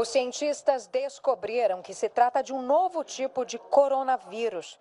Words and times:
Os 0.00 0.08
cientistas 0.08 0.86
descobriram 0.86 1.82
que 1.82 1.92
se 1.92 2.08
trata 2.08 2.42
de 2.42 2.54
um 2.54 2.62
novo 2.62 3.04
tipo 3.04 3.44
de 3.44 3.58
coronavírus. 3.58 4.80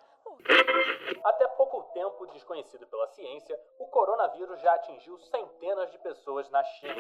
Até 1.25 1.45
pouco 1.58 1.83
tempo 1.93 2.25
desconhecido 2.27 2.88
pela 2.88 3.06
ciência, 3.08 3.59
o 3.77 3.87
coronavírus 3.87 4.61
já 4.61 4.74
atingiu 4.75 5.19
centenas 5.19 5.92
de 5.92 5.97
pessoas 5.97 6.50
na 6.50 6.63
China. 6.63 6.95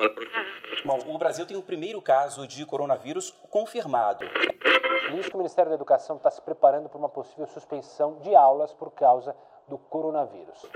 Bom, 0.83 1.15
o 1.15 1.17
Brasil 1.17 1.47
tem 1.47 1.55
o 1.55 1.63
primeiro 1.63 2.01
caso 2.01 2.45
de 2.45 2.65
coronavírus 2.65 3.31
confirmado. 3.49 4.25
Por 4.27 5.17
isso 5.17 5.29
que 5.29 5.35
o 5.35 5.37
Ministério 5.37 5.69
da 5.69 5.75
Educação 5.75 6.17
está 6.17 6.29
se 6.29 6.41
preparando 6.41 6.89
para 6.89 6.97
uma 6.97 7.07
possível 7.07 7.47
suspensão 7.47 8.19
de 8.19 8.35
aulas 8.35 8.73
por 8.73 8.91
causa 8.91 9.33
do 9.65 9.77
coronavírus. 9.77 10.69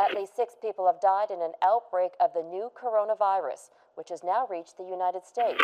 At 0.00 0.14
least 0.14 0.34
six 0.34 0.56
people 0.56 0.86
have 0.86 0.98
died 0.98 1.30
in 1.30 1.42
an 1.42 1.52
outbreak 1.60 2.12
of 2.18 2.32
the 2.32 2.42
new 2.42 2.72
coronavirus, 2.72 3.68
which 3.96 4.08
has 4.08 4.24
now 4.24 4.46
reached 4.48 4.78
the 4.78 4.82
United 4.84 5.26
States. 5.26 5.60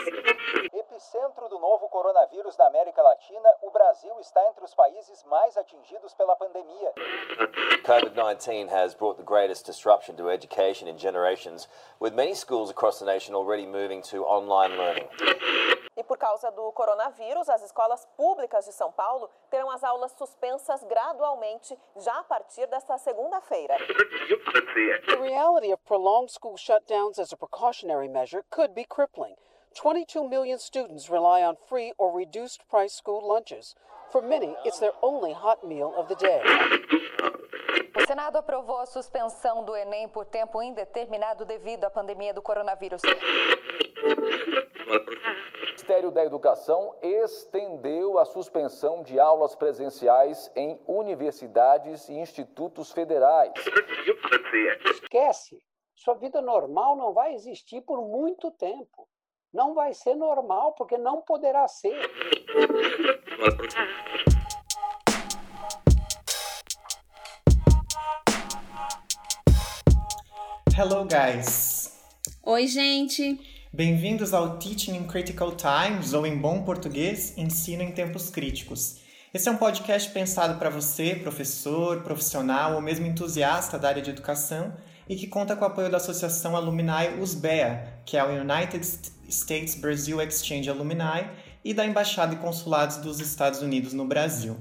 Epicentro 0.76 1.48
do 1.48 1.58
novo 1.58 1.88
coronavírus 1.88 2.54
da 2.54 2.68
América 2.68 3.00
Latina, 3.00 3.48
o 3.62 3.70
Brasil 3.70 4.12
está 4.20 4.42
entre 4.50 4.62
os 4.62 4.74
países 4.74 5.24
mais 5.24 5.56
atingidos 5.56 6.12
pela 6.12 6.36
pandemia. 6.36 6.92
COVID-19 7.82 8.68
has 8.68 8.94
brought 8.94 9.16
the 9.16 9.24
greatest 9.24 9.64
disruption 9.64 10.16
to 10.16 10.28
education 10.28 10.86
in 10.86 10.98
generations, 10.98 11.66
with 11.98 12.12
many 12.12 12.34
schools 12.34 12.68
across 12.68 12.98
the 12.98 13.06
nation 13.06 13.34
already 13.34 13.64
moving 13.64 14.02
to 14.02 14.22
online 14.26 14.76
learning. 14.76 15.08
E 15.96 16.04
por 16.04 16.18
causa 16.18 16.50
do 16.50 16.70
coronavírus, 16.72 17.48
as 17.48 17.62
escolas 17.62 18.04
públicas 18.16 18.66
de 18.66 18.72
São 18.72 18.92
Paulo 18.92 19.30
terão 19.48 19.70
as 19.70 19.82
aulas 19.82 20.12
suspensas 20.12 20.84
gradualmente 20.84 21.76
já 21.96 22.18
a 22.18 22.24
partir 22.24 22.66
desta 22.66 22.98
segunda-feira. 22.98 23.74
The 25.06 25.16
reality 25.16 25.72
of 25.72 25.82
prolonged 25.84 26.30
school 26.30 26.58
shutdowns 26.58 27.18
as 27.18 27.32
a 27.32 27.36
precautionary 27.36 28.08
measure 28.08 28.44
could 28.50 28.74
be 28.74 28.84
crippling. 28.84 29.36
22 29.74 30.28
million 30.28 30.58
students 30.58 31.08
rely 31.08 31.42
on 31.42 31.56
free 31.66 31.92
or 31.96 32.14
reduced 32.14 32.66
price 32.68 32.94
school 32.94 33.26
lunches. 33.26 33.74
For 34.10 34.22
many, 34.22 34.54
it's 34.64 34.78
their 34.78 34.92
only 35.02 35.32
hot 35.32 35.66
meal 35.66 35.94
of 35.96 36.08
the 36.08 36.14
day. 36.14 36.42
O 37.94 38.06
Senado 38.06 38.36
aprovou 38.36 38.78
a 38.78 38.86
suspensão 38.86 39.64
do 39.64 39.74
Enem 39.74 40.08
por 40.08 40.26
tempo 40.26 40.62
indeterminado 40.62 41.46
devido 41.46 41.84
à 41.84 41.90
pandemia 41.90 42.34
do 42.34 42.42
coronavírus. 42.42 43.00
O 45.86 45.88
Ministério 45.88 46.10
da 46.10 46.24
Educação 46.24 46.96
estendeu 47.00 48.18
a 48.18 48.24
suspensão 48.24 49.04
de 49.04 49.20
aulas 49.20 49.54
presenciais 49.54 50.50
em 50.56 50.80
universidades 50.84 52.08
e 52.08 52.14
institutos 52.14 52.90
federais. 52.90 53.52
Esquece. 54.90 55.62
Sua 55.94 56.14
vida 56.14 56.42
normal 56.42 56.96
não 56.96 57.12
vai 57.12 57.34
existir 57.34 57.82
por 57.82 58.02
muito 58.02 58.50
tempo. 58.50 59.06
Não 59.54 59.74
vai 59.74 59.94
ser 59.94 60.16
normal, 60.16 60.72
porque 60.72 60.98
não 60.98 61.22
poderá 61.22 61.68
ser. 61.68 61.94
Hello, 70.76 71.06
guys! 71.06 71.96
Oi, 72.42 72.66
gente! 72.66 73.55
Bem-vindos 73.76 74.32
ao 74.32 74.56
Teaching 74.56 74.96
in 74.96 75.04
Critical 75.04 75.54
Times, 75.54 76.14
ou 76.14 76.26
em 76.26 76.34
bom 76.34 76.62
português, 76.62 77.36
Ensino 77.36 77.82
em 77.82 77.92
Tempos 77.92 78.30
Críticos. 78.30 79.00
Esse 79.34 79.50
é 79.50 79.52
um 79.52 79.58
podcast 79.58 80.10
pensado 80.12 80.58
para 80.58 80.70
você, 80.70 81.14
professor, 81.14 82.02
profissional 82.02 82.76
ou 82.76 82.80
mesmo 82.80 83.04
entusiasta 83.04 83.78
da 83.78 83.88
área 83.88 84.00
de 84.00 84.08
educação 84.08 84.72
e 85.06 85.14
que 85.14 85.26
conta 85.26 85.54
com 85.54 85.62
o 85.62 85.68
apoio 85.68 85.90
da 85.90 85.98
Associação 85.98 86.56
Alumni 86.56 87.20
USBEA, 87.20 88.00
que 88.06 88.16
é 88.16 88.24
o 88.24 88.30
United 88.30 88.80
States 89.28 89.74
Brazil 89.74 90.22
Exchange 90.22 90.70
Alumni, 90.70 91.28
e 91.62 91.74
da 91.74 91.84
Embaixada 91.84 92.32
e 92.32 92.38
Consulados 92.38 92.96
dos 92.96 93.20
Estados 93.20 93.60
Unidos 93.60 93.92
no 93.92 94.06
Brasil. 94.06 94.56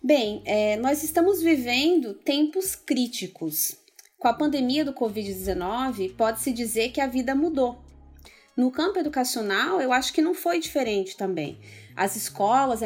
Bem, 0.00 0.42
é, 0.44 0.76
nós 0.76 1.02
estamos 1.02 1.42
vivendo 1.42 2.14
tempos 2.14 2.76
críticos. 2.76 3.76
Com 4.16 4.28
a 4.28 4.32
pandemia 4.32 4.84
do 4.84 4.92
Covid-19, 4.92 6.14
pode-se 6.14 6.52
dizer 6.52 6.90
que 6.90 7.00
a 7.00 7.08
vida 7.08 7.34
mudou. 7.34 7.83
No 8.56 8.70
campo 8.70 9.00
educacional, 9.00 9.80
eu 9.80 9.92
acho 9.92 10.12
que 10.12 10.22
não 10.22 10.32
foi 10.32 10.60
diferente 10.60 11.16
também. 11.16 11.58
As 11.96 12.14
escolas 12.14 12.80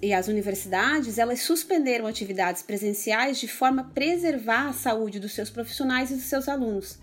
e 0.00 0.12
as 0.14 0.28
universidades, 0.28 1.18
elas 1.18 1.42
suspenderam 1.42 2.06
atividades 2.06 2.62
presenciais 2.62 3.38
de 3.38 3.46
forma 3.46 3.82
a 3.82 3.84
preservar 3.84 4.68
a 4.68 4.72
saúde 4.72 5.20
dos 5.20 5.32
seus 5.32 5.50
profissionais 5.50 6.10
e 6.10 6.14
dos 6.14 6.24
seus 6.24 6.48
alunos. 6.48 6.98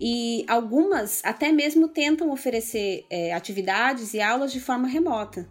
E 0.00 0.44
algumas 0.48 1.20
até 1.24 1.52
mesmo 1.52 1.86
tentam 1.86 2.32
oferecer 2.32 3.06
é, 3.08 3.32
atividades 3.32 4.12
e 4.12 4.20
aulas 4.20 4.52
de 4.52 4.58
forma 4.58 4.88
remota. 4.88 5.46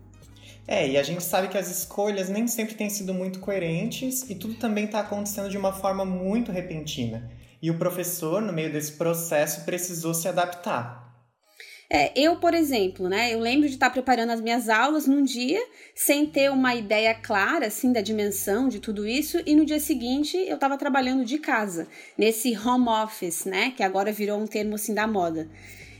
É, 0.68 0.90
e 0.90 0.98
a 0.98 1.04
gente 1.04 1.24
sabe 1.24 1.48
que 1.48 1.58
as 1.58 1.72
escolhas 1.72 2.28
nem 2.28 2.46
sempre 2.48 2.76
têm 2.76 2.90
sido 2.90 3.14
muito 3.14 3.40
coerentes 3.40 4.30
e 4.30 4.36
tudo 4.36 4.56
também 4.56 4.86
está 4.86 5.00
acontecendo 5.00 5.50
de 5.50 5.58
uma 5.58 5.72
forma 5.72 6.06
muito 6.06 6.52
repentina. 6.52 7.32
E 7.62 7.72
o 7.72 7.78
professor, 7.78 8.42
no 8.42 8.52
meio 8.52 8.72
desse 8.72 8.94
processo, 8.94 9.64
precisou 9.64 10.14
se 10.14 10.28
adaptar. 10.28 11.11
É, 11.94 12.10
eu, 12.16 12.38
por 12.38 12.54
exemplo, 12.54 13.10
né, 13.10 13.34
eu 13.34 13.40
lembro 13.42 13.68
de 13.68 13.74
estar 13.74 13.90
preparando 13.90 14.30
as 14.30 14.40
minhas 14.40 14.70
aulas 14.70 15.06
num 15.06 15.26
dia 15.26 15.62
sem 15.94 16.26
ter 16.26 16.50
uma 16.50 16.74
ideia 16.74 17.14
clara, 17.14 17.68
assim, 17.68 17.92
da 17.92 18.00
dimensão 18.00 18.70
de 18.70 18.80
tudo 18.80 19.06
isso, 19.06 19.42
e 19.46 19.54
no 19.54 19.66
dia 19.66 19.78
seguinte 19.78 20.38
eu 20.38 20.56
estava 20.56 20.78
trabalhando 20.78 21.26
de 21.26 21.38
casa, 21.38 21.90
nesse 22.18 22.58
home 22.58 22.88
office, 22.88 23.44
né, 23.44 23.74
que 23.76 23.84
agora 23.84 24.10
virou 24.10 24.40
um 24.40 24.48
termo, 24.48 24.76
assim, 24.76 24.94
da 24.94 25.06
moda. 25.06 25.50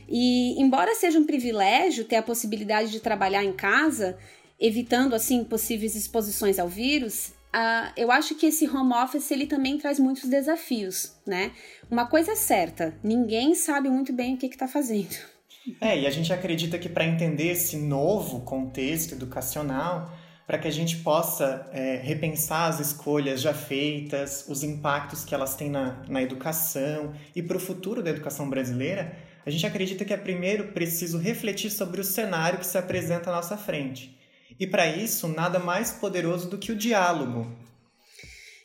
E, 0.08 0.58
embora 0.58 0.94
seja 0.94 1.18
um 1.18 1.26
privilégio 1.26 2.06
ter 2.06 2.16
a 2.16 2.22
possibilidade 2.22 2.90
de 2.90 2.98
trabalhar 2.98 3.44
em 3.44 3.52
casa, 3.52 4.16
evitando, 4.58 5.12
assim, 5.12 5.44
possíveis 5.44 5.94
exposições 5.94 6.58
ao 6.58 6.68
vírus, 6.68 7.34
Uh, 7.54 7.92
eu 7.98 8.10
acho 8.10 8.34
que 8.34 8.46
esse 8.46 8.66
home 8.66 8.94
office 8.94 9.30
ele 9.30 9.46
também 9.46 9.76
traz 9.76 9.98
muitos 9.98 10.24
desafios, 10.24 11.12
né? 11.26 11.52
Uma 11.90 12.06
coisa 12.06 12.32
é 12.32 12.34
certa, 12.34 12.98
ninguém 13.04 13.54
sabe 13.54 13.90
muito 13.90 14.10
bem 14.10 14.36
o 14.36 14.38
que 14.38 14.46
está 14.46 14.66
fazendo. 14.66 15.31
É, 15.80 15.98
e 15.98 16.06
a 16.06 16.10
gente 16.10 16.32
acredita 16.32 16.78
que 16.78 16.88
para 16.88 17.04
entender 17.04 17.48
esse 17.48 17.76
novo 17.76 18.40
contexto 18.40 19.12
educacional, 19.12 20.12
para 20.46 20.58
que 20.58 20.66
a 20.66 20.72
gente 20.72 20.96
possa 20.98 21.68
é, 21.72 22.00
repensar 22.02 22.68
as 22.68 22.80
escolhas 22.80 23.40
já 23.40 23.54
feitas, 23.54 24.44
os 24.48 24.62
impactos 24.62 25.24
que 25.24 25.34
elas 25.34 25.54
têm 25.54 25.70
na, 25.70 26.02
na 26.08 26.20
educação 26.20 27.12
e 27.34 27.42
para 27.42 27.56
o 27.56 27.60
futuro 27.60 28.02
da 28.02 28.10
educação 28.10 28.50
brasileira, 28.50 29.16
a 29.46 29.50
gente 29.50 29.66
acredita 29.66 30.04
que 30.04 30.12
é 30.12 30.16
primeiro 30.16 30.68
preciso 30.68 31.18
refletir 31.18 31.70
sobre 31.70 32.00
o 32.00 32.04
cenário 32.04 32.58
que 32.58 32.66
se 32.66 32.78
apresenta 32.78 33.30
à 33.30 33.34
nossa 33.34 33.56
frente. 33.56 34.18
E 34.58 34.66
para 34.66 34.86
isso, 34.86 35.26
nada 35.28 35.58
mais 35.58 35.92
poderoso 35.92 36.50
do 36.50 36.58
que 36.58 36.70
o 36.70 36.76
diálogo, 36.76 37.50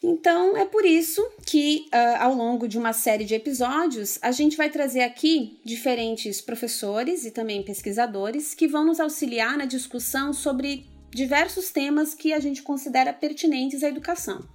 então 0.01 0.55
é 0.55 0.65
por 0.65 0.85
isso 0.85 1.27
que, 1.45 1.87
uh, 1.93 2.23
ao 2.23 2.33
longo 2.33 2.67
de 2.67 2.77
uma 2.77 2.93
série 2.93 3.25
de 3.25 3.33
episódios, 3.33 4.19
a 4.21 4.31
gente 4.31 4.55
vai 4.55 4.69
trazer 4.69 5.01
aqui 5.01 5.59
diferentes 5.65 6.39
professores 6.39 7.25
e 7.25 7.31
também 7.31 7.63
pesquisadores 7.63 8.53
que 8.53 8.67
vão 8.67 8.85
nos 8.85 8.99
auxiliar 8.99 9.57
na 9.57 9.65
discussão 9.65 10.33
sobre 10.33 10.85
diversos 11.09 11.71
temas 11.71 12.13
que 12.13 12.31
a 12.31 12.39
gente 12.39 12.61
considera 12.61 13.11
pertinentes 13.11 13.83
à 13.83 13.87
educação. 13.87 14.47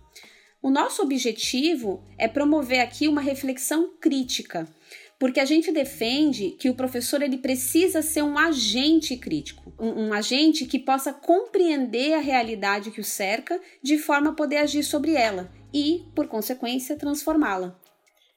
O 0.63 0.71
nosso 0.71 1.03
objetivo 1.03 2.05
é 2.17 2.29
promover 2.29 2.81
aqui 2.81 3.09
uma 3.09 3.21
reflexão 3.21 3.91
crítica 4.01 4.69
porque 5.23 5.39
a 5.39 5.45
gente 5.45 5.71
defende 5.71 6.57
que 6.59 6.69
o 6.69 6.75
professor 6.75 7.23
ele 7.23 7.39
precisa 7.39 8.03
ser 8.03 8.25
um 8.25 8.37
agente 8.37 9.17
crítico, 9.17 9.73
um, 9.79 10.09
um, 10.09 10.13
agente 10.13 10.67
que 10.67 10.81
possa 10.81 11.13
compreender 11.13 12.15
a 12.15 12.19
realidade 12.19 12.91
que 12.91 13.01
o 13.01 13.05
cerca 13.05 13.61
de 13.81 13.99
forma 13.99 14.31
a 14.31 14.35
poder 14.35 14.57
agir 14.57 14.83
sobre 14.83 15.15
ela 15.15 15.49
e, 15.73 16.09
por 16.13 16.27
consequência, 16.27 16.97
transformá-la. 16.97 17.79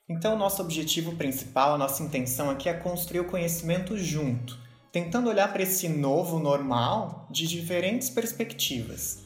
Então, 0.08 0.38
nosso 0.38 0.62
objetivo 0.62 1.16
principal, 1.16 1.74
a 1.74 1.78
nossa 1.80 2.04
intenção 2.04 2.52
aqui 2.52 2.70
é 2.70 2.74
construir 2.76 3.22
o 3.22 3.26
conhecimento 3.26 3.98
junto, 3.98 4.56
tentando 4.92 5.28
olhar 5.28 5.52
para 5.52 5.64
esse 5.64 5.90
novo 5.90 6.38
normal 6.38 7.28
de 7.32 7.48
diferentes 7.48 8.12
perspectivas. 8.12 9.24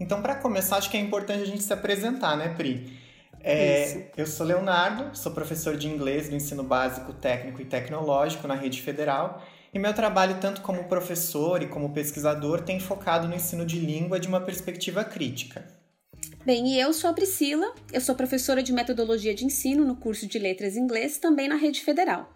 Então, 0.00 0.22
para 0.22 0.36
começar, 0.36 0.78
acho 0.78 0.90
que 0.90 0.96
é 0.96 1.00
importante 1.00 1.42
a 1.42 1.46
gente 1.46 1.62
se 1.62 1.74
apresentar, 1.74 2.38
né, 2.38 2.54
Pri? 2.54 3.01
É, 3.44 4.10
eu 4.16 4.26
sou 4.26 4.46
Leonardo, 4.46 5.16
sou 5.16 5.32
professor 5.32 5.76
de 5.76 5.88
inglês 5.88 6.28
do 6.28 6.36
ensino 6.36 6.62
básico, 6.62 7.12
técnico 7.12 7.60
e 7.60 7.64
tecnológico 7.64 8.46
na 8.46 8.54
rede 8.54 8.80
federal. 8.80 9.42
E 9.74 9.78
meu 9.78 9.92
trabalho, 9.94 10.38
tanto 10.40 10.60
como 10.60 10.84
professor 10.84 11.62
e 11.62 11.66
como 11.66 11.92
pesquisador, 11.92 12.60
tem 12.60 12.78
focado 12.78 13.26
no 13.26 13.34
ensino 13.34 13.64
de 13.64 13.78
língua 13.78 14.20
de 14.20 14.28
uma 14.28 14.40
perspectiva 14.40 15.02
crítica. 15.02 15.66
Bem, 16.44 16.74
e 16.74 16.80
eu 16.80 16.92
sou 16.92 17.08
a 17.08 17.12
Priscila, 17.12 17.72
eu 17.92 18.00
sou 18.00 18.14
professora 18.14 18.62
de 18.62 18.72
metodologia 18.72 19.34
de 19.34 19.44
ensino 19.44 19.84
no 19.84 19.96
curso 19.96 20.26
de 20.26 20.38
letras 20.38 20.76
em 20.76 20.80
inglês, 20.80 21.18
também 21.18 21.48
na 21.48 21.56
rede 21.56 21.80
federal. 21.80 22.30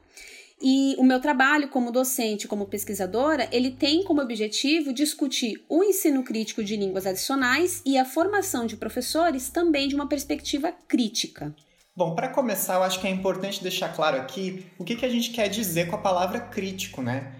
E 0.61 0.97
o 0.99 1.05
meu 1.05 1.21
trabalho 1.21 1.69
como 1.69 1.93
docente, 1.93 2.49
como 2.49 2.67
pesquisadora, 2.67 3.49
ele 3.53 3.71
tem 3.71 4.03
como 4.03 4.23
objetivo 4.23 4.93
discutir 4.93 5.63
o 5.69 5.85
ensino 5.85 6.23
crítico 6.23 6.65
de 6.65 6.77
línguas 6.77 7.07
adicionais 7.07 7.83
e 7.85 7.99
a 7.99 8.05
formação 8.07 8.67
de 8.67 8.77
professores 8.77 9.51
também 9.51 9.87
de 9.87 9.95
uma 9.95 10.09
perspectiva 10.09 10.73
crítica. 10.89 11.55
Bom, 11.95 12.15
para 12.15 12.29
começar, 12.29 12.75
eu 12.75 12.83
acho 12.83 13.01
que 13.01 13.07
é 13.07 13.11
importante 13.11 13.63
deixar 13.63 13.95
claro 13.95 14.19
aqui 14.19 14.67
o 14.79 14.85
que, 14.85 14.97
que 14.97 15.05
a 15.05 15.09
gente 15.09 15.31
quer 15.31 15.49
dizer 15.49 15.89
com 15.89 15.97
a 15.97 16.01
palavra 16.01 16.41
crítico, 16.41 17.03
né? 17.03 17.35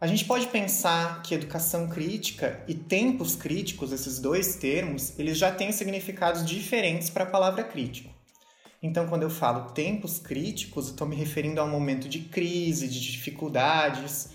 A 0.00 0.06
gente 0.06 0.24
pode 0.24 0.46
pensar 0.48 1.22
que 1.22 1.34
educação 1.34 1.88
crítica 1.88 2.62
e 2.68 2.74
tempos 2.74 3.34
críticos, 3.36 3.92
esses 3.92 4.18
dois 4.18 4.56
termos, 4.56 5.18
eles 5.18 5.38
já 5.38 5.50
têm 5.50 5.72
significados 5.72 6.44
diferentes 6.44 7.08
para 7.08 7.24
a 7.24 7.26
palavra 7.26 7.64
crítico. 7.64 8.13
Então, 8.84 9.06
quando 9.06 9.22
eu 9.22 9.30
falo 9.30 9.70
tempos 9.70 10.18
críticos, 10.18 10.88
estou 10.88 11.06
me 11.06 11.16
referindo 11.16 11.58
a 11.58 11.64
um 11.64 11.70
momento 11.70 12.06
de 12.06 12.18
crise, 12.18 12.86
de 12.86 13.00
dificuldades. 13.00 14.28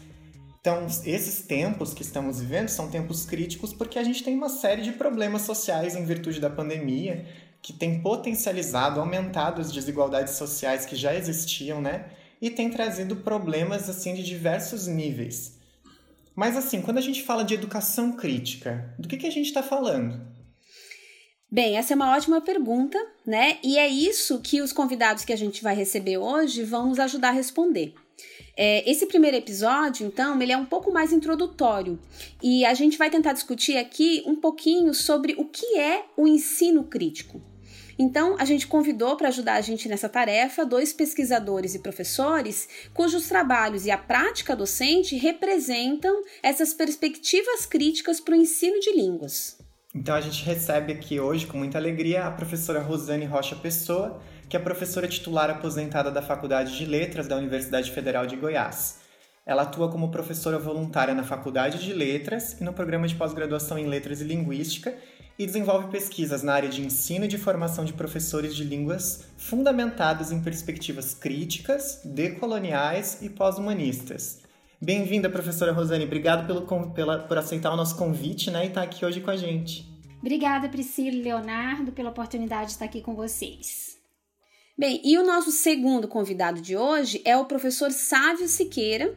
Então, 0.60 0.88
esses 1.06 1.42
tempos 1.42 1.94
que 1.94 2.02
estamos 2.02 2.40
vivendo 2.40 2.68
são 2.68 2.90
tempos 2.90 3.28
críticos 3.28 3.72
porque 3.72 4.00
a 4.00 4.04
gente 4.04 4.24
tem 4.24 4.36
uma 4.36 4.50
série 4.50 4.82
de 4.82 4.92
problemas 4.94 5.44
sociais 5.44 5.96
em 5.96 6.04
virtude 6.04 6.40
da 6.42 6.50
pandemia 6.50 7.28
que 7.62 7.72
tem 7.72 8.02
potencializado, 8.02 9.00
aumentado 9.00 9.62
as 9.62 9.72
desigualdades 9.72 10.34
sociais 10.34 10.84
que 10.84 10.96
já 10.96 11.14
existiam, 11.14 11.80
né? 11.80 12.06
E 12.42 12.50
tem 12.50 12.72
trazido 12.72 13.18
problemas 13.18 13.88
assim 13.88 14.16
de 14.16 14.24
diversos 14.24 14.88
níveis. 14.88 15.60
Mas 16.36 16.58
assim, 16.58 16.82
quando 16.82 16.98
a 16.98 17.02
gente 17.02 17.22
fala 17.22 17.44
de 17.44 17.54
educação 17.54 18.14
crítica, 18.14 18.96
do 18.98 19.08
que, 19.08 19.18
que 19.18 19.28
a 19.28 19.32
gente 19.32 19.46
está 19.46 19.62
falando? 19.62 20.39
Bem, 21.52 21.78
essa 21.78 21.94
é 21.94 21.96
uma 21.96 22.16
ótima 22.16 22.40
pergunta, 22.40 23.04
né? 23.26 23.58
E 23.64 23.80
é 23.80 23.88
isso 23.88 24.40
que 24.40 24.62
os 24.62 24.72
convidados 24.72 25.26
que 25.26 25.34
a 25.34 25.36
gente 25.36 25.64
vai 25.64 25.74
receber 25.74 26.20
hoje 26.20 26.64
vão 26.64 26.90
nos 26.90 27.00
ajudar 27.00 27.30
a 27.30 27.32
responder. 27.32 27.96
É, 28.56 28.88
esse 28.90 29.08
primeiro 29.08 29.38
episódio, 29.38 30.06
então, 30.06 30.40
ele 30.40 30.52
é 30.52 30.58
um 30.58 30.66
pouco 30.66 30.92
mais 30.92 31.12
introdutório 31.12 31.98
e 32.44 32.64
a 32.66 32.76
gente 32.76 33.00
vai 33.00 33.10
tentar 33.10 33.34
discutir 33.34 33.78
aqui 33.78 34.22
um 34.28 34.36
pouquinho 34.36 34.94
sobre 34.94 35.34
o 35.40 35.46
que 35.46 35.80
é 35.80 36.06
o 36.16 36.28
ensino 36.28 36.84
crítico. 36.84 37.42
Então, 37.98 38.36
a 38.38 38.46
gente 38.46 38.68
convidou 38.68 39.18
para 39.18 39.30
ajudar 39.30 39.56
a 39.56 39.62
gente 39.62 39.90
nessa 39.90 40.08
tarefa 40.08 40.64
dois 40.64 40.94
pesquisadores 40.94 41.74
e 41.74 41.80
professores 41.80 42.70
cujos 42.94 43.28
trabalhos 43.28 43.88
e 43.88 43.92
a 43.92 43.98
prática 43.98 44.56
docente 44.56 45.16
representam 45.16 46.24
essas 46.44 46.76
perspectivas 46.76 47.66
críticas 47.66 48.20
para 48.20 48.36
o 48.36 48.38
ensino 48.38 48.80
de 48.80 48.92
línguas. 48.92 49.59
Então, 49.94 50.14
a 50.14 50.22
gente 50.22 50.46
recebe 50.46 50.94
aqui 50.94 51.20
hoje, 51.20 51.48
com 51.48 51.58
muita 51.58 51.80
alegria, 51.80 52.26
a 52.26 52.32
professora 52.32 52.80
Rosane 52.80 53.26
Rocha 53.26 53.56
Pessoa, 53.56 54.22
que 54.48 54.56
é 54.56 54.60
professora 54.60 55.08
titular 55.08 55.50
aposentada 55.50 56.12
da 56.12 56.22
Faculdade 56.22 56.78
de 56.78 56.86
Letras 56.86 57.28
da 57.28 57.36
Universidade 57.36 57.92
Federal 57.92 58.28
de 58.28 58.36
Goiás. 58.36 59.00
Ela 59.44 59.64
atua 59.64 59.90
como 59.90 60.12
professora 60.12 60.60
voluntária 60.60 61.16
na 61.16 61.24
Faculdade 61.24 61.84
de 61.84 61.92
Letras 61.92 62.62
e 62.62 62.64
no 62.64 62.72
programa 62.72 63.08
de 63.08 63.16
pós-graduação 63.16 63.80
em 63.80 63.88
Letras 63.88 64.22
e 64.22 64.26
Linguística 64.26 64.96
e 65.40 65.46
desenvolve 65.48 65.88
pesquisas 65.88 66.44
na 66.44 66.54
área 66.54 66.70
de 66.70 66.86
ensino 66.86 67.26
e 67.26 67.28
de 67.28 67.40
formação 67.40 67.84
de 67.84 67.94
professores 67.94 68.56
de 68.56 68.64
línguas 68.64 69.24
fundamentadas 69.38 70.32
em 70.32 70.40
perspectivas 70.40 71.16
críticas, 71.16 72.02
decoloniais 72.06 73.24
e 73.24 73.30
pós-humanistas. 73.30 74.39
Bem-vinda, 74.82 75.30
professora 75.30 75.74
Rosane. 75.74 76.06
Obrigado 76.06 76.48
pelo, 76.48 76.92
pela, 76.92 77.20
por 77.20 77.38
aceitar 77.38 77.74
o 77.74 77.76
nosso 77.76 77.98
convite 77.98 78.50
né, 78.50 78.64
e 78.64 78.68
estar 78.70 78.82
aqui 78.82 79.06
hoje 79.06 79.20
com 79.20 79.30
a 79.30 79.36
gente. 79.36 79.86
Obrigada, 80.22 80.70
Priscila 80.70 81.18
e 81.18 81.22
Leonardo, 81.22 81.92
pela 81.92 82.12
oportunidade 82.12 82.68
de 82.68 82.72
estar 82.72 82.86
aqui 82.86 83.02
com 83.02 83.14
vocês. 83.14 83.98
Bem, 84.78 85.02
e 85.04 85.18
o 85.18 85.26
nosso 85.26 85.52
segundo 85.52 86.08
convidado 86.08 86.62
de 86.62 86.78
hoje 86.78 87.22
é 87.26 87.36
o 87.36 87.44
professor 87.44 87.92
Sávio 87.92 88.48
Siqueira. 88.48 89.14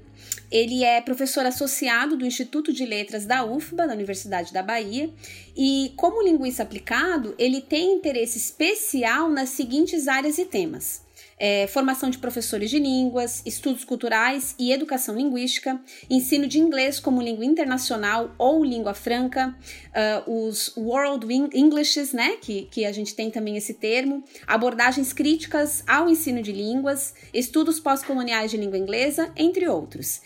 Ele 0.50 0.82
é 0.82 1.00
professor 1.00 1.46
associado 1.46 2.16
do 2.16 2.26
Instituto 2.26 2.72
de 2.72 2.84
Letras 2.84 3.24
da 3.24 3.44
UFBA, 3.44 3.86
da 3.86 3.92
Universidade 3.92 4.52
da 4.52 4.64
Bahia, 4.64 5.14
e 5.56 5.92
como 5.96 6.24
linguista 6.24 6.64
aplicado, 6.64 7.36
ele 7.38 7.60
tem 7.60 7.94
interesse 7.94 8.36
especial 8.36 9.28
nas 9.28 9.50
seguintes 9.50 10.08
áreas 10.08 10.38
e 10.38 10.44
temas: 10.44 11.01
é, 11.42 11.66
formação 11.66 12.08
de 12.08 12.18
professores 12.18 12.70
de 12.70 12.78
línguas, 12.78 13.42
estudos 13.44 13.84
culturais 13.84 14.54
e 14.60 14.72
educação 14.72 15.16
linguística, 15.16 15.80
ensino 16.08 16.46
de 16.46 16.60
inglês 16.60 17.00
como 17.00 17.20
língua 17.20 17.44
internacional 17.44 18.32
ou 18.38 18.64
língua 18.64 18.94
franca, 18.94 19.52
uh, 19.88 20.46
os 20.46 20.72
World 20.76 21.26
Englishes, 21.52 22.12
né, 22.12 22.36
que, 22.40 22.68
que 22.70 22.84
a 22.84 22.92
gente 22.92 23.16
tem 23.16 23.28
também 23.28 23.56
esse 23.56 23.74
termo, 23.74 24.22
abordagens 24.46 25.12
críticas 25.12 25.82
ao 25.84 26.08
ensino 26.08 26.40
de 26.40 26.52
línguas, 26.52 27.12
estudos 27.34 27.80
pós-coloniais 27.80 28.52
de 28.52 28.56
língua 28.56 28.78
inglesa, 28.78 29.32
entre 29.36 29.66
outros. 29.66 30.22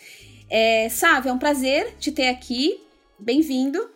É, 0.47 0.87
Sávio, 0.87 1.29
é 1.29 1.33
um 1.33 1.39
prazer 1.39 1.95
te 1.97 2.11
ter 2.11 2.27
aqui. 2.27 2.79
Bem-vindo. 3.17 3.89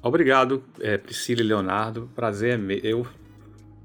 Obrigado, 0.00 0.64
é, 0.78 0.96
Priscila 0.96 1.40
e 1.40 1.44
Leonardo. 1.44 2.08
Prazer 2.14 2.54
é 2.54 2.56
meu 2.56 3.04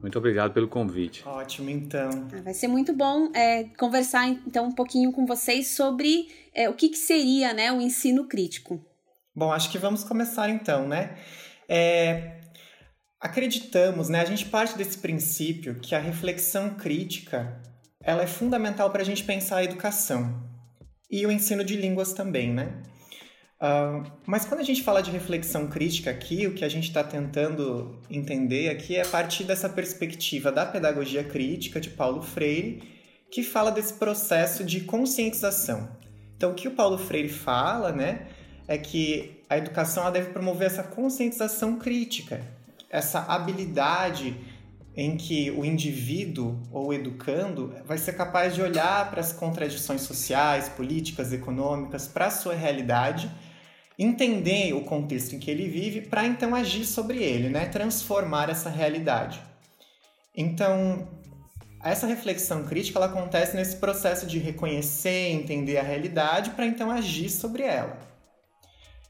muito 0.01 0.18
obrigado 0.18 0.54
pelo 0.54 0.68
convite. 0.68 1.28
Ótimo, 1.28 1.69
então. 1.69 2.28
Ah, 2.34 2.42
vai 2.42 2.54
ser 2.54 2.68
muito 2.68 2.94
bom 2.94 3.31
é, 3.34 3.66
conversar 3.78 4.28
então 4.28 4.66
um 4.66 4.72
pouquinho 4.72 5.12
com 5.12 5.25
vocês 5.25 5.68
sobre 5.68 6.28
é, 6.54 6.69
o 6.69 6.74
que, 6.74 6.90
que, 6.90 6.98
seria 6.98 7.54
né, 7.54 7.72
o 7.72 7.81
ensino 7.81 8.28
crítico. 8.28 8.84
Bom, 9.36 9.51
acho 9.51 9.69
que 9.69 9.78
vamos 9.78 10.04
começar 10.04 10.50
então, 10.50 10.88
né? 10.88 11.18
É, 11.68 12.40
acreditamos, 13.19 14.10
né? 14.10 14.22
A 14.22 14.25
gente 14.25 14.46
parte 14.46 14.78
desse 14.78 14.98
princípio 14.98 15.75
que 15.75 15.94
a 15.94 16.00
reflexão 16.00 16.75
crítica 16.75 17.62
ela 18.01 18.24
é 18.24 18.28
fundamental 18.28 18.90
para 18.90 19.01
a 19.01 19.06
gente 19.06 19.24
pensar 19.24 19.57
a 19.57 19.63
educação 19.63 20.48
e 21.12 21.25
o 21.25 21.31
ensino 21.31 21.63
de 21.63 21.75
línguas 21.75 22.13
também, 22.13 22.54
né? 22.54 22.81
Uh, 23.62 24.10
mas 24.26 24.46
quando 24.46 24.62
a 24.62 24.64
gente 24.64 24.82
fala 24.82 25.02
de 25.02 25.12
reflexão 25.12 25.68
crítica 25.68 26.10
aqui, 26.10 26.48
o 26.48 26.54
que 26.54 26.64
a 26.64 26.70
gente 26.70 26.88
está 26.88 27.04
tentando 27.04 28.00
entender 28.10 28.70
aqui 28.70 28.96
é 28.96 29.02
a 29.02 29.06
partir 29.06 29.44
dessa 29.44 29.68
perspectiva 29.68 30.50
da 30.50 30.66
pedagogia 30.66 31.26
crítica 31.26 31.82
de 31.82 31.90
Paulo 31.90 32.22
Freire, 32.22 32.82
que 33.30 33.44
fala 33.44 33.70
desse 33.70 33.94
processo 33.96 34.64
de 34.64 34.82
conscientização. 34.82 35.90
Então, 36.38 36.52
o 36.52 36.56
que 36.56 36.70
o 36.70 36.72
Paulo 36.72 36.98
Freire 36.98 37.28
fala, 37.28 37.92
né, 37.92 38.28
é 38.66 38.78
que 38.78 39.44
a 39.50 39.58
educação 39.58 40.10
deve 40.10 40.30
promover 40.32 40.68
essa 40.68 40.84
conscientização 40.84 41.78
crítica, 41.78 42.40
essa 42.90 43.20
habilidade 43.20 44.38
em 44.96 45.18
que 45.18 45.52
o 45.52 45.66
indivíduo 45.66 46.62
ou 46.72 46.94
educando 46.94 47.76
vai 47.86 47.98
ser 47.98 48.14
capaz 48.14 48.56
de 48.56 48.62
olhar 48.62 49.10
para 49.10 49.20
as 49.20 49.34
contradições 49.34 50.02
sociais, 50.02 50.70
políticas, 50.70 51.34
econômicas, 51.34 52.08
para 52.08 52.28
a 52.28 52.32
sua 52.32 52.54
realidade 52.54 53.30
entender 54.00 54.74
o 54.74 54.81
contexto 54.81 55.36
em 55.36 55.40
que 55.40 55.51
ele 55.51 55.68
vive 55.68 56.01
para 56.01 56.25
então 56.25 56.56
agir 56.56 56.86
sobre 56.86 57.22
ele, 57.22 57.50
né? 57.50 57.66
transformar 57.66 58.50
essa 58.50 58.69
realidade. 58.69 59.42
Então, 60.34 61.06
essa 61.84 62.07
reflexão 62.07 62.63
crítica 62.63 62.98
ela 62.98 63.07
acontece 63.07 63.57
nesse 63.57 63.75
processo 63.75 64.25
de 64.25 64.40
reconhecer, 64.40 65.31
entender 65.31 65.78
a 65.78 65.84
realidade 65.84 66.51
para 66.51 66.66
então 66.66 66.90
agir 66.90 67.30
sobre 67.30 67.63
ela. 67.63 68.00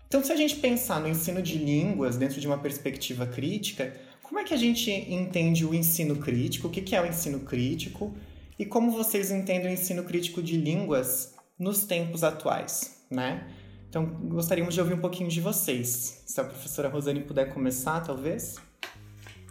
Então, 0.08 0.24
se 0.24 0.32
a 0.32 0.36
gente 0.36 0.56
pensar 0.56 1.00
no 1.00 1.08
ensino 1.08 1.40
de 1.40 1.60
línguas 1.60 2.18
dentro 2.18 2.42
de 2.42 2.48
uma 2.48 2.58
perspectiva 2.58 3.28
crítica, 3.28 3.96
como 4.24 4.40
é 4.40 4.44
que 4.44 4.56
a 4.56 4.58
gente 4.58 4.90
entende 4.92 5.64
o 5.64 5.74
ensino 5.74 6.16
crítico? 6.16 6.68
O 6.68 6.72
que 6.72 6.96
é 6.96 7.02
o 7.02 7.06
ensino 7.06 7.42
crítico? 7.42 8.16
E 8.58 8.66
como 8.66 8.92
vocês 8.92 9.30
entendem 9.30 9.70
o 9.70 9.74
ensino 9.74 10.04
crítico 10.04 10.42
de 10.42 10.58
línguas 10.58 11.36
nos 11.60 11.84
tempos 11.84 12.24
atuais, 12.24 13.04
né? 13.10 13.48
Então, 13.90 14.06
gostaríamos 14.06 14.76
de 14.76 14.80
ouvir 14.80 14.94
um 14.94 15.02
pouquinho 15.02 15.30
de 15.30 15.42
vocês. 15.42 16.24
Se 16.26 16.40
a 16.40 16.44
professora 16.44 16.88
Rosane 16.88 17.22
puder 17.22 17.52
começar, 17.52 18.00
talvez. 18.02 18.58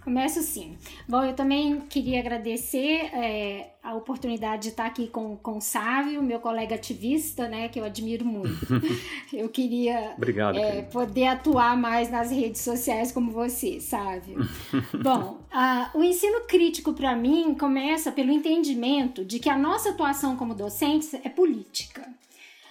Começo 0.04 0.40
sim. 0.42 0.78
Bom, 1.06 1.22
eu 1.22 1.34
também 1.34 1.80
queria 1.80 2.20
agradecer 2.20 3.10
é, 3.12 3.74
a 3.82 3.94
oportunidade 3.94 4.62
de 4.62 4.68
estar 4.68 4.86
aqui 4.86 5.08
com, 5.08 5.36
com 5.36 5.58
o 5.58 5.60
Sávio, 5.60 6.22
meu 6.22 6.38
colega 6.38 6.76
ativista, 6.76 7.46
né, 7.46 7.68
que 7.68 7.78
eu 7.78 7.84
admiro 7.84 8.24
muito. 8.24 8.66
eu 9.34 9.48
queria 9.48 10.14
Obrigado, 10.16 10.56
é, 10.56 10.82
poder 10.82 11.26
atuar 11.26 11.76
mais 11.76 12.10
nas 12.10 12.30
redes 12.30 12.62
sociais 12.62 13.12
como 13.12 13.32
você, 13.32 13.80
Sávio. 13.80 14.38
Bom, 15.02 15.40
a, 15.50 15.90
o 15.92 16.02
ensino 16.02 16.42
crítico 16.46 16.94
para 16.94 17.14
mim 17.14 17.54
começa 17.54 18.10
pelo 18.10 18.30
entendimento 18.30 19.24
de 19.24 19.38
que 19.38 19.50
a 19.50 19.58
nossa 19.58 19.90
atuação 19.90 20.36
como 20.36 20.54
docentes 20.54 21.12
é 21.12 21.28
política. 21.28 22.08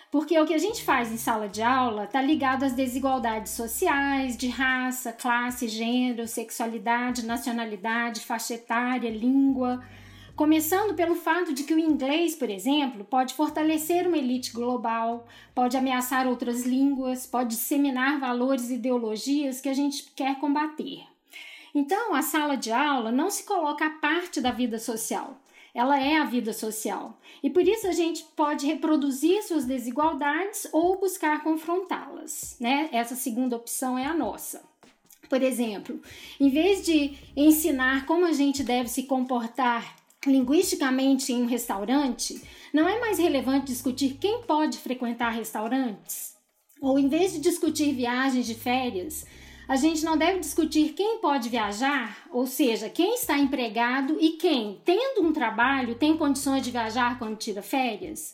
Porque 0.09 0.39
o 0.39 0.45
que 0.45 0.53
a 0.53 0.57
gente 0.57 0.83
faz 0.83 1.11
em 1.11 1.17
sala 1.17 1.49
de 1.49 1.61
aula 1.61 2.05
está 2.05 2.21
ligado 2.21 2.63
às 2.63 2.73
desigualdades 2.73 3.51
sociais, 3.51 4.37
de 4.37 4.47
raça, 4.47 5.11
classe, 5.11 5.67
gênero, 5.67 6.25
sexualidade, 6.27 7.25
nacionalidade, 7.25 8.21
faixa 8.21 8.53
etária, 8.53 9.09
língua. 9.09 9.83
Começando 10.33 10.93
pelo 10.93 11.15
fato 11.15 11.53
de 11.53 11.63
que 11.63 11.73
o 11.73 11.79
inglês, 11.79 12.35
por 12.35 12.49
exemplo, 12.49 13.03
pode 13.03 13.33
fortalecer 13.33 14.07
uma 14.07 14.17
elite 14.17 14.53
global, 14.53 15.27
pode 15.53 15.75
ameaçar 15.75 16.25
outras 16.25 16.63
línguas, 16.63 17.25
pode 17.25 17.49
disseminar 17.49 18.17
valores 18.17 18.69
e 18.69 18.75
ideologias 18.75 19.59
que 19.59 19.67
a 19.67 19.73
gente 19.73 20.11
quer 20.15 20.39
combater. 20.39 21.03
Então, 21.75 22.15
a 22.15 22.21
sala 22.21 22.55
de 22.55 22.71
aula 22.71 23.11
não 23.11 23.29
se 23.29 23.43
coloca 23.43 23.85
à 23.85 23.89
parte 23.89 24.39
da 24.39 24.51
vida 24.51 24.79
social, 24.79 25.37
ela 25.77 26.01
é 26.01 26.17
a 26.17 26.25
vida 26.25 26.53
social. 26.53 27.22
E 27.43 27.51
por 27.51 27.62
isso 27.62 27.88
a 27.88 27.91
gente 27.91 28.25
pode 28.36 28.65
reproduzir 28.65 29.43
suas 29.43 29.63
desigualdades 29.63 30.67
ou 30.74 31.00
buscar 31.00 31.43
confrontá-las, 31.43 32.57
né? 32.60 32.89
Essa 32.91 33.15
segunda 33.15 33.55
opção 33.55 33.96
é 33.96 34.03
a 34.03 34.13
nossa. 34.15 34.63
Por 35.29 35.43
exemplo, 35.43 36.01
em 36.39 36.50
vez 36.50 36.84
de 36.84 37.15
ensinar 37.36 38.07
como 38.07 38.25
a 38.25 38.31
gente 38.31 38.63
deve 38.63 38.89
se 38.89 39.03
comportar 39.03 39.96
linguisticamente 40.25 41.31
em 41.31 41.43
um 41.43 41.46
restaurante, 41.46 42.41
não 42.74 42.89
é 42.89 43.00
mais 43.00 43.19
relevante 43.19 43.67
discutir 43.67 44.17
quem 44.19 44.41
pode 44.41 44.79
frequentar 44.79 45.29
restaurantes? 45.29 46.36
Ou 46.81 46.98
em 46.98 47.07
vez 47.07 47.34
de 47.34 47.39
discutir 47.39 47.93
viagens 47.93 48.48
de 48.48 48.55
férias, 48.55 49.27
a 49.67 49.75
gente 49.75 50.05
não 50.05 50.17
deve 50.17 50.39
discutir 50.39 50.93
quem 50.93 51.19
pode 51.19 51.50
viajar, 51.50 52.25
ou 52.31 52.47
seja, 52.47 52.89
quem 52.89 53.15
está 53.15 53.38
empregado 53.38 54.17
e 54.19 54.31
quem, 54.31 54.81
tendo 54.86 55.21
um 55.21 55.33
trabalho, 55.33 55.95
tem 55.95 56.15
condições 56.15 56.63
de 56.63 56.71
viajar 56.71 57.19
quando 57.19 57.36
tira 57.36 57.62
férias? 57.62 58.33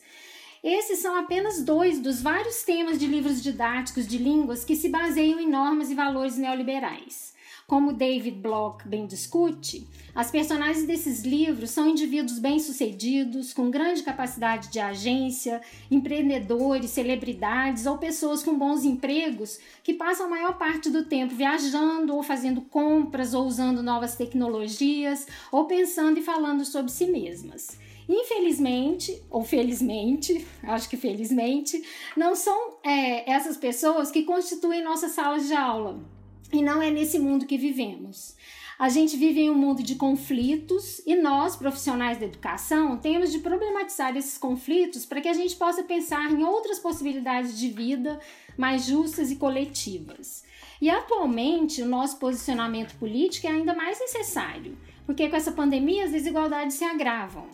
Esses 0.64 1.00
são 1.00 1.16
apenas 1.18 1.64
dois 1.64 2.00
dos 2.00 2.22
vários 2.22 2.62
temas 2.64 3.00
de 3.00 3.08
livros 3.08 3.42
didáticos 3.42 4.08
de 4.08 4.18
línguas 4.18 4.64
que 4.64 4.76
se 4.76 4.90
baseiam 4.90 5.40
em 5.40 5.50
normas 5.50 5.90
e 5.90 5.96
valores 5.96 6.38
neoliberais. 6.38 7.33
Como 7.74 7.92
David 7.92 8.38
Bloch 8.38 8.88
bem 8.88 9.08
discute, 9.08 9.88
as 10.14 10.30
personagens 10.30 10.86
desses 10.86 11.24
livros 11.24 11.72
são 11.72 11.90
indivíduos 11.90 12.38
bem-sucedidos, 12.38 13.52
com 13.52 13.72
grande 13.72 14.04
capacidade 14.04 14.70
de 14.70 14.80
agência, 14.80 15.60
empreendedores, 15.90 16.92
celebridades 16.92 17.88
ou 17.88 17.98
pessoas 17.98 18.44
com 18.44 18.56
bons 18.56 18.86
empregos 18.86 19.58
que 19.84 19.96
passam 19.96 20.28
a 20.28 20.30
maior 20.30 20.56
parte 20.60 20.92
do 20.92 21.06
tempo 21.06 21.34
viajando 21.34 22.16
ou 22.16 22.22
fazendo 22.22 22.62
compras 22.62 23.34
ou 23.34 23.44
usando 23.44 23.82
novas 23.82 24.16
tecnologias 24.16 25.26
ou 25.52 25.66
pensando 25.66 26.20
e 26.20 26.22
falando 26.22 26.64
sobre 26.64 26.92
si 26.92 27.08
mesmas. 27.08 27.80
Infelizmente, 28.08 29.20
ou 29.32 29.44
felizmente, 29.44 30.46
acho 30.62 30.88
que 30.88 30.96
felizmente, 30.96 31.84
não 32.16 32.36
são 32.36 32.76
é, 32.84 33.28
essas 33.32 33.58
pessoas 33.58 34.12
que 34.12 34.22
constituem 34.22 34.84
nossas 34.84 35.14
salas 35.14 35.48
de 35.48 35.56
aula. 35.56 36.14
E 36.54 36.62
não 36.62 36.82
é 36.82 36.92
nesse 36.92 37.18
mundo 37.18 37.48
que 37.48 37.58
vivemos. 37.58 38.36
A 38.78 38.90
gente 38.90 39.18
vive 39.18 39.42
em 39.42 39.50
um 39.50 39.56
mundo 39.56 39.82
de 39.82 39.96
conflitos 39.96 41.02
e 41.06 41.16
nós, 41.16 41.56
profissionais 41.56 42.20
da 42.20 42.26
educação, 42.26 42.98
temos 42.98 43.32
de 43.32 43.40
problematizar 43.40 44.16
esses 44.16 44.38
conflitos 44.38 45.06
para 45.06 45.22
que 45.22 45.28
a 45.28 45.34
gente 45.34 45.56
possa 45.56 45.84
pensar 45.84 46.32
em 46.32 46.44
outras 46.44 46.80
possibilidades 46.80 47.58
de 47.58 47.70
vida 47.70 48.20
mais 48.58 48.86
justas 48.86 49.32
e 49.32 49.36
coletivas. 49.36 50.44
E 50.80 50.90
atualmente, 50.90 51.82
o 51.82 51.88
nosso 51.88 52.18
posicionamento 52.18 52.96
político 52.98 53.48
é 53.48 53.52
ainda 53.52 53.74
mais 53.74 54.00
necessário, 54.00 54.78
porque 55.06 55.30
com 55.30 55.36
essa 55.36 55.52
pandemia 55.52 56.06
as 56.06 56.12
desigualdades 56.12 56.76
se 56.76 56.84
agravam. 56.84 57.48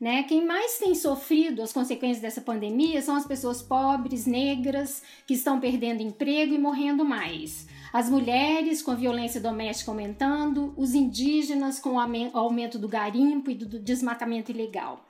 Né? 0.00 0.22
Quem 0.22 0.46
mais 0.46 0.78
tem 0.78 0.94
sofrido 0.94 1.62
as 1.62 1.72
consequências 1.72 2.22
dessa 2.22 2.40
pandemia 2.40 3.02
são 3.02 3.16
as 3.16 3.26
pessoas 3.26 3.60
pobres, 3.60 4.24
negras, 4.24 5.02
que 5.26 5.34
estão 5.34 5.60
perdendo 5.60 6.00
emprego 6.00 6.54
e 6.54 6.58
morrendo 6.58 7.04
mais 7.04 7.68
as 7.92 8.08
mulheres 8.08 8.82
com 8.82 8.90
a 8.90 8.94
violência 8.94 9.40
doméstica 9.40 9.90
aumentando, 9.90 10.72
os 10.76 10.94
indígenas 10.94 11.80
com 11.80 11.94
o 11.94 12.38
aumento 12.38 12.78
do 12.78 12.88
garimpo 12.88 13.50
e 13.50 13.54
do 13.54 13.78
desmatamento 13.78 14.50
ilegal. 14.50 15.04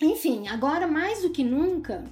Enfim, 0.00 0.48
agora 0.48 0.86
mais 0.86 1.22
do 1.22 1.30
que 1.30 1.44
nunca, 1.44 2.04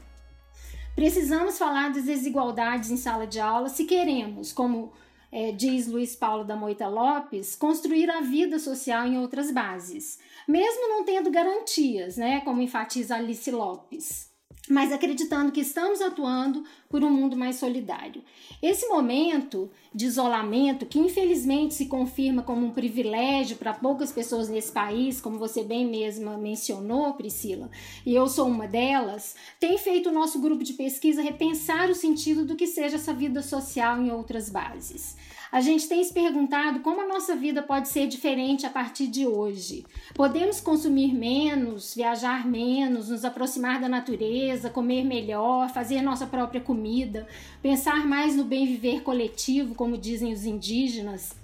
precisamos 0.95 1.57
falar 1.57 1.91
das 1.91 2.05
desigualdades 2.05 2.91
em 2.91 2.97
sala 2.97 3.27
de 3.27 3.41
aula 3.41 3.69
se 3.69 3.85
queremos, 3.85 4.53
como 4.53 4.93
é, 5.31 5.53
diz 5.53 5.87
Luiz 5.87 6.17
Paulo 6.17 6.45
da 6.45 6.57
Moita 6.57 6.89
Lopes, 6.89 7.55
construir 7.55 8.11
a 8.11 8.21
vida 8.21 8.59
social 8.59 9.07
em 9.07 9.19
outras 9.19 9.51
bases, 9.51 10.19
mesmo 10.47 10.89
não 10.89 11.05
tendo 11.05 11.31
garantias, 11.31 12.17
né, 12.17 12.41
como 12.41 12.61
enfatiza 12.61 13.17
Alice 13.17 13.51
Lopes 13.51 14.29
mas 14.71 14.93
acreditando 14.93 15.53
que 15.53 15.61
estamos 15.61 16.01
atuando 16.01 16.65
por 16.89 17.03
um 17.03 17.11
mundo 17.11 17.37
mais 17.37 17.57
solidário. 17.57 18.23
Esse 18.63 18.87
momento 18.89 19.71
de 19.95 20.07
isolamento, 20.07 20.87
que 20.87 20.99
infelizmente 20.99 21.75
se 21.75 21.87
confirma 21.87 22.43
como 22.43 22.67
um 22.67 22.71
privilégio 22.71 23.57
para 23.57 23.75
poucas 23.75 24.13
pessoas 24.13 24.49
nesse 24.49 24.73
país, 24.73 25.21
como 25.21 25.39
você 25.39 25.63
bem 25.63 25.87
mesma 25.87 26.37
mencionou, 26.37 27.15
Priscila, 27.15 27.71
e 28.05 28.15
eu 28.15 28.27
sou 28.29 28.49
uma 28.49 28.67
delas, 28.67 29.35
tem 29.61 29.79
feito 29.79 30.09
o 30.09 30.13
nosso 30.13 30.41
grupo 30.41 30.65
de 30.65 30.75
pesquisa 30.75 31.23
repensar 31.23 31.91
o 31.91 31.95
sentido 31.95 32.45
do 32.45 32.57
que 32.57 32.67
seja 32.67 32.97
essa 32.97 33.13
vida 33.13 33.43
social 33.43 34.01
em 34.01 34.11
outras 34.11 34.49
bases. 34.49 35.17
A 35.50 35.62
gente 35.62 35.88
tem 35.88 36.05
se 36.05 36.12
perguntado 36.12 36.81
como 36.81 37.00
a 37.00 37.07
nossa 37.07 37.35
vida 37.35 37.62
pode 37.62 37.88
ser 37.88 38.07
diferente 38.07 38.67
a 38.67 38.71
partir 38.71 39.07
de 39.07 39.26
hoje. 39.26 39.87
Podemos 40.14 40.61
consumir 40.61 41.14
menos, 41.14 41.95
viajar 41.95 42.47
menos, 42.47 43.09
nos 43.09 43.25
aproximar 43.25 43.81
da 43.81 43.88
natureza, 43.88 44.69
comer 44.69 45.05
melhor, 45.05 45.71
fazer 45.71 46.02
nossa 46.02 46.26
própria 46.26 46.61
comida, 46.61 47.26
pensar 47.62 48.07
mais 48.07 48.37
no 48.37 48.45
bem 48.45 48.67
viver 48.67 49.02
coletivo, 49.02 49.75
como 49.75 49.97
dizem 49.97 50.35
os 50.35 50.45
indígenas, 50.45 51.35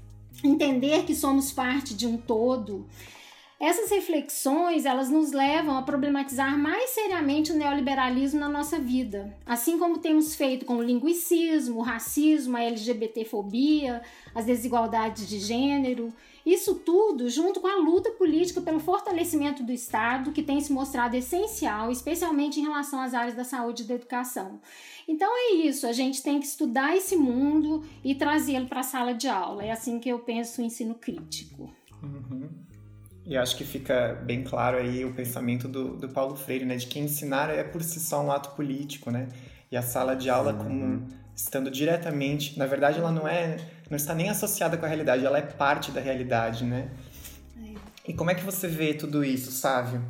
entender 0.43 1.05
que 1.05 1.15
somos 1.15 1.51
parte 1.51 1.95
de 1.95 2.07
um 2.07 2.19
todo. 2.19 2.87
Essas 3.65 3.91
reflexões, 3.91 4.85
elas 4.85 5.09
nos 5.09 5.33
levam 5.33 5.79
a 5.79 5.83
problematizar 5.83 6.59
mais 6.59 6.91
seriamente 6.91 7.51
o 7.51 7.57
neoliberalismo 7.57 8.39
na 8.39 8.47
nossa 8.47 8.79
vida, 8.79 9.35
assim 9.47 9.79
como 9.79 9.97
temos 9.97 10.35
feito 10.35 10.67
com 10.67 10.77
o 10.77 10.83
linguicismo, 10.83 11.79
o 11.79 11.83
racismo, 11.83 12.59
a 12.59 12.63
LGBTfobia, 12.63 14.03
as 14.35 14.45
desigualdades 14.45 15.27
de 15.27 15.39
gênero. 15.39 16.13
Isso 16.45 16.75
tudo 16.75 17.31
junto 17.31 17.59
com 17.59 17.67
a 17.67 17.77
luta 17.77 18.11
política 18.11 18.61
pelo 18.61 18.79
fortalecimento 18.79 19.63
do 19.63 19.73
Estado, 19.73 20.33
que 20.33 20.43
tem 20.43 20.61
se 20.61 20.71
mostrado 20.71 21.17
essencial, 21.17 21.91
especialmente 21.91 22.61
em 22.61 22.65
relação 22.65 23.01
às 23.01 23.15
áreas 23.15 23.35
da 23.35 23.45
saúde 23.45 23.83
e 23.83 23.87
da 23.87 23.95
educação. 23.95 24.61
Então 25.09 25.31
é 25.35 25.55
isso, 25.55 25.87
a 25.87 25.93
gente 25.93 26.23
tem 26.23 26.39
que 26.39 26.45
estudar 26.45 26.95
esse 26.95 27.17
mundo 27.17 27.83
e 28.05 28.15
trazê-lo 28.15 28.67
para 28.67 28.81
a 28.81 28.83
sala 28.83 29.15
de 29.15 29.27
aula. 29.27 29.65
É 29.65 29.71
assim 29.71 29.99
que 29.99 30.11
eu 30.11 30.19
penso 30.19 30.61
o 30.61 30.65
ensino 30.67 30.95
crítico. 30.95 31.73
Uhum. 32.03 32.74
E 33.27 33.37
acho 33.37 33.57
que 33.57 33.65
fica 33.65 34.21
bem 34.23 34.45
claro 34.45 34.77
aí 34.77 35.05
o 35.05 35.15
pensamento 35.15 35.67
do, 35.67 35.97
do 35.97 36.09
Paulo 36.11 36.37
Freire, 36.37 36.65
né? 36.65 36.77
De 36.77 36.87
que 36.87 36.99
ensinar 36.99 37.49
é 37.49 37.65
por 37.65 37.83
si 37.83 37.99
só 37.99 38.23
um 38.23 38.31
ato 38.31 38.51
político, 38.51 39.11
né? 39.11 39.29
E 39.73 39.77
a 39.77 39.83
sala 39.83 40.15
de 40.15 40.29
aula, 40.29 40.53
como 40.53 41.07
estando 41.35 41.71
diretamente... 41.71 42.59
Na 42.59 42.67
verdade, 42.67 42.99
ela 42.99 43.11
não 43.11 43.27
é... 43.27 43.57
Não 43.89 43.97
está 43.97 44.15
nem 44.15 44.29
associada 44.29 44.77
com 44.77 44.85
a 44.85 44.89
realidade, 44.89 45.25
ela 45.25 45.39
é 45.39 45.43
parte 45.43 45.91
da 45.91 46.01
realidade, 46.01 46.65
né? 46.65 46.91
É. 47.57 47.75
E 48.11 48.13
como 48.13 48.31
é 48.31 48.35
que 48.35 48.45
você 48.45 48.69
vê 48.69 48.93
tudo 48.93 49.25
isso, 49.25 49.51
Sávio? 49.51 50.03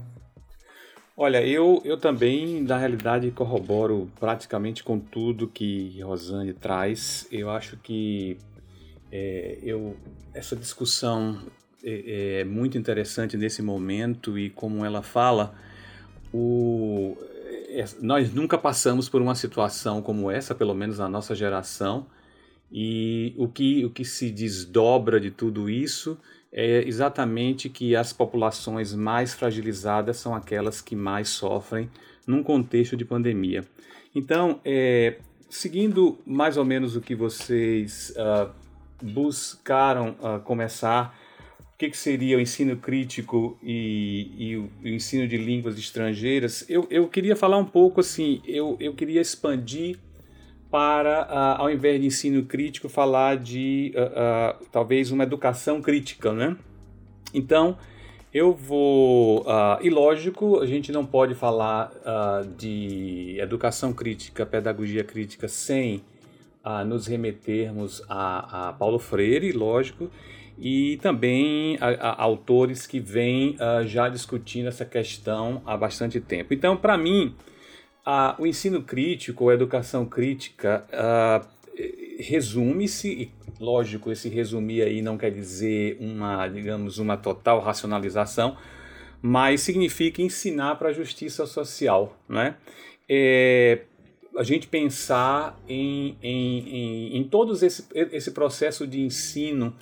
Olha, 1.17 1.47
eu, 1.47 1.81
eu 1.85 1.97
também, 1.97 2.61
na 2.63 2.77
realidade, 2.77 3.31
corroboro 3.31 4.11
praticamente 4.19 4.83
com 4.83 4.99
tudo 4.99 5.47
que 5.47 6.01
Rosane 6.03 6.53
traz. 6.53 7.29
Eu 7.31 7.51
acho 7.51 7.77
que 7.77 8.37
é, 9.13 9.59
eu, 9.63 9.97
essa 10.33 10.57
discussão 10.57 11.41
é, 11.85 12.41
é 12.41 12.45
muito 12.45 12.79
interessante 12.79 13.37
nesse 13.37 13.63
momento 13.63 14.39
e 14.39 14.51
como 14.51 14.85
ela 14.85 15.03
fala, 15.03 15.55
o, 16.33 17.17
é, 17.69 17.85
nós 18.01 18.33
nunca 18.33 18.57
passamos 18.57 19.09
por 19.09 19.21
uma 19.21 19.35
situação 19.35 20.01
como 20.01 20.31
essa, 20.31 20.55
pelo 20.55 20.75
menos 20.75 20.99
na 20.99 21.09
nossa 21.09 21.35
geração, 21.35 22.07
e 22.73 23.35
o 23.37 23.47
que, 23.47 23.85
o 23.85 23.91
que 23.91 24.05
se 24.05 24.31
desdobra 24.31 25.21
de 25.21 25.31
tudo 25.31 25.71
isso 25.71 26.19
é 26.53 26.87
exatamente 26.87 27.69
que 27.69 27.95
as 27.95 28.13
populações 28.13 28.95
mais 28.95 29.35
fragilizadas 29.35 30.17
são 30.17 30.35
aquelas 30.35 30.81
que 30.81 30.97
mais 30.97 31.29
sofrem 31.29 31.91
num 32.27 32.43
contexto 32.43 32.97
de 32.97 33.05
pandemia. 33.05 33.65
Então, 34.15 34.61
é, 34.65 35.19
seguindo 35.51 36.19
mais 36.25 36.57
ou 36.57 36.65
menos 36.65 36.97
o 36.97 37.01
que 37.01 37.15
vocês 37.15 38.15
uh, 38.17 38.51
buscaram 39.03 40.17
uh, 40.21 40.41
começar 40.41 41.17
o 41.75 41.77
que, 41.77 41.91
que, 41.91 41.97
seria 41.97 42.37
o 42.37 42.41
ensino 42.41 42.77
crítico 42.77 43.59
e, 43.61 44.31
e 44.39 44.57
o, 44.57 44.71
ensino 44.85 45.27
de 45.27 45.37
línguas 45.37 45.77
estrangeiras, 45.77 46.65
eu, 46.69 46.87
eu 46.89 47.09
queria 47.09 47.35
falar 47.35 47.57
um 47.57 47.65
pouco 47.65 48.01
assim, 48.01 48.41
eu, 48.47 48.77
eu 48.79 48.95
queria 48.95 49.21
expandir 49.21 49.99
para, 50.75 51.23
uh, 51.23 51.63
ao 51.63 51.71
invés 51.71 52.01
de 52.01 52.07
ensino 52.09 52.45
crítico, 52.45 52.89
falar 52.89 53.37
de 53.37 53.93
uh, 53.95 54.61
uh, 54.61 54.67
talvez 54.73 55.13
uma 55.13 55.23
educação 55.23 55.81
crítica, 55.81 56.33
né? 56.33 56.57
Então, 57.33 57.77
eu 58.33 58.53
vou. 58.53 59.47
e 59.81 59.89
lógico, 59.89 60.59
a 60.59 60.67
gente 60.67 60.91
não 60.91 61.07
pode 61.07 61.37
falar 61.37 61.93
de 62.57 63.37
educação 63.39 63.93
crítica, 63.93 64.45
pedagogia 64.45 65.05
crítica, 65.05 65.47
sem 65.47 66.03
nos 66.85 67.07
remetermos 67.07 68.03
a, 68.09 68.71
a 68.71 68.73
Paulo 68.73 68.99
Freire, 68.99 69.53
lógico, 69.53 70.11
e 70.59 70.99
também 70.99 71.77
a, 71.81 71.89
a, 71.89 72.23
autores 72.23 72.87
que 72.87 73.01
vêm 73.01 73.57
uh, 73.57 73.87
já 73.87 74.09
discutindo 74.09 74.69
essa 74.69 74.85
questão 74.85 75.63
há 75.67 75.77
bastante 75.77 76.21
tempo. 76.21 76.55
Então, 76.55 76.77
para 76.77 76.97
mim, 76.97 77.35
uh, 78.07 78.41
o 78.41 78.47
ensino 78.47 78.83
crítico, 78.83 79.49
a 79.49 79.55
educação 79.55 80.07
crítica, 80.07 80.87
uh, 80.93 81.47
resume-se, 82.19 83.33
lógico, 83.59 84.11
esse 84.11 84.29
resumir 84.29 84.83
aí 84.83 85.03
não 85.03 85.19
quer 85.19 85.31
dizer 85.31 85.97
uma, 86.01 86.47
digamos, 86.49 86.99
uma 86.99 87.17
total 87.17 87.61
racionalização, 87.61 88.57
mas 89.21 89.63
significa 89.63 90.23
ensinar 90.23 90.77
para 90.77 90.91
a 90.91 90.93
justiça 90.93 91.47
social, 91.47 92.17
né? 92.29 92.57
É, 93.09 93.81
a 94.37 94.43
gente 94.43 94.67
pensar 94.67 95.59
em, 95.69 96.17
em, 96.23 96.69
em, 96.69 97.17
em 97.19 97.25
todo 97.25 97.53
esse, 97.53 97.87
esse 97.95 98.31
processo 98.33 98.87
de 98.87 99.01
ensino 99.01 99.75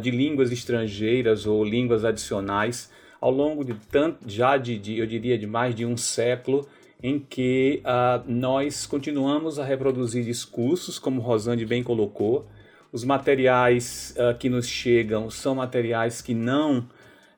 de 0.00 0.10
línguas 0.10 0.50
estrangeiras 0.50 1.46
ou 1.46 1.64
línguas 1.64 2.04
adicionais 2.04 2.90
ao 3.24 3.30
longo 3.30 3.64
de 3.64 3.72
tanto, 3.90 4.18
já 4.26 4.58
de, 4.58 4.78
de 4.78 4.98
eu 4.98 5.06
diria, 5.06 5.38
de 5.38 5.46
mais 5.46 5.74
de 5.74 5.86
um 5.86 5.96
século, 5.96 6.68
em 7.02 7.18
que 7.18 7.82
uh, 7.82 8.22
nós 8.30 8.84
continuamos 8.84 9.58
a 9.58 9.64
reproduzir 9.64 10.24
discursos, 10.24 10.98
como 10.98 11.22
Rosane 11.22 11.64
bem 11.64 11.82
colocou. 11.82 12.46
Os 12.92 13.02
materiais 13.02 14.14
uh, 14.18 14.36
que 14.36 14.50
nos 14.50 14.66
chegam 14.66 15.30
são 15.30 15.54
materiais 15.54 16.20
que 16.20 16.34
não 16.34 16.86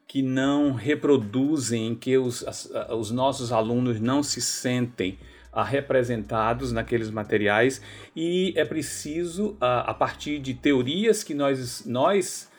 que 0.09 0.23
não 0.23 0.73
reproduzem, 0.73 1.95
que 1.95 2.17
os, 2.17 2.47
as, 2.47 2.71
os 2.91 3.11
nossos 3.11 3.53
alunos 3.53 4.01
não 4.01 4.23
se 4.23 4.41
sentem 4.41 5.19
representados 5.63 6.73
naqueles 6.73 7.11
materiais 7.11 7.81
e 8.15 8.53
é 8.57 8.65
preciso, 8.65 9.57
a 9.61 9.95
partir 9.95 10.39
de 10.39 10.55
teorias 10.55 11.23
que 11.23 11.35
nós, 11.35 11.85
nós 11.87 12.51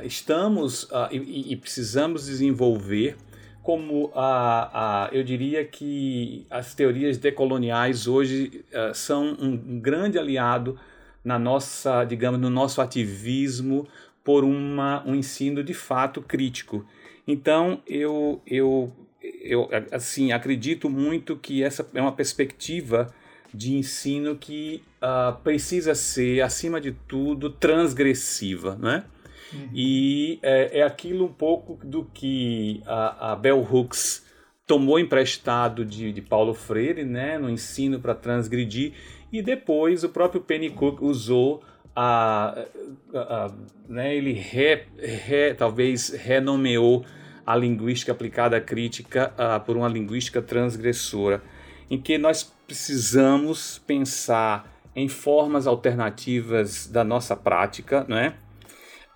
estamos 0.00 0.88
e, 1.10 1.52
e 1.52 1.56
precisamos 1.56 2.26
desenvolver, 2.26 3.16
como 3.62 4.12
a, 4.14 5.06
a, 5.06 5.08
eu 5.10 5.24
diria 5.24 5.64
que 5.64 6.46
as 6.50 6.74
teorias 6.74 7.18
decoloniais 7.18 8.06
hoje 8.06 8.64
são 8.92 9.36
um, 9.40 9.80
grande 9.80 10.18
aliado 10.18 10.78
na 11.24 11.38
nossa, 11.38 12.04
digamos, 12.04 12.38
no 12.38 12.50
nosso 12.50 12.80
ativismo 12.80 13.88
por 14.22 14.44
uma, 14.44 15.02
um 15.06 15.14
ensino 15.14 15.64
de 15.64 15.74
fato 15.74 16.20
crítico. 16.20 16.84
Então 17.26 17.80
eu, 17.86 18.42
eu, 18.46 18.92
eu 19.40 19.68
assim 19.90 20.32
acredito 20.32 20.88
muito 20.90 21.36
que 21.36 21.62
essa 21.62 21.86
é 21.94 22.00
uma 22.00 22.12
perspectiva 22.12 23.12
de 23.52 23.74
ensino 23.74 24.36
que 24.36 24.82
uh, 25.00 25.40
precisa 25.42 25.94
ser, 25.94 26.40
acima 26.40 26.80
de 26.80 26.92
tudo, 26.92 27.48
transgressiva, 27.48 28.74
né? 28.74 29.04
Uhum. 29.52 29.68
E 29.72 30.38
é, 30.42 30.80
é, 30.80 30.82
aquilo 30.82 31.26
um 31.26 31.32
pouco 31.32 31.78
do 31.84 32.04
que 32.04 32.82
a, 32.84 33.32
a 33.32 33.36
Bell 33.36 33.60
Hooks 33.60 34.26
tomou 34.66 34.98
emprestado 34.98 35.84
de, 35.84 36.12
de 36.12 36.20
Paulo 36.20 36.54
Freire, 36.54 37.04
né, 37.04 37.38
no 37.38 37.48
ensino 37.48 38.00
para 38.00 38.14
transgredir, 38.14 38.92
e 39.30 39.42
depois 39.42 40.02
o 40.02 40.08
próprio 40.08 40.40
Pennycook 40.40 41.04
usou 41.04 41.62
a, 41.94 42.64
a, 43.12 43.18
a 43.18 43.52
né, 43.88 44.16
ele 44.16 44.32
re, 44.32 44.84
re, 44.98 45.54
talvez 45.54 46.08
renomeou 46.08 47.04
a 47.46 47.56
linguística 47.56 48.12
aplicada 48.12 48.56
à 48.56 48.60
crítica 48.60 49.32
uh, 49.34 49.64
por 49.64 49.76
uma 49.76 49.88
linguística 49.88 50.40
transgressora, 50.40 51.42
em 51.90 52.00
que 52.00 52.16
nós 52.18 52.42
precisamos 52.66 53.78
pensar 53.86 54.72
em 54.96 55.08
formas 55.08 55.66
alternativas 55.66 56.86
da 56.86 57.04
nossa 57.04 57.36
prática, 57.36 58.04
não 58.08 58.16
é? 58.16 58.34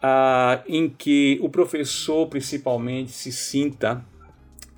ah, 0.02 0.62
em 0.66 0.88
que 0.88 1.38
o 1.42 1.48
professor 1.48 2.26
principalmente 2.26 3.10
se 3.10 3.32
sinta 3.32 4.04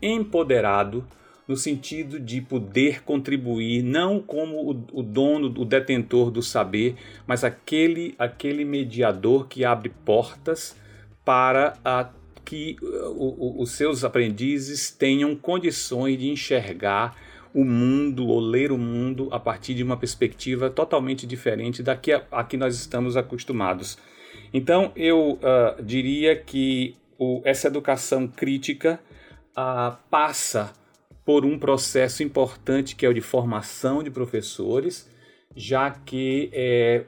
empoderado 0.00 1.06
no 1.46 1.56
sentido 1.56 2.20
de 2.20 2.40
poder 2.40 3.02
contribuir 3.02 3.82
não 3.82 4.20
como 4.20 4.70
o, 4.70 5.00
o, 5.00 5.02
dono, 5.02 5.48
o 5.48 5.64
detentor 5.64 6.30
do 6.30 6.42
saber, 6.42 6.94
mas 7.26 7.42
aquele, 7.42 8.14
aquele 8.18 8.64
mediador 8.64 9.48
que 9.48 9.64
abre 9.64 9.88
portas 10.04 10.76
para 11.24 11.76
a, 11.84 12.08
que 12.50 12.76
o, 12.82 13.60
o, 13.60 13.62
os 13.62 13.70
seus 13.70 14.02
aprendizes 14.02 14.90
tenham 14.90 15.36
condições 15.36 16.18
de 16.18 16.28
enxergar 16.28 17.16
o 17.54 17.64
mundo 17.64 18.26
ou 18.26 18.40
ler 18.40 18.72
o 18.72 18.76
mundo 18.76 19.28
a 19.30 19.38
partir 19.38 19.72
de 19.72 19.84
uma 19.84 19.96
perspectiva 19.96 20.68
totalmente 20.68 21.28
diferente 21.28 21.80
da 21.80 21.94
que 21.94 22.12
a, 22.12 22.26
a 22.28 22.42
que 22.42 22.56
nós 22.56 22.74
estamos 22.74 23.16
acostumados. 23.16 23.96
Então, 24.52 24.90
eu 24.96 25.34
uh, 25.34 25.80
diria 25.80 26.34
que 26.34 26.96
o, 27.16 27.40
essa 27.44 27.68
educação 27.68 28.26
crítica 28.26 28.98
uh, 29.52 29.96
passa 30.10 30.72
por 31.24 31.44
um 31.44 31.56
processo 31.56 32.24
importante 32.24 32.96
que 32.96 33.06
é 33.06 33.08
o 33.08 33.14
de 33.14 33.20
formação 33.20 34.02
de 34.02 34.10
professores, 34.10 35.08
já 35.54 35.88
que 35.88 36.50
é, 36.52 37.04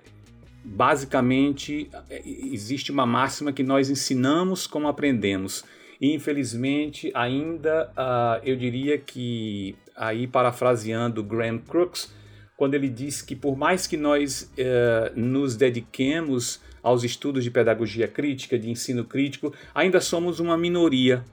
basicamente 0.65 1.91
existe 2.25 2.93
uma 2.93 3.07
máxima 3.07 3.53
que 3.53 3.63
nós 3.63 3.91
ensinamos 3.91 4.67
como 4.67 4.89
aprendemos. 4.89 5.65
E, 6.01 6.13
infelizmente, 6.15 7.13
ainda 7.15 7.91
uh, 7.91 8.45
eu 8.45 8.57
diria 8.57 8.99
que, 8.99 9.77
aí 9.97 10.27
parafraseando 10.27 11.23
Graham 11.23 11.59
Crooks, 11.59 12.13
quando 12.57 12.75
ele 12.75 12.89
diz 12.89 13.23
que 13.23 13.37
por 13.37 13.57
mais 13.57 13.87
que 13.87 13.97
nós 13.97 14.53
uh, 14.59 15.19
nos 15.19 15.57
dediquemos 15.57 16.61
aos 16.83 17.05
estudos 17.05 17.45
de 17.45 17.51
pedagogia 17.51 18.09
crítica, 18.09 18.59
de 18.59 18.69
ensino 18.69 19.05
crítico, 19.05 19.55
ainda 19.73 20.01
somos 20.01 20.41
uma 20.41 20.59
minoria, 20.59 21.25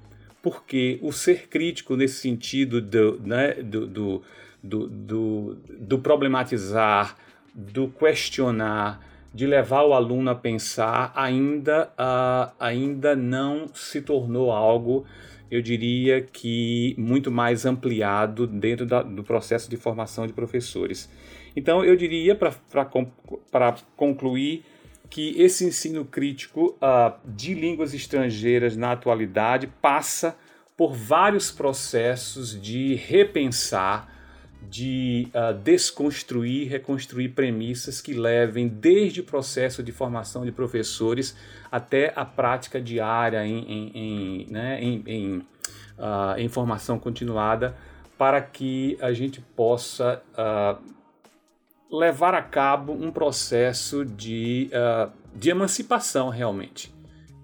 porque 0.42 1.00
o 1.02 1.12
ser 1.12 1.48
crítico, 1.48 1.96
nesse 1.96 2.22
sentido 2.22 2.80
do, 2.80 3.20
né, 3.20 3.54
do, 3.56 3.88
do, 3.88 4.24
do, 4.62 5.58
do 5.80 6.00
problematizar, 6.00 7.18
do 7.56 7.88
questionar, 7.90 9.09
de 9.34 9.46
levar 9.46 9.84
o 9.84 9.94
aluno 9.94 10.30
a 10.32 10.36
pensar, 10.36 11.12
ainda, 11.16 11.92
uh, 12.00 12.52
ainda 12.60 13.16
não 13.16 13.68
se 13.74 14.02
tornou 14.02 14.52
algo, 14.52 15.06
eu 15.52 15.62
diria 15.62 16.22
que 16.22 16.96
muito 16.98 17.32
mais 17.32 17.66
ampliado 17.66 18.46
dentro 18.46 18.86
da, 18.86 19.02
do 19.02 19.24
processo 19.24 19.70
de 19.70 19.78
formação 19.78 20.28
de 20.28 20.34
professores. 20.34 21.10
Então, 21.56 21.84
eu 21.84 21.96
diria, 21.96 22.36
para 22.36 23.76
concluir, 23.96 24.64
que 25.10 25.42
esse 25.42 25.66
ensino 25.66 26.06
crítico 26.06 26.78
uh, 26.78 27.14
de 27.26 27.54
línguas 27.54 27.94
estrangeiras 27.94 28.78
na 28.78 28.92
atualidade 28.92 29.68
passa 29.82 30.38
por 30.78 30.94
vários 30.94 31.52
processos 31.52 32.60
de 32.62 32.96
repensar, 32.96 34.08
de 34.62 35.28
uh, 35.34 35.54
desconstruir, 35.54 36.70
reconstruir 36.70 37.30
premissas 37.30 38.02
que 38.02 38.14
levem 38.14 38.68
desde 38.68 39.22
o 39.22 39.24
processo 39.24 39.82
de 39.82 39.92
formação 39.92 40.46
de 40.46 40.52
professores 40.52 41.36
até 41.72 42.12
a 42.16 42.26
prática 42.26 42.82
diária 42.82 43.46
em, 43.46 43.60
em, 43.60 43.92
em, 43.96 44.48
né, 44.52 44.84
em, 44.84 45.38
uh, 45.98 46.50
formação 46.50 47.00
continuada, 47.00 47.76
para 48.18 48.42
que 48.42 48.98
a 49.02 49.14
gente 49.14 49.40
possa 49.40 50.22
levar 51.92 52.34
a 52.34 52.42
cabo 52.42 52.94
um 52.94 53.12
processo 53.12 54.06
de, 54.06 54.70
uh, 54.74 55.12
de 55.34 55.50
emancipação 55.50 56.30
realmente. 56.30 56.94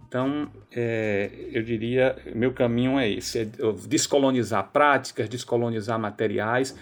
Então, 0.08 0.50
é, 0.72 1.30
eu 1.52 1.62
diria, 1.64 2.16
meu 2.34 2.54
caminho 2.54 2.98
é 2.98 3.10
esse: 3.10 3.40
é 3.40 3.48
descolonizar 3.88 4.70
práticas, 4.72 5.28
descolonizar 5.28 6.00
materiais 6.00 6.76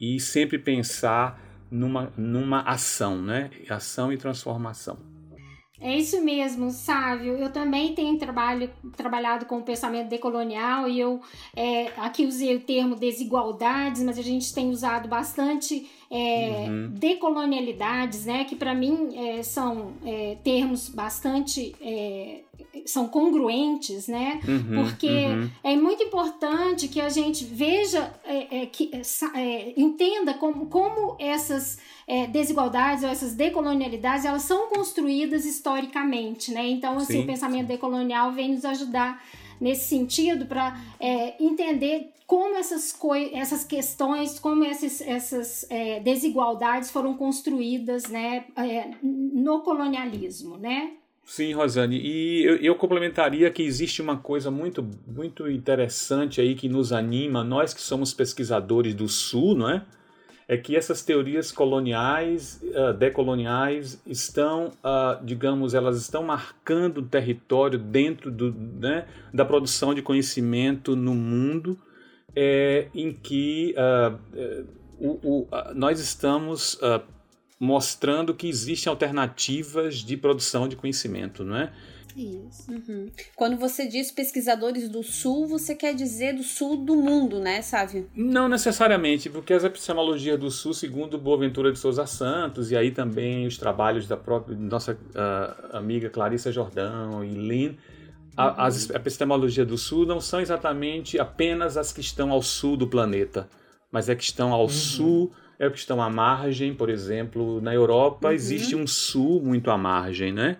e 0.00 0.20
sempre 0.20 0.58
pensar 0.58 1.40
numa, 1.70 2.12
numa 2.16 2.60
ação, 2.62 3.20
né? 3.20 3.50
Ação 3.68 4.12
e 4.12 4.16
transformação. 4.16 4.98
É 5.80 5.96
isso 5.96 6.20
mesmo, 6.24 6.70
Sávio. 6.70 7.36
Eu 7.36 7.52
também 7.52 7.94
tenho 7.94 8.18
trabalho, 8.18 8.68
trabalhado 8.96 9.46
com 9.46 9.58
o 9.58 9.62
pensamento 9.62 10.08
decolonial 10.08 10.88
e 10.88 10.98
eu 10.98 11.20
é, 11.54 11.86
aqui 11.98 12.26
usei 12.26 12.56
o 12.56 12.60
termo 12.60 12.96
desigualdades, 12.96 14.02
mas 14.02 14.18
a 14.18 14.22
gente 14.22 14.52
tem 14.52 14.70
usado 14.70 15.08
bastante 15.08 15.88
é, 16.10 16.66
uhum. 16.68 16.90
decolonialidades, 16.92 18.24
né? 18.24 18.44
Que 18.44 18.56
para 18.56 18.74
mim 18.74 19.10
é, 19.14 19.42
são 19.42 19.92
é, 20.04 20.36
termos 20.42 20.88
bastante 20.88 21.74
é, 21.80 22.40
são 22.86 23.08
congruentes, 23.08 24.08
né? 24.08 24.40
Uhum, 24.46 24.82
Porque 24.82 25.08
uhum. 25.08 25.50
é 25.62 25.76
muito 25.76 26.02
importante 26.02 26.88
que 26.88 27.00
a 27.00 27.08
gente 27.08 27.44
veja, 27.44 28.12
é, 28.24 28.66
que 28.66 28.90
entenda 29.76 30.34
como, 30.34 30.66
como 30.66 31.16
essas 31.18 31.78
desigualdades 32.30 33.04
ou 33.04 33.10
essas 33.10 33.34
decolonialidades 33.34 34.24
elas 34.24 34.42
são 34.42 34.68
construídas 34.68 35.44
historicamente, 35.44 36.50
né? 36.52 36.66
Então, 36.68 36.96
assim, 36.96 37.14
sim, 37.14 37.22
o 37.22 37.26
pensamento 37.26 37.66
decolonial 37.66 38.32
vem 38.32 38.52
nos 38.52 38.64
ajudar 38.64 39.22
nesse 39.60 39.86
sentido 39.88 40.46
para 40.46 40.80
é, 40.98 41.34
entender 41.42 42.10
como 42.28 42.58
essas, 42.58 42.94
essas 43.32 43.64
questões, 43.64 44.38
como 44.38 44.62
essas, 44.62 45.00
essas 45.00 45.66
é, 45.70 45.98
desigualdades 45.98 46.90
foram 46.90 47.14
construídas 47.16 48.06
né, 48.08 48.44
é, 48.54 48.90
no 49.02 49.62
colonialismo, 49.62 50.58
né? 50.58 50.92
Sim, 51.24 51.54
Rosane, 51.54 51.98
e 51.98 52.44
eu, 52.44 52.56
eu, 52.56 52.74
complementaria 52.74 53.50
que 53.50 53.62
existe 53.62 54.02
uma 54.02 54.18
coisa 54.18 54.50
muito, 54.50 54.86
muito 55.06 55.50
interessante 55.50 56.38
aí 56.38 56.54
que 56.54 56.68
nos 56.68 56.92
anima, 56.92 57.42
nós 57.42 57.72
que 57.72 57.80
somos 57.80 58.12
pesquisadores 58.12 58.94
do 58.94 59.08
Sul, 59.08 59.54
não 59.54 59.70
é? 59.70 59.86
é 60.46 60.56
que 60.58 60.76
essas 60.76 61.02
teorias 61.02 61.50
coloniais, 61.50 62.60
uh, 62.62 62.92
decoloniais, 62.92 64.02
estão, 64.06 64.68
uh, 64.84 65.24
digamos, 65.24 65.72
elas 65.72 65.96
estão 65.98 66.22
marcando 66.22 66.98
o 66.98 67.02
território 67.02 67.78
dentro 67.78 68.30
do, 68.30 68.52
né, 68.52 69.06
da 69.32 69.46
produção 69.46 69.94
de 69.94 70.02
conhecimento 70.02 70.94
no 70.94 71.14
mundo, 71.14 71.78
é, 72.34 72.88
em 72.94 73.12
que 73.12 73.74
uh, 73.76 74.66
o, 74.98 75.42
o, 75.42 75.48
nós 75.74 76.00
estamos 76.00 76.78
mostrando 77.58 78.34
que 78.34 78.48
existem 78.48 78.90
alternativas 78.90 79.96
de 79.96 80.16
produção 80.16 80.68
de 80.68 80.76
conhecimento, 80.76 81.44
não 81.44 81.56
é? 81.56 81.72
Isso. 82.18 82.70
Uhum. 82.70 83.06
Quando 83.36 83.56
você 83.56 83.86
diz 83.86 84.10
pesquisadores 84.10 84.88
do 84.88 85.04
Sul, 85.04 85.46
você 85.46 85.74
quer 85.74 85.94
dizer 85.94 86.34
do 86.34 86.42
Sul 86.42 86.76
do 86.76 86.96
mundo, 86.96 87.38
né, 87.38 87.62
Sávio? 87.62 88.10
Não 88.12 88.48
necessariamente, 88.48 89.30
porque 89.30 89.52
as 89.52 89.62
epistemologias 89.62 90.38
do 90.38 90.50
Sul, 90.50 90.74
segundo 90.74 91.16
Boaventura 91.16 91.70
de 91.70 91.78
Souza 91.78 92.06
Santos, 92.06 92.72
e 92.72 92.76
aí 92.76 92.90
também 92.90 93.46
os 93.46 93.56
trabalhos 93.56 94.08
da 94.08 94.16
própria 94.16 94.56
nossa 94.56 94.94
uh, 94.94 95.76
amiga 95.76 96.10
Clarissa 96.10 96.50
Jordão 96.50 97.24
e 97.24 97.28
Lynn, 97.28 97.74
a, 98.38 98.66
as 98.66 98.88
epistemologias 98.88 99.66
do 99.66 99.76
Sul 99.76 100.06
não 100.06 100.20
são 100.20 100.40
exatamente 100.40 101.18
apenas 101.18 101.76
as 101.76 101.92
que 101.92 102.00
estão 102.00 102.30
ao 102.30 102.40
sul 102.40 102.76
do 102.76 102.86
planeta, 102.86 103.48
mas 103.90 104.08
é 104.08 104.14
que 104.14 104.22
estão 104.22 104.52
ao 104.52 104.62
uhum. 104.62 104.68
sul, 104.68 105.32
é 105.58 105.68
que 105.68 105.76
estão 105.76 106.00
à 106.00 106.08
margem, 106.08 106.72
por 106.72 106.88
exemplo, 106.88 107.60
na 107.60 107.74
Europa 107.74 108.28
uhum. 108.28 108.34
existe 108.34 108.76
um 108.76 108.86
sul 108.86 109.42
muito 109.42 109.72
à 109.72 109.76
margem, 109.76 110.32
né? 110.32 110.58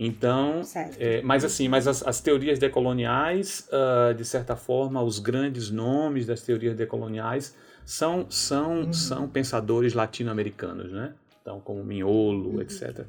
Então, 0.00 0.60
é, 0.98 1.22
mas 1.22 1.44
assim, 1.44 1.68
mas 1.68 1.86
as, 1.86 2.04
as 2.06 2.20
teorias 2.20 2.58
decoloniais, 2.58 3.68
uh, 3.72 4.14
de 4.14 4.24
certa 4.24 4.56
forma, 4.56 5.02
os 5.02 5.18
grandes 5.18 5.70
nomes 5.70 6.26
das 6.26 6.42
teorias 6.42 6.76
decoloniais 6.76 7.54
são 7.84 8.26
são 8.28 8.82
uhum. 8.82 8.92
são 8.92 9.28
pensadores 9.28 9.94
latino-americanos, 9.94 10.92
né? 10.92 11.14
Então, 11.42 11.60
como 11.60 11.84
Miolo, 11.84 12.54
uhum. 12.54 12.60
etc. 12.60 13.06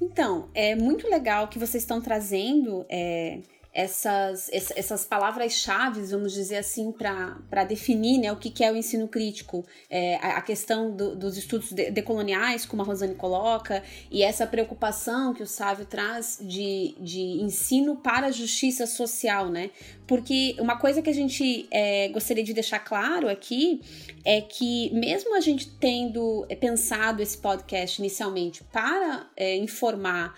Então, 0.00 0.48
é 0.54 0.74
muito 0.74 1.08
legal 1.08 1.48
que 1.48 1.58
vocês 1.58 1.82
estão 1.82 2.00
trazendo 2.00 2.86
é, 2.88 3.40
essas, 3.72 4.50
essas 4.52 5.04
palavras-chave, 5.04 6.02
vamos 6.02 6.32
dizer 6.32 6.56
assim, 6.56 6.90
para 6.90 7.64
definir 7.64 8.18
né, 8.18 8.32
o 8.32 8.36
que, 8.36 8.64
é 8.64 8.72
o 8.72 8.76
ensino 8.76 9.06
crítico. 9.06 9.64
É, 9.88 10.16
a, 10.16 10.42
questão 10.42 10.90
do, 10.90 11.14
dos 11.14 11.36
estudos 11.36 11.70
de, 11.70 11.90
decoloniais, 11.90 12.66
como 12.66 12.82
a 12.82 12.84
Rosane 12.84 13.14
coloca, 13.14 13.82
e 14.10 14.22
essa 14.22 14.46
preocupação 14.46 15.32
que 15.32 15.42
o 15.42 15.46
Sávio 15.46 15.86
traz 15.86 16.38
de, 16.40 16.96
de 16.98 17.20
ensino 17.42 17.96
para 17.96 18.26
a 18.26 18.30
justiça 18.32 18.86
social, 18.86 19.48
né? 19.48 19.70
Porque 20.06 20.56
uma 20.58 20.76
coisa 20.76 21.00
que 21.00 21.08
a 21.08 21.14
gente 21.14 21.68
é, 21.70 22.08
gostaria 22.08 22.42
de 22.42 22.52
deixar 22.52 22.80
claro 22.80 23.28
aqui 23.28 23.80
é 24.24 24.40
que, 24.40 24.90
mesmo 24.92 25.36
a 25.36 25.40
gente 25.40 25.70
tendo 25.78 26.44
pensado 26.58 27.22
esse 27.22 27.38
podcast 27.38 28.00
inicialmente 28.00 28.64
para 28.64 29.30
é, 29.36 29.56
informar 29.56 30.36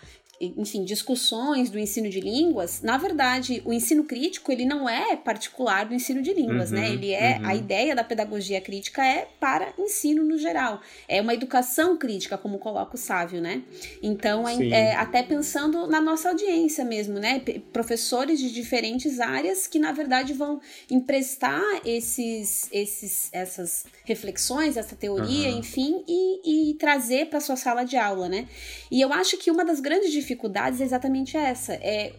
enfim, 0.57 0.85
discussões 0.85 1.71
do 1.71 1.79
ensino 1.79 2.11
de 2.11 2.21
línguas, 2.21 2.83
na 2.83 2.97
verdade, 2.97 3.63
o 3.65 3.73
ensino 3.73 4.05
crítico, 4.05 4.51
ele 4.51 4.65
não 4.65 4.89
é 4.89 5.15
particular 5.15 5.87
do 5.87 5.95
ensino 5.95 6.21
de 6.21 6.33
línguas, 6.35 6.71
né? 6.71 6.81
uhum, 6.81 6.89
né? 6.89 6.93
Ele 6.93 7.13
é, 7.13 7.39
uhum. 7.39 7.47
a 7.47 7.55
ideia 7.55 7.95
da 7.95 8.03
pedagogia 8.03 8.61
crítica 8.61 9.07
é 9.07 9.29
para 9.39 9.73
ensino 9.79 10.25
no 10.25 10.37
geral. 10.37 10.81
É 11.09 11.21
uma 11.21 11.33
educação 11.33 11.97
crítica, 11.97 12.37
como 12.37 12.59
coloca 12.59 12.97
o 12.97 12.99
Sávio, 12.99 13.41
né? 13.41 13.63
Então, 14.03 14.49
é, 14.49 14.69
é, 14.69 14.95
até 14.97 15.23
pensando 15.23 15.87
na 15.87 16.01
nossa 16.01 16.31
audiência 16.31 16.85
mesmo, 16.85 17.19
né? 17.19 17.41
Professores 17.73 18.41
de 18.41 18.51
diferentes 18.51 19.21
áreas 19.21 19.67
que, 19.67 19.79
na 19.79 19.93
verdade, 19.93 20.33
vão 20.33 20.61
emprestar 20.91 21.63
esses, 21.85 22.69
esses, 22.73 23.29
essas 23.33 23.85
reflexões, 24.05 24.77
essa 24.77 24.97
teoria, 24.97 25.51
uhum. 25.51 25.59
enfim, 25.59 26.05
e, 26.09 26.71
e 26.71 26.75
trazer 26.75 27.27
para 27.27 27.41
sua 27.41 27.57
sala 27.57 27.85
de 27.85 27.97
aula, 27.97 28.29
né? 28.29 28.49
E 28.91 29.01
eu 29.01 29.13
acho 29.13 29.37
que 29.37 29.51
uma 29.51 29.65
das 29.65 29.79
grandes 29.81 30.11
dificuldades 30.11 30.32
dificuldades 30.33 30.81
é 30.81 30.85
exatamente 30.85 31.37
essa. 31.37 31.75
É 31.75 32.13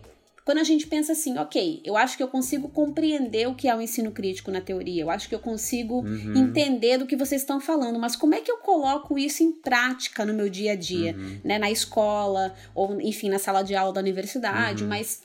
quando 0.45 0.57
a 0.57 0.63
gente 0.63 0.87
pensa 0.87 1.13
assim, 1.13 1.37
ok, 1.37 1.81
eu 1.85 1.95
acho 1.95 2.17
que 2.17 2.23
eu 2.23 2.27
consigo 2.27 2.67
compreender 2.67 3.47
o 3.47 3.55
que 3.55 3.69
é 3.69 3.75
o 3.75 3.81
ensino 3.81 4.11
crítico 4.11 4.51
na 4.51 4.59
teoria, 4.59 5.01
eu 5.01 5.09
acho 5.09 5.29
que 5.29 5.35
eu 5.35 5.39
consigo 5.39 6.01
uhum. 6.01 6.35
entender 6.35 6.97
do 6.97 7.05
que 7.05 7.15
vocês 7.15 7.41
estão 7.41 7.61
falando, 7.61 7.97
mas 7.97 8.17
como 8.17 8.35
é 8.35 8.41
que 8.41 8.51
eu 8.51 8.57
coloco 8.57 9.17
isso 9.17 9.41
em 9.41 9.53
prática 9.53 10.25
no 10.25 10.33
meu 10.33 10.49
dia 10.49 10.73
a 10.73 10.75
dia, 10.75 11.15
uhum. 11.17 11.39
né, 11.45 11.57
na 11.57 11.71
escola, 11.71 12.53
ou 12.75 12.99
enfim, 12.99 13.29
na 13.29 13.39
sala 13.39 13.63
de 13.63 13.73
aula 13.73 13.93
da 13.93 14.01
universidade, 14.01 14.83
uhum. 14.83 14.89
mas 14.89 15.21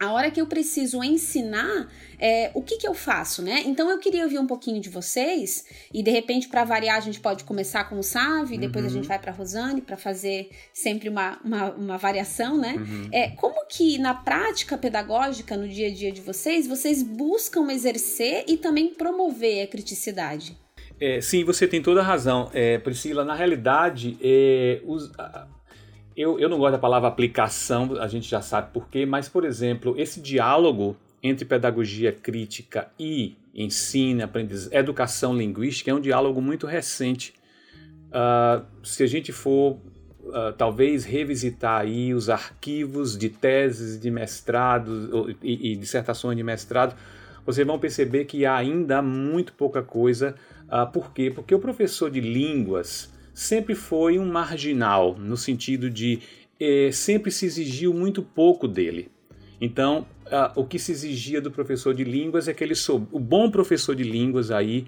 a 0.00 0.10
hora 0.12 0.30
que 0.30 0.40
eu 0.40 0.46
preciso 0.46 1.04
ensinar, 1.04 1.86
é, 2.18 2.50
o 2.54 2.62
que, 2.62 2.78
que 2.78 2.88
eu 2.88 2.94
faço, 2.94 3.42
né? 3.42 3.62
Então 3.66 3.90
eu 3.90 3.98
queria 3.98 4.24
ouvir 4.24 4.38
um 4.38 4.46
pouquinho 4.46 4.80
de 4.80 4.88
vocês 4.88 5.66
e 5.92 6.02
de 6.02 6.10
repente 6.10 6.48
para 6.48 6.64
variar 6.64 6.96
a 6.96 7.00
gente 7.00 7.20
pode 7.20 7.44
começar 7.44 7.84
com 7.84 7.98
o 7.98 8.02
Sávio, 8.02 8.54
uhum. 8.54 8.60
depois 8.60 8.86
a 8.86 8.88
gente 8.88 9.06
vai 9.06 9.18
para 9.18 9.30
Rosane 9.30 9.82
para 9.82 9.98
fazer 9.98 10.48
sempre 10.72 11.10
uma, 11.10 11.38
uma, 11.44 11.70
uma 11.72 11.98
variação, 11.98 12.56
né? 12.56 12.76
Uhum. 12.78 13.08
É 13.12 13.28
como 13.28 13.66
que 13.68 13.98
na 13.98 14.14
prática 14.14 14.78
pedagógica 14.78 15.54
no 15.54 15.68
dia 15.68 15.88
a 15.88 15.92
dia 15.92 16.10
de 16.10 16.22
vocês 16.22 16.66
vocês 16.66 17.02
buscam 17.02 17.70
exercer 17.70 18.44
e 18.48 18.56
também 18.56 18.94
promover 18.94 19.64
a 19.64 19.66
criticidade? 19.66 20.56
É, 20.98 21.20
sim, 21.20 21.44
você 21.44 21.66
tem 21.66 21.82
toda 21.82 22.00
a 22.00 22.04
razão, 22.04 22.50
é, 22.54 22.78
Priscila. 22.78 23.22
Na 23.22 23.34
realidade, 23.34 24.18
é, 24.22 24.80
os, 24.84 25.10
eu, 26.16 26.38
eu 26.38 26.48
não 26.48 26.58
gosto 26.58 26.72
da 26.72 26.78
palavra 26.78 27.08
aplicação, 27.08 27.96
a 28.00 28.08
gente 28.08 28.28
já 28.28 28.42
sabe 28.42 28.72
por 28.72 28.88
quê, 28.88 29.06
mas, 29.06 29.28
por 29.28 29.44
exemplo, 29.44 29.94
esse 29.98 30.20
diálogo 30.20 30.96
entre 31.22 31.44
pedagogia 31.44 32.12
crítica 32.12 32.88
e 32.98 33.36
ensino, 33.54 34.24
aprendizagem, 34.24 34.78
educação 34.78 35.36
linguística 35.36 35.90
é 35.90 35.94
um 35.94 36.00
diálogo 36.00 36.40
muito 36.40 36.66
recente. 36.66 37.34
Uh, 38.08 38.64
se 38.82 39.02
a 39.02 39.06
gente 39.06 39.32
for 39.32 39.78
uh, 40.24 40.52
talvez 40.56 41.04
revisitar 41.04 41.82
aí 41.82 42.14
os 42.14 42.28
arquivos 42.28 43.16
de 43.16 43.28
teses 43.28 44.00
de 44.00 44.10
mestrado 44.10 45.36
e, 45.42 45.72
e, 45.72 45.76
dissertações 45.76 46.36
de 46.36 46.42
mestrado, 46.42 46.96
vocês 47.44 47.66
vão 47.66 47.78
perceber 47.78 48.24
que 48.24 48.44
há 48.44 48.56
ainda 48.56 49.02
muito 49.02 49.52
pouca 49.52 49.82
coisa. 49.82 50.34
Uh, 50.66 50.90
por 50.90 51.12
quê? 51.12 51.30
Porque 51.30 51.54
o 51.54 51.58
professor 51.58 52.10
de 52.10 52.20
línguas 52.20 53.12
sempre 53.34 53.74
foi 53.74 54.18
um 54.18 54.26
marginal, 54.26 55.16
no 55.18 55.36
sentido 55.36 55.90
de 55.90 56.20
eh, 56.58 56.90
sempre 56.92 57.30
se 57.30 57.46
exigiu 57.46 57.94
muito 57.94 58.22
pouco 58.22 58.68
dele. 58.68 59.10
Então, 59.60 60.06
uh, 60.26 60.58
o 60.58 60.64
que 60.64 60.78
se 60.78 60.90
exigia 60.90 61.38
do 61.38 61.50
professor 61.50 61.92
de 61.92 62.02
línguas 62.02 62.48
é 62.48 62.54
que 62.54 62.64
ele 62.64 62.74
soube. 62.74 63.06
O 63.12 63.18
bom 63.18 63.50
professor 63.50 63.94
de 63.94 64.02
línguas 64.02 64.50
aí, 64.50 64.86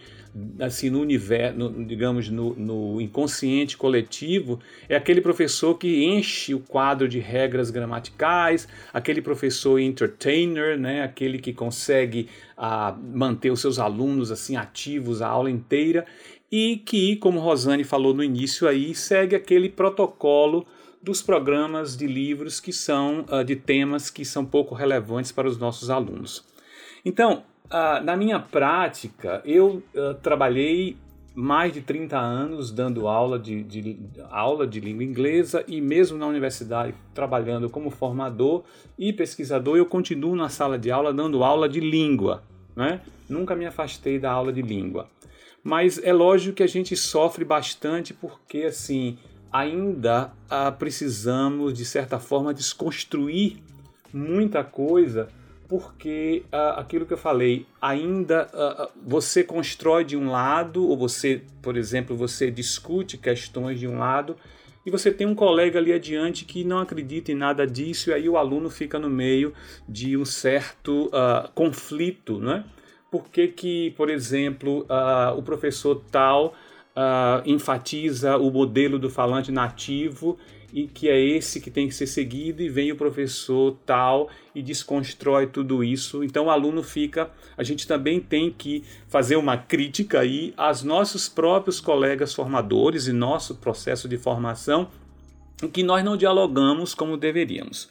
assim, 0.59 0.89
no 0.89 0.99
universo, 0.99 1.59
no, 1.59 1.85
digamos, 1.85 2.31
no, 2.31 2.55
no, 2.55 2.99
inconsciente 2.99 3.77
coletivo, 3.77 4.61
é 4.89 4.97
aquele 4.97 5.21
professor 5.21 5.77
que 5.77 6.05
enche 6.05 6.55
o 6.55 6.61
quadro 6.61 7.07
de 7.07 7.19
regras 7.19 7.71
gramaticais, 7.71 8.67
aquele 8.95 9.21
professor 9.21 9.79
entertainer, 9.79 10.79
né? 10.79 11.03
Aquele 11.03 11.39
que 11.39 11.53
consegue 11.53 12.29
uh, 12.57 12.99
manter 13.15 13.51
os 13.51 13.61
seus 13.61 13.79
alunos 13.79 14.31
assim 14.31 14.57
ativos 14.57 15.21
a 15.21 15.29
aula 15.29 15.51
inteira 15.51 16.07
e 16.53 16.77
que, 16.77 17.17
como 17.17 17.41
Rosane 17.41 17.83
falou 17.83 18.13
no 18.13 18.23
início 18.23 18.69
aí, 18.69 18.95
segue 18.95 19.35
aquele 19.35 19.71
protocolo 19.71 20.67
dos 21.03 21.23
programas 21.23 21.97
de 21.97 22.07
livros 22.07 22.61
que 22.61 22.75
são 22.75 23.25
uh, 23.31 23.43
de 23.43 23.57
temas 23.57 24.11
que 24.11 24.23
são 24.23 24.45
pouco 24.45 24.75
relevantes 24.75 25.33
para 25.33 25.49
os 25.49 25.57
nossos 25.57 25.89
alunos. 25.89 26.45
Então, 27.03 27.43
uh, 27.67 28.05
na 28.05 28.15
minha 28.15 28.39
prática, 28.39 29.41
eu 29.47 29.83
uh, 29.95 30.15
trabalhei 30.23 30.97
mais 31.35 31.73
de 31.73 31.81
30 31.81 32.19
anos 32.19 32.71
dando 32.71 33.09
aula 33.09 33.39
de, 33.39 33.63
de, 33.63 33.99
aula 34.31 34.67
de 34.67 34.79
língua 34.79 35.03
inglesa 35.03 35.65
e 35.67 35.81
mesmo 35.81 36.19
na 36.19 36.27
universidade 36.27 36.95
trabalhando 37.15 37.71
como 37.71 37.89
formador 37.89 38.63
e 38.99 39.11
pesquisador, 39.15 39.79
eu 39.79 39.87
continuo 39.87 40.37
na 40.37 40.51
sala 40.51 40.79
de 40.79 40.91
aula 40.91 41.15
dando 41.15 41.43
aula 41.43 41.67
de 41.67 41.81
língua. 41.81 42.43
Né? 42.77 43.01
Nunca 43.27 43.57
me 43.57 43.65
afastei 43.65 44.19
da 44.19 44.31
aula 44.31 44.53
de 44.53 44.61
língua. 44.61 45.09
Mas 45.63 46.03
é 46.03 46.13
lógico 46.13 46.57
que 46.57 46.63
a 46.63 46.69
gente 46.69 46.97
sofre 46.97 47.45
bastante 47.45 48.13
porque 48.13 48.65
assim 48.65 49.19
ainda 49.53 50.33
ah, 50.49 50.73
precisamos 50.73 51.75
de 51.75 51.85
certa 51.85 52.19
forma 52.19 52.55
desconstruir 52.55 53.59
muita 54.13 54.65
coisa 54.65 55.29
porque 55.69 56.43
ah, 56.51 56.81
aquilo 56.81 57.07
que 57.07 57.13
eu 57.13 57.19
falei 57.19 57.67
ainda 57.81 58.49
ah, 58.53 58.89
você 59.07 59.45
constrói 59.45 60.05
de 60.05 60.17
um 60.17 60.31
lado 60.31 60.89
ou 60.89 60.97
você 60.97 61.43
por 61.61 61.77
exemplo 61.77 62.17
você 62.17 62.51
discute 62.51 63.19
questões 63.19 63.79
de 63.79 63.87
um 63.87 63.99
lado 63.99 64.37
e 64.85 64.91
você 64.91 65.13
tem 65.13 65.27
um 65.27 65.35
colega 65.35 65.79
ali 65.79 65.93
adiante 65.93 66.45
que 66.45 66.65
não 66.65 66.81
acredita 66.81 67.31
em 67.31 67.37
nada 67.37 67.67
disso 67.67 68.11
e 68.11 68.13
aí 68.13 68.29
o 68.29 68.37
aluno 68.37 68.69
fica 68.69 68.99
no 68.99 69.09
meio 69.09 69.53
de 69.89 70.17
um 70.17 70.25
certo 70.25 71.07
uh, 71.07 71.49
conflito, 71.55 72.41
né? 72.41 72.65
Por 73.13 73.29
que, 73.29 73.47
que 73.49 73.91
por 73.91 74.09
exemplo, 74.09 74.87
uh, 74.89 75.39
o 75.39 75.43
professor 75.43 76.03
tal 76.11 76.55
uh, 76.97 77.43
enfatiza 77.45 78.39
o 78.39 78.51
modelo 78.51 78.99
do 78.99 79.11
falante 79.11 79.53
nativo 79.53 80.39
e 80.73 80.87
que 80.87 81.11
é 81.11 81.21
esse 81.21 81.61
que 81.61 81.71
tem 81.71 81.87
que 81.87 81.95
ser 81.95 82.07
seguido 82.07 82.63
e 82.63 82.71
vem 82.71 82.91
o 82.91 82.97
professor 82.97 83.77
tal 83.85 84.31
e 84.55 84.63
desconstrói 84.63 85.47
tudo 85.47 85.85
isso. 85.85 86.25
Então 86.25 86.47
o 86.47 86.51
aluno 86.51 86.83
fica, 86.83 87.31
a 87.55 87.63
gente 87.63 87.87
também 87.87 88.19
tem 88.19 88.51
que 88.51 88.83
fazer 89.09 89.37
uma 89.37 89.59
crítica 89.59 90.21
aí 90.21 90.55
aos 90.57 90.83
nossos 90.83 91.29
próprios 91.29 91.81
colegas 91.81 92.33
formadores 92.33 93.09
e 93.09 93.13
nosso 93.13 93.57
processo 93.57 94.09
de 94.09 94.17
formação 94.17 94.89
em 95.63 95.69
que 95.69 95.83
nós 95.83 96.03
não 96.03 96.17
dialogamos 96.17 96.95
como 96.95 97.19
deveríamos. 97.19 97.91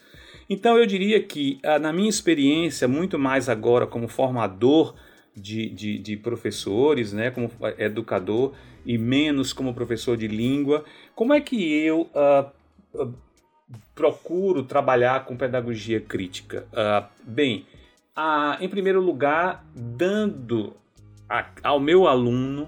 Então 0.50 0.76
eu 0.80 0.88
diria 0.88 1.22
que 1.22 1.60
na 1.80 1.94
minha 1.94 2.10
experiência, 2.10 2.88
muito 2.88 3.20
mais 3.20 3.48
agora 3.48 3.86
como 3.86 4.08
formador 4.08 4.96
de, 5.36 5.70
de, 5.70 5.98
de, 5.98 6.18
professores, 6.18 7.14
né, 7.14 7.32
como 7.32 7.50
educador, 7.78 8.54
e 8.86 8.98
menos 8.98 9.54
como 9.54 9.74
professor 9.74 10.18
de 10.18 10.28
língua. 10.28 10.84
Como 11.16 11.34
é 11.34 11.40
que 11.40 11.74
eu 11.74 12.10
uh, 12.14 13.14
procuro 13.96 14.64
trabalhar 14.64 15.26
com 15.26 15.38
pedagogia 15.38 16.02
crítica? 16.02 16.68
Uh, 16.72 17.08
bem, 17.24 17.66
uh, 18.18 18.62
em 18.62 18.68
primeiro 18.68 19.02
lugar, 19.02 19.66
dando 19.74 20.76
a, 21.30 21.46
ao 21.64 21.80
meu 21.80 22.08
aluno 22.08 22.68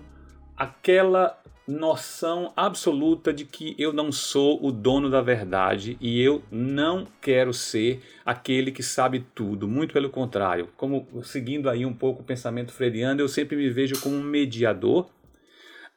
aquela 0.55 1.37
noção 1.67 2.51
absoluta 2.55 3.31
de 3.31 3.45
que 3.45 3.75
eu 3.77 3.93
não 3.93 4.11
sou 4.11 4.63
o 4.65 4.71
dono 4.71 5.09
da 5.09 5.21
verdade 5.21 5.97
e 6.01 6.21
eu 6.21 6.43
não 6.51 7.07
quero 7.21 7.53
ser 7.53 8.01
aquele 8.25 8.71
que 8.71 8.83
sabe 8.83 9.25
tudo, 9.33 9.67
muito 9.67 9.93
pelo 9.93 10.09
contrário. 10.09 10.69
Como 10.75 11.07
seguindo 11.23 11.69
aí 11.69 11.85
um 11.85 11.93
pouco 11.93 12.21
o 12.21 12.25
pensamento 12.25 12.73
freudiano, 12.73 13.21
eu 13.21 13.27
sempre 13.27 13.55
me 13.55 13.69
vejo 13.69 13.99
como 14.01 14.15
um 14.15 14.23
mediador. 14.23 15.09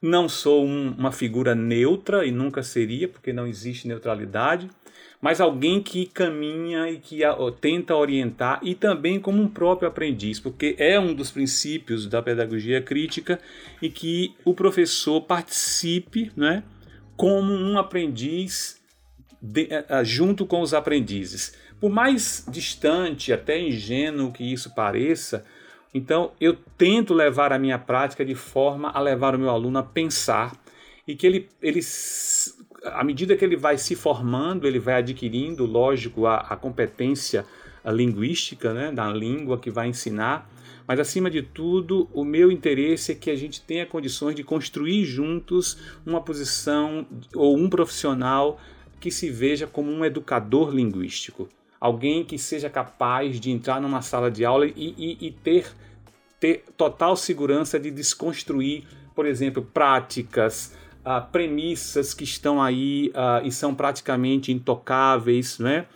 Não 0.01 0.29
sou 0.29 0.65
um, 0.65 0.93
uma 0.93 1.11
figura 1.11 1.55
neutra 1.55 2.25
e 2.25 2.31
nunca 2.31 2.63
seria, 2.63 3.09
porque 3.09 3.33
não 3.33 3.47
existe 3.47 3.89
neutralidade 3.89 4.71
mas 5.27 5.41
alguém 5.41 5.83
que 5.83 6.07
caminha 6.07 6.89
e 6.89 6.99
que 6.99 7.23
tenta 7.61 7.97
orientar 7.97 8.61
e 8.63 8.77
também 8.77 9.19
como 9.19 9.43
um 9.43 9.49
próprio 9.49 9.89
aprendiz, 9.89 10.39
porque 10.39 10.77
é 10.79 11.01
um 11.01 11.13
dos 11.13 11.33
princípios 11.33 12.07
da 12.07 12.23
pedagogia 12.23 12.81
crítica 12.81 13.41
e 13.83 13.91
que 13.91 14.37
o 14.45 14.55
professor 14.55 15.21
participe, 15.21 16.31
né, 16.37 16.63
como 17.17 17.53
um 17.53 17.77
aprendiz 17.77 18.81
de, 19.43 19.69
junto 20.05 20.47
com 20.47 20.61
os 20.61 20.73
aprendizes. 20.73 21.59
Por 21.81 21.91
mais 21.91 22.47
distante, 22.49 23.33
até 23.33 23.61
ingênuo 23.61 24.31
que 24.31 24.45
isso 24.45 24.77
pareça, 24.77 25.45
então 25.93 26.31
eu 26.41 26.55
tento 26.79 27.13
levar 27.13 27.53
a 27.53 27.59
minha 27.59 27.81
prática 27.81 28.25
de 28.25 28.37
forma 28.37 28.91
a 28.91 29.01
levar 29.01 29.35
o 29.35 29.39
meu 29.41 29.51
aluno 29.51 29.81
a 29.81 29.83
pensar 29.83 30.53
e 31.05 31.17
que 31.17 31.27
ele, 31.27 31.49
ele 31.61 31.83
à 32.95 33.05
medida 33.05 33.37
que 33.37 33.45
ele 33.45 33.57
vai 33.57 33.79
se 33.79 33.95
formando, 33.95 34.67
ele 34.67 34.79
vai 34.79 34.95
adquirindo, 34.95 35.65
lógico, 35.65 36.27
a, 36.27 36.39
a 36.39 36.57
competência 36.57 37.45
linguística 37.85 38.73
né, 38.73 38.93
da 38.93 39.09
língua 39.13 39.59
que 39.59 39.71
vai 39.71 39.89
ensinar, 39.89 40.51
mas 40.87 41.01
acima 41.01 41.31
de 41.31 41.43
tudo, 41.43 42.09
o 42.13 42.25
meu 42.25 42.51
interesse 42.51 43.13
é 43.13 43.15
que 43.15 43.31
a 43.31 43.37
gente 43.37 43.61
tenha 43.61 43.85
condições 43.85 44.35
de 44.35 44.45
construir 44.45 45.05
juntos 45.05 45.79
uma 46.05 46.21
posição 46.21 47.07
ou 47.35 47.57
um 47.57 47.69
profissional 47.69 48.61
que 49.01 49.11
se 49.11 49.29
veja 49.29 49.67
como 49.67 49.91
um 49.91 50.05
educador 50.05 50.71
linguístico, 50.71 51.49
alguém 51.81 52.25
que 52.25 52.39
seja 52.39 52.71
capaz 52.71 53.41
de 53.41 53.51
entrar 53.51 53.81
numa 53.81 54.01
sala 54.01 54.31
de 54.31 54.45
aula 54.45 54.67
e, 54.67 54.73
e, 54.77 55.27
e 55.27 55.31
ter, 55.33 55.67
ter 56.39 56.65
total 56.77 57.17
segurança 57.17 57.79
de 57.79 57.91
desconstruir, 57.91 58.85
por 59.15 59.27
exemplo, 59.27 59.63
práticas, 59.63 60.77
uh, 61.07 61.25
premissas 61.31 62.13
que 62.13 62.25
estão 62.25 62.61
aí 62.61 63.13
uh, 63.15 63.47
e 63.47 63.53
são 63.53 63.75
praticamente 63.75 64.51
intocáveis, 64.51 65.59
né? 65.61 65.87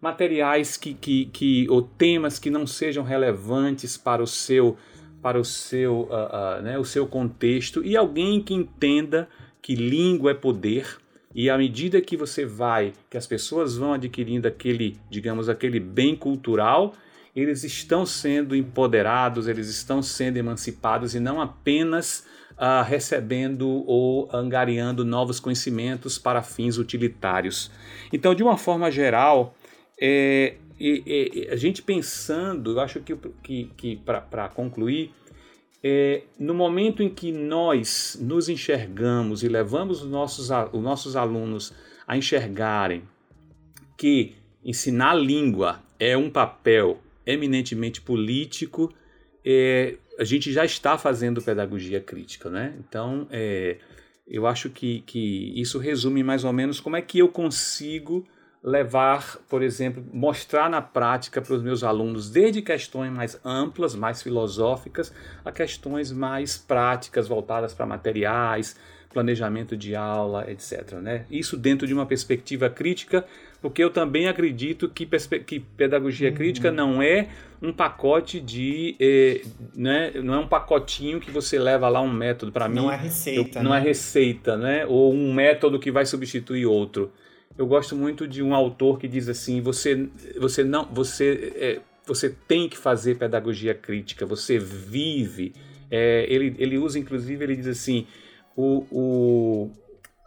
materiais 0.00 0.76
que, 0.78 0.94
que, 0.94 1.26
que, 1.26 1.66
ou 1.68 1.82
temas 1.82 2.38
que 2.38 2.48
não 2.48 2.66
sejam 2.66 3.04
relevantes 3.04 3.98
para 3.98 4.22
o 4.22 4.26
seu, 4.26 4.78
para 5.20 5.38
o 5.38 5.44
seu, 5.44 6.02
uh, 6.02 6.62
né? 6.62 6.78
o 6.78 6.84
seu 6.84 7.06
contexto 7.06 7.84
e 7.84 7.96
alguém 7.96 8.40
que 8.40 8.54
entenda 8.54 9.28
que 9.60 9.74
língua 9.74 10.30
é 10.30 10.34
poder 10.34 10.98
e 11.34 11.50
à 11.50 11.58
medida 11.58 12.00
que 12.00 12.16
você 12.16 12.44
vai, 12.44 12.92
que 13.08 13.16
as 13.16 13.26
pessoas 13.26 13.76
vão 13.76 13.92
adquirindo 13.92 14.48
aquele, 14.48 14.98
digamos, 15.08 15.48
aquele 15.48 15.78
bem 15.78 16.16
cultural, 16.16 16.94
eles 17.36 17.62
estão 17.62 18.04
sendo 18.04 18.56
empoderados, 18.56 19.46
eles 19.46 19.68
estão 19.68 20.02
sendo 20.02 20.38
emancipados 20.38 21.14
e 21.14 21.20
não 21.20 21.40
apenas 21.40 22.26
uh, 22.60 22.84
recebendo 22.84 23.66
ou 23.86 24.28
angariando 24.32 25.04
novos 25.04 25.40
conhecimentos 25.40 26.18
para 26.18 26.42
fins 26.42 26.76
utilitários. 26.76 27.70
Então, 28.12 28.34
de 28.34 28.42
uma 28.42 28.58
forma 28.58 28.90
geral, 28.90 29.54
é, 29.98 30.56
é, 30.78 31.48
é, 31.48 31.52
a 31.52 31.56
gente 31.56 31.82
pensando, 31.82 32.72
eu 32.72 32.80
acho 32.80 33.00
que, 33.00 33.16
que, 33.42 33.64
que 33.76 33.96
para 33.96 34.48
concluir, 34.48 35.12
é, 35.82 36.24
no 36.38 36.52
momento 36.52 37.02
em 37.02 37.08
que 37.08 37.32
nós 37.32 38.18
nos 38.20 38.50
enxergamos 38.50 39.42
e 39.42 39.48
levamos 39.48 40.02
os 40.02 40.10
nossos, 40.10 40.50
os 40.72 40.82
nossos 40.82 41.16
alunos 41.16 41.72
a 42.06 42.18
enxergarem 42.18 43.02
que 43.96 44.34
ensinar 44.62 45.14
língua 45.14 45.82
é 45.98 46.16
um 46.16 46.28
papel 46.28 46.98
eminentemente 47.24 48.00
político, 48.00 48.92
é, 49.44 49.96
a 50.20 50.24
gente 50.24 50.52
já 50.52 50.66
está 50.66 50.98
fazendo 50.98 51.40
pedagogia 51.40 51.98
crítica, 51.98 52.50
né? 52.50 52.74
Então, 52.78 53.26
é, 53.30 53.78
eu 54.28 54.46
acho 54.46 54.68
que, 54.68 55.00
que 55.06 55.58
isso 55.58 55.78
resume 55.78 56.22
mais 56.22 56.44
ou 56.44 56.52
menos 56.52 56.78
como 56.78 56.94
é 56.94 57.00
que 57.00 57.18
eu 57.18 57.28
consigo 57.28 58.28
levar, 58.62 59.38
por 59.48 59.62
exemplo, 59.62 60.04
mostrar 60.12 60.68
na 60.68 60.82
prática 60.82 61.40
para 61.40 61.54
os 61.54 61.62
meus 61.62 61.82
alunos, 61.82 62.28
desde 62.28 62.60
questões 62.60 63.10
mais 63.10 63.40
amplas, 63.42 63.94
mais 63.94 64.22
filosóficas, 64.22 65.10
a 65.42 65.50
questões 65.50 66.12
mais 66.12 66.58
práticas, 66.58 67.26
voltadas 67.26 67.72
para 67.72 67.86
materiais, 67.86 68.76
planejamento 69.10 69.74
de 69.74 69.96
aula, 69.96 70.50
etc. 70.50 70.92
Né? 71.00 71.24
Isso 71.30 71.56
dentro 71.56 71.86
de 71.86 71.94
uma 71.94 72.04
perspectiva 72.04 72.68
crítica, 72.68 73.24
porque 73.60 73.84
eu 73.84 73.90
também 73.90 74.26
acredito 74.26 74.88
que, 74.88 75.06
que 75.44 75.60
pedagogia 75.60 76.30
uhum. 76.30 76.34
crítica 76.34 76.70
não 76.70 77.02
é 77.02 77.28
um 77.60 77.72
pacote 77.72 78.40
de. 78.40 78.96
Eh, 78.98 79.42
né, 79.74 80.12
não 80.22 80.34
é 80.34 80.38
um 80.38 80.46
pacotinho 80.46 81.20
que 81.20 81.30
você 81.30 81.58
leva 81.58 81.88
lá 81.88 82.00
um 82.00 82.10
método. 82.10 82.50
Para 82.50 82.68
mim. 82.68 82.76
Não 82.76 82.90
é 82.90 82.96
receita. 82.96 83.58
Eu, 83.58 83.62
não 83.62 83.74
é 83.74 83.78
né? 83.78 83.84
é 83.84 83.88
receita, 83.88 84.56
né? 84.56 84.86
Ou 84.86 85.12
um 85.12 85.32
método 85.32 85.78
que 85.78 85.90
vai 85.90 86.06
substituir 86.06 86.64
outro. 86.64 87.12
Eu 87.58 87.66
gosto 87.66 87.94
muito 87.94 88.26
de 88.26 88.42
um 88.42 88.54
autor 88.54 88.98
que 88.98 89.06
diz 89.06 89.28
assim: 89.28 89.60
você, 89.60 90.08
você 90.38 90.64
não. 90.64 90.86
Você, 90.86 91.52
é, 91.56 91.80
você 92.06 92.34
tem 92.48 92.66
que 92.66 92.78
fazer 92.78 93.16
pedagogia 93.16 93.74
crítica, 93.74 94.24
você 94.24 94.58
vive. 94.58 95.52
É, 95.90 96.24
ele, 96.32 96.54
ele 96.58 96.78
usa, 96.78 96.98
inclusive, 96.98 97.44
ele 97.44 97.56
diz 97.56 97.66
assim: 97.66 98.06
o, 98.56 98.86
o, 98.90 99.70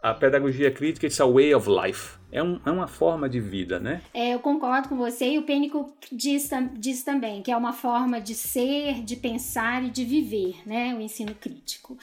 a 0.00 0.14
pedagogia 0.14 0.70
crítica 0.70 1.06
é 1.06 1.22
a 1.22 1.26
way 1.26 1.52
of 1.52 1.68
life. 1.68 2.18
É, 2.34 2.42
um, 2.42 2.60
é, 2.66 2.70
uma 2.70 2.88
forma 2.88 3.28
de 3.28 3.38
vida, 3.38 3.78
né? 3.78 4.02
É, 4.12 4.34
eu 4.34 4.40
concordo 4.40 4.88
com 4.88 4.96
você 4.96 5.30
e 5.30 5.38
o 5.38 5.42
Pênico 5.42 5.94
diz, 6.10 6.50
diz 6.76 7.04
também 7.04 7.40
que 7.42 7.52
é 7.52 7.56
uma 7.56 7.72
forma 7.72 8.20
de 8.20 8.34
ser, 8.34 9.04
de 9.04 9.14
pensar 9.14 9.84
e 9.84 9.88
de 9.88 10.04
viver, 10.04 10.56
né? 10.66 10.92
O 10.96 11.00
ensino 11.00 11.32
crítico. 11.32 11.96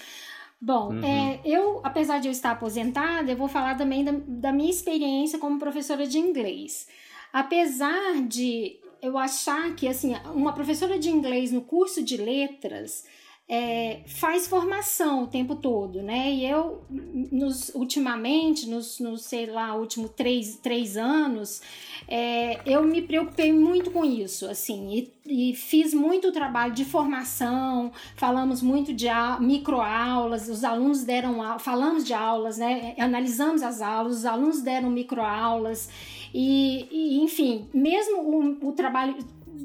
Bom, 0.59 0.93
uhum. 0.93 1.03
é, 1.03 1.41
eu, 1.43 1.81
apesar 1.83 2.19
de 2.19 2.29
eu 2.29 2.31
estar 2.31 2.51
aposentada, 2.51 3.29
eu 3.29 3.35
vou 3.35 3.49
falar 3.49 3.75
também 3.75 4.05
da, 4.05 4.13
da 4.25 4.53
minha 4.53 4.69
experiência 4.69 5.37
como 5.37 5.59
professora 5.59 6.07
de 6.07 6.17
inglês. 6.17 6.87
Apesar 7.33 8.21
de 8.25 8.77
eu 9.01 9.17
achar 9.17 9.75
que, 9.75 9.85
assim, 9.85 10.15
uma 10.33 10.53
professora 10.53 10.97
de 10.97 11.09
inglês 11.09 11.51
no 11.51 11.61
curso 11.61 12.01
de 12.01 12.15
letras 12.15 13.03
é, 13.53 13.99
faz 14.05 14.47
formação 14.47 15.23
o 15.23 15.27
tempo 15.27 15.57
todo, 15.57 16.01
né? 16.01 16.31
E 16.31 16.49
eu, 16.49 16.81
nos, 16.89 17.67
ultimamente, 17.75 18.65
nos, 18.65 18.97
nos 19.01 19.23
sei 19.23 19.45
lá, 19.45 19.75
últimos 19.75 20.11
três, 20.11 20.55
três 20.63 20.95
anos, 20.95 21.61
é, 22.07 22.61
eu 22.65 22.81
me 22.81 23.01
preocupei 23.01 23.51
muito 23.51 23.91
com 23.91 24.05
isso, 24.05 24.47
assim, 24.49 25.11
e, 25.25 25.49
e, 25.49 25.53
fiz 25.53 25.93
muito 25.93 26.31
trabalho 26.31 26.73
de 26.73 26.85
formação, 26.85 27.91
falamos 28.15 28.61
muito 28.61 28.93
de 28.93 29.07
microaulas, 29.41 30.47
os 30.47 30.63
alunos 30.63 31.03
deram, 31.03 31.59
falamos 31.59 32.05
de 32.05 32.13
aulas, 32.13 32.57
né? 32.57 32.95
Analisamos 32.97 33.63
as 33.63 33.81
aulas, 33.81 34.19
os 34.19 34.25
alunos 34.25 34.61
deram 34.61 34.89
microaulas, 34.89 35.89
e, 36.33 36.87
e 36.89 37.21
enfim, 37.21 37.67
mesmo 37.73 38.21
o, 38.21 38.69
o 38.69 38.71
trabalho 38.71 39.13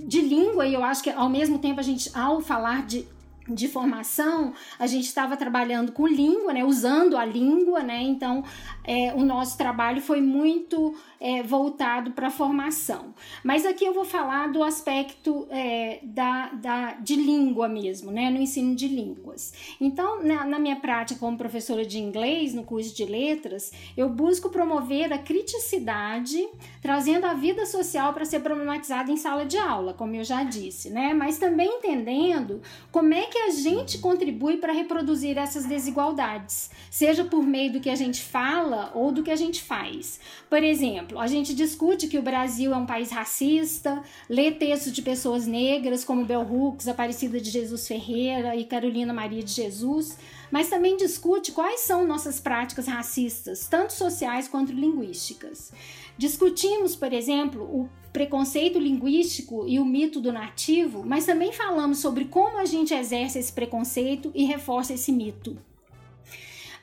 de 0.08 0.20
língua, 0.22 0.66
e 0.66 0.74
eu 0.74 0.82
acho 0.82 1.04
que 1.04 1.10
ao 1.10 1.28
mesmo 1.28 1.60
tempo 1.60 1.78
a 1.78 1.84
gente, 1.84 2.10
ao 2.12 2.40
falar 2.40 2.84
de 2.84 3.06
de 3.48 3.68
formação, 3.68 4.52
a 4.78 4.86
gente 4.86 5.04
estava 5.04 5.36
trabalhando 5.36 5.92
com 5.92 6.06
língua, 6.06 6.52
né, 6.52 6.64
usando 6.64 7.16
a 7.16 7.24
língua, 7.24 7.82
né, 7.82 8.02
então 8.02 8.44
é, 8.84 9.14
o 9.14 9.24
nosso 9.24 9.56
trabalho 9.56 10.00
foi 10.00 10.20
muito 10.20 10.94
é, 11.20 11.42
voltado 11.42 12.12
para 12.12 12.28
a 12.28 12.30
formação. 12.30 13.14
Mas 13.42 13.64
aqui 13.64 13.84
eu 13.84 13.94
vou 13.94 14.04
falar 14.04 14.48
do 14.48 14.62
aspecto 14.62 15.46
é, 15.50 16.00
da, 16.02 16.48
da, 16.48 16.92
de 16.92 17.16
língua 17.16 17.68
mesmo, 17.68 18.10
né, 18.10 18.30
no 18.30 18.38
ensino 18.38 18.74
de 18.74 18.88
línguas. 18.88 19.52
Então, 19.80 20.22
na, 20.22 20.44
na 20.44 20.58
minha 20.58 20.76
prática 20.76 21.20
como 21.20 21.36
professora 21.36 21.84
de 21.84 21.98
inglês, 21.98 22.54
no 22.54 22.64
curso 22.64 22.94
de 22.94 23.04
letras, 23.04 23.72
eu 23.96 24.08
busco 24.08 24.50
promover 24.50 25.12
a 25.12 25.18
criticidade, 25.18 26.46
trazendo 26.82 27.26
a 27.26 27.34
vida 27.34 27.64
social 27.66 28.12
para 28.12 28.24
ser 28.24 28.40
problematizada 28.40 29.10
em 29.10 29.16
sala 29.16 29.44
de 29.44 29.58
aula, 29.58 29.94
como 29.94 30.14
eu 30.14 30.24
já 30.24 30.42
disse, 30.42 30.90
né, 30.90 31.14
mas 31.14 31.38
também 31.38 31.78
entendendo 31.78 32.60
como 32.90 33.14
é 33.14 33.22
que 33.22 33.38
a 33.38 33.50
gente 33.50 33.98
contribui 33.98 34.58
para 34.58 34.72
reproduzir 34.72 35.38
essas 35.38 35.64
desigualdades, 35.64 36.70
seja 36.90 37.24
por 37.24 37.42
meio 37.42 37.72
do 37.72 37.80
que 37.80 37.90
a 37.90 37.94
gente 37.94 38.22
fala 38.22 38.90
ou 38.94 39.12
do 39.12 39.22
que 39.22 39.30
a 39.30 39.36
gente 39.36 39.62
faz. 39.62 40.20
Por 40.48 40.62
exemplo, 40.62 41.05
exemplo, 41.06 41.18
a 41.20 41.26
gente 41.26 41.54
discute 41.54 42.08
que 42.08 42.18
o 42.18 42.22
Brasil 42.22 42.72
é 42.72 42.76
um 42.76 42.86
país 42.86 43.10
racista, 43.10 44.02
lê 44.28 44.50
textos 44.50 44.92
de 44.92 45.02
pessoas 45.02 45.46
negras 45.46 46.04
como 46.04 46.24
Bell 46.24 46.42
Hooks, 46.42 46.88
Aparecida 46.88 47.40
de 47.40 47.50
Jesus 47.50 47.86
Ferreira 47.86 48.56
e 48.56 48.64
Carolina 48.64 49.12
Maria 49.12 49.42
de 49.42 49.52
Jesus, 49.52 50.18
mas 50.50 50.68
também 50.68 50.96
discute 50.96 51.52
quais 51.52 51.80
são 51.80 52.06
nossas 52.06 52.40
práticas 52.40 52.86
racistas, 52.86 53.66
tanto 53.68 53.92
sociais 53.92 54.48
quanto 54.48 54.72
linguísticas. 54.72 55.72
Discutimos, 56.18 56.96
por 56.96 57.12
exemplo, 57.12 57.62
o 57.62 57.88
preconceito 58.12 58.78
linguístico 58.78 59.66
e 59.68 59.78
o 59.78 59.84
mito 59.84 60.20
do 60.20 60.32
nativo, 60.32 61.04
mas 61.04 61.26
também 61.26 61.52
falamos 61.52 61.98
sobre 61.98 62.24
como 62.24 62.58
a 62.58 62.64
gente 62.64 62.94
exerce 62.94 63.38
esse 63.38 63.52
preconceito 63.52 64.32
e 64.34 64.44
reforça 64.44 64.94
esse 64.94 65.12
mito. 65.12 65.56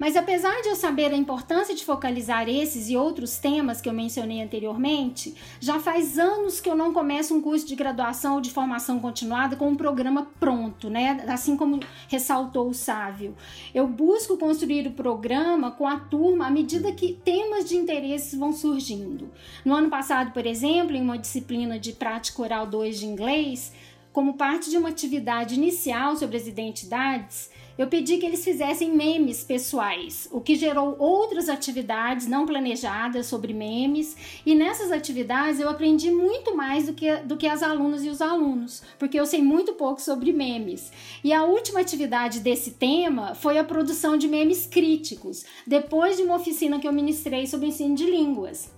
Mas 0.03 0.17
apesar 0.17 0.61
de 0.61 0.67
eu 0.67 0.75
saber 0.75 1.13
a 1.13 1.15
importância 1.15 1.73
de 1.73 1.85
focalizar 1.85 2.49
esses 2.49 2.89
e 2.89 2.97
outros 2.97 3.37
temas 3.37 3.79
que 3.79 3.87
eu 3.87 3.93
mencionei 3.93 4.41
anteriormente, 4.41 5.33
já 5.61 5.79
faz 5.79 6.19
anos 6.19 6.59
que 6.59 6.69
eu 6.69 6.75
não 6.75 6.91
começo 6.91 7.33
um 7.33 7.41
curso 7.41 7.65
de 7.65 7.73
graduação 7.73 8.35
ou 8.35 8.41
de 8.41 8.51
formação 8.51 8.99
continuada 8.99 9.55
com 9.55 9.69
um 9.69 9.77
programa 9.77 10.27
pronto, 10.41 10.89
né? 10.89 11.23
Assim 11.29 11.55
como 11.55 11.79
ressaltou 12.09 12.67
o 12.67 12.73
Sávio. 12.73 13.33
Eu 13.73 13.87
busco 13.87 14.37
construir 14.37 14.85
o 14.87 14.91
programa 14.91 15.71
com 15.71 15.87
a 15.87 15.97
turma 15.97 16.47
à 16.47 16.51
medida 16.51 16.91
que 16.91 17.17
temas 17.23 17.63
de 17.63 17.77
interesse 17.77 18.35
vão 18.35 18.51
surgindo. 18.51 19.31
No 19.63 19.73
ano 19.73 19.89
passado, 19.89 20.33
por 20.33 20.45
exemplo, 20.45 20.97
em 20.97 21.01
uma 21.01 21.17
disciplina 21.17 21.79
de 21.79 21.93
prática 21.93 22.41
oral 22.41 22.67
2 22.67 22.99
de 22.99 23.05
inglês, 23.05 23.71
como 24.11 24.33
parte 24.33 24.69
de 24.69 24.77
uma 24.77 24.89
atividade 24.89 25.55
inicial 25.55 26.17
sobre 26.17 26.35
as 26.35 26.45
identidades, 26.45 27.49
eu 27.77 27.87
pedi 27.87 28.17
que 28.17 28.25
eles 28.25 28.43
fizessem 28.43 28.91
memes 28.91 29.43
pessoais, 29.43 30.27
o 30.31 30.39
que 30.39 30.55
gerou 30.55 30.95
outras 30.99 31.49
atividades 31.49 32.27
não 32.27 32.45
planejadas 32.45 33.25
sobre 33.25 33.53
memes. 33.53 34.15
E 34.45 34.53
nessas 34.53 34.91
atividades 34.91 35.59
eu 35.59 35.67
aprendi 35.67 36.11
muito 36.11 36.55
mais 36.55 36.85
do 36.85 36.93
que, 36.93 37.15
do 37.17 37.35
que 37.35 37.47
as 37.47 37.63
alunas 37.63 38.03
e 38.03 38.09
os 38.09 38.21
alunos, 38.21 38.83
porque 38.99 39.19
eu 39.19 39.25
sei 39.25 39.41
muito 39.41 39.73
pouco 39.73 40.01
sobre 40.01 40.31
memes. 40.31 40.91
E 41.23 41.33
a 41.33 41.43
última 41.43 41.79
atividade 41.79 42.39
desse 42.39 42.71
tema 42.71 43.33
foi 43.33 43.57
a 43.57 43.63
produção 43.63 44.17
de 44.17 44.27
memes 44.27 44.67
críticos, 44.67 45.43
depois 45.65 46.17
de 46.17 46.23
uma 46.23 46.35
oficina 46.35 46.79
que 46.79 46.87
eu 46.87 46.93
ministrei 46.93 47.47
sobre 47.47 47.67
ensino 47.67 47.95
de 47.95 48.05
línguas. 48.05 48.71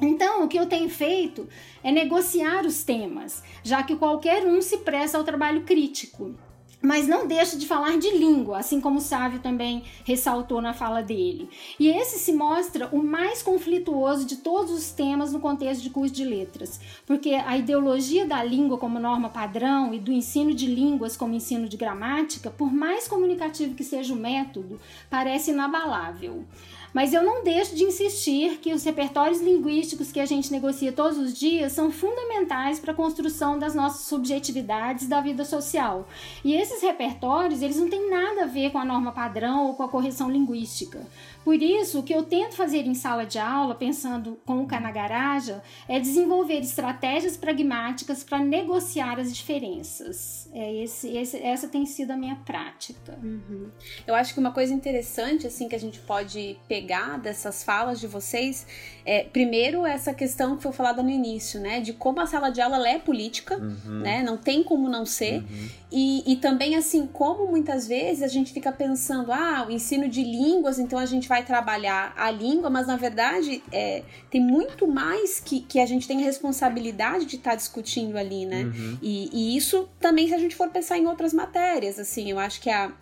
Então, 0.00 0.44
o 0.44 0.48
que 0.48 0.58
eu 0.58 0.66
tenho 0.66 0.88
feito 0.90 1.48
é 1.82 1.92
negociar 1.92 2.66
os 2.66 2.82
temas, 2.82 3.42
já 3.62 3.82
que 3.82 3.96
qualquer 3.96 4.44
um 4.44 4.60
se 4.60 4.78
presta 4.78 5.16
ao 5.16 5.24
trabalho 5.24 5.62
crítico 5.62 6.34
mas 6.82 7.06
não 7.06 7.26
deixa 7.26 7.56
de 7.56 7.66
falar 7.66 7.96
de 7.96 8.10
língua, 8.10 8.58
assim 8.58 8.80
como 8.80 8.98
o 8.98 9.00
Sávio 9.00 9.38
também 9.38 9.84
ressaltou 10.04 10.60
na 10.60 10.74
fala 10.74 11.00
dele. 11.00 11.48
E 11.78 11.88
esse 11.88 12.18
se 12.18 12.32
mostra 12.32 12.88
o 12.92 13.02
mais 13.02 13.42
conflituoso 13.42 14.26
de 14.26 14.36
todos 14.38 14.72
os 14.72 14.90
temas 14.90 15.32
no 15.32 15.38
contexto 15.38 15.82
de 15.82 15.90
curso 15.90 16.12
de 16.12 16.24
letras, 16.24 16.80
porque 17.06 17.30
a 17.34 17.56
ideologia 17.56 18.26
da 18.26 18.42
língua 18.42 18.76
como 18.78 18.98
norma 18.98 19.28
padrão 19.28 19.94
e 19.94 20.00
do 20.00 20.12
ensino 20.12 20.52
de 20.52 20.66
línguas 20.66 21.16
como 21.16 21.34
ensino 21.34 21.68
de 21.68 21.76
gramática, 21.76 22.50
por 22.50 22.72
mais 22.72 23.06
comunicativo 23.06 23.74
que 23.74 23.84
seja 23.84 24.12
o 24.12 24.16
método, 24.16 24.80
parece 25.08 25.52
inabalável. 25.52 26.44
Mas 26.92 27.14
eu 27.14 27.22
não 27.22 27.42
deixo 27.42 27.74
de 27.74 27.84
insistir 27.84 28.58
que 28.58 28.72
os 28.72 28.84
repertórios 28.84 29.40
linguísticos 29.40 30.12
que 30.12 30.20
a 30.20 30.26
gente 30.26 30.52
negocia 30.52 30.92
todos 30.92 31.16
os 31.16 31.32
dias 31.32 31.72
são 31.72 31.90
fundamentais 31.90 32.78
para 32.78 32.92
a 32.92 32.96
construção 32.96 33.58
das 33.58 33.74
nossas 33.74 34.06
subjetividades 34.06 35.08
da 35.08 35.20
vida 35.20 35.44
social. 35.44 36.06
E 36.44 36.54
esses 36.54 36.82
repertórios, 36.82 37.62
eles 37.62 37.76
não 37.76 37.88
têm 37.88 38.10
nada 38.10 38.44
a 38.44 38.46
ver 38.46 38.70
com 38.70 38.78
a 38.78 38.84
norma 38.84 39.12
padrão 39.12 39.66
ou 39.68 39.74
com 39.74 39.82
a 39.82 39.88
correção 39.88 40.30
linguística. 40.30 41.06
Por 41.44 41.60
isso, 41.60 42.00
o 42.00 42.02
que 42.02 42.14
eu 42.14 42.22
tento 42.22 42.54
fazer 42.54 42.86
em 42.86 42.94
sala 42.94 43.24
de 43.24 43.38
aula, 43.38 43.74
pensando 43.74 44.40
com 44.44 44.62
o 44.62 44.66
Canagaraja, 44.66 45.62
é 45.88 45.98
desenvolver 45.98 46.60
estratégias 46.60 47.36
pragmáticas 47.36 48.22
para 48.22 48.38
negociar 48.38 49.18
as 49.18 49.34
diferenças. 49.34 50.48
É 50.52 50.82
esse, 50.82 51.08
esse, 51.16 51.38
essa 51.38 51.68
tem 51.68 51.84
sido 51.86 52.12
a 52.12 52.16
minha 52.16 52.36
prática. 52.36 53.18
Uhum. 53.22 53.70
Eu 54.06 54.14
acho 54.14 54.34
que 54.34 54.40
uma 54.40 54.52
coisa 54.52 54.72
interessante 54.72 55.46
assim 55.46 55.68
que 55.68 55.74
a 55.74 55.80
gente 55.80 55.98
pode 56.00 56.58
pegar 56.68 57.18
dessas 57.18 57.64
falas 57.64 58.00
de 58.00 58.06
vocês 58.06 58.66
é, 59.04 59.24
primeiro, 59.24 59.84
essa 59.84 60.14
questão 60.14 60.56
que 60.56 60.62
foi 60.62 60.72
falada 60.72 61.02
no 61.02 61.10
início, 61.10 61.60
né? 61.60 61.80
De 61.80 61.92
como 61.92 62.20
a 62.20 62.26
sala 62.26 62.50
de 62.50 62.60
aula 62.60 62.88
é 62.88 62.98
política, 62.98 63.56
uhum. 63.56 64.00
né? 64.00 64.22
Não 64.22 64.36
tem 64.36 64.62
como 64.62 64.88
não 64.88 65.04
ser. 65.04 65.40
Uhum. 65.40 65.68
E, 65.90 66.32
e 66.32 66.36
também, 66.36 66.76
assim, 66.76 67.06
como 67.06 67.48
muitas 67.48 67.86
vezes 67.86 68.22
a 68.22 68.28
gente 68.28 68.52
fica 68.52 68.70
pensando, 68.70 69.32
ah, 69.32 69.66
o 69.68 69.70
ensino 69.70 70.08
de 70.08 70.22
línguas, 70.22 70.78
então 70.78 70.98
a 70.98 71.06
gente 71.06 71.26
vai 71.32 71.42
trabalhar 71.42 72.12
a 72.14 72.30
língua, 72.30 72.68
mas 72.68 72.86
na 72.86 72.96
verdade 72.96 73.62
é, 73.72 74.02
tem 74.30 74.38
muito 74.38 74.86
mais 74.86 75.40
que, 75.40 75.60
que 75.60 75.80
a 75.80 75.86
gente 75.86 76.06
tem 76.06 76.20
responsabilidade 76.20 77.24
de 77.24 77.36
estar 77.36 77.52
tá 77.52 77.56
discutindo 77.56 78.18
ali, 78.18 78.44
né? 78.44 78.64
Uhum. 78.64 78.98
E, 79.00 79.30
e 79.32 79.56
isso 79.56 79.88
também, 79.98 80.28
se 80.28 80.34
a 80.34 80.38
gente 80.38 80.54
for 80.54 80.68
pensar 80.68 80.98
em 80.98 81.06
outras 81.06 81.32
matérias, 81.32 81.98
assim, 81.98 82.30
eu 82.30 82.38
acho 82.38 82.60
que 82.60 82.68
a 82.68 82.92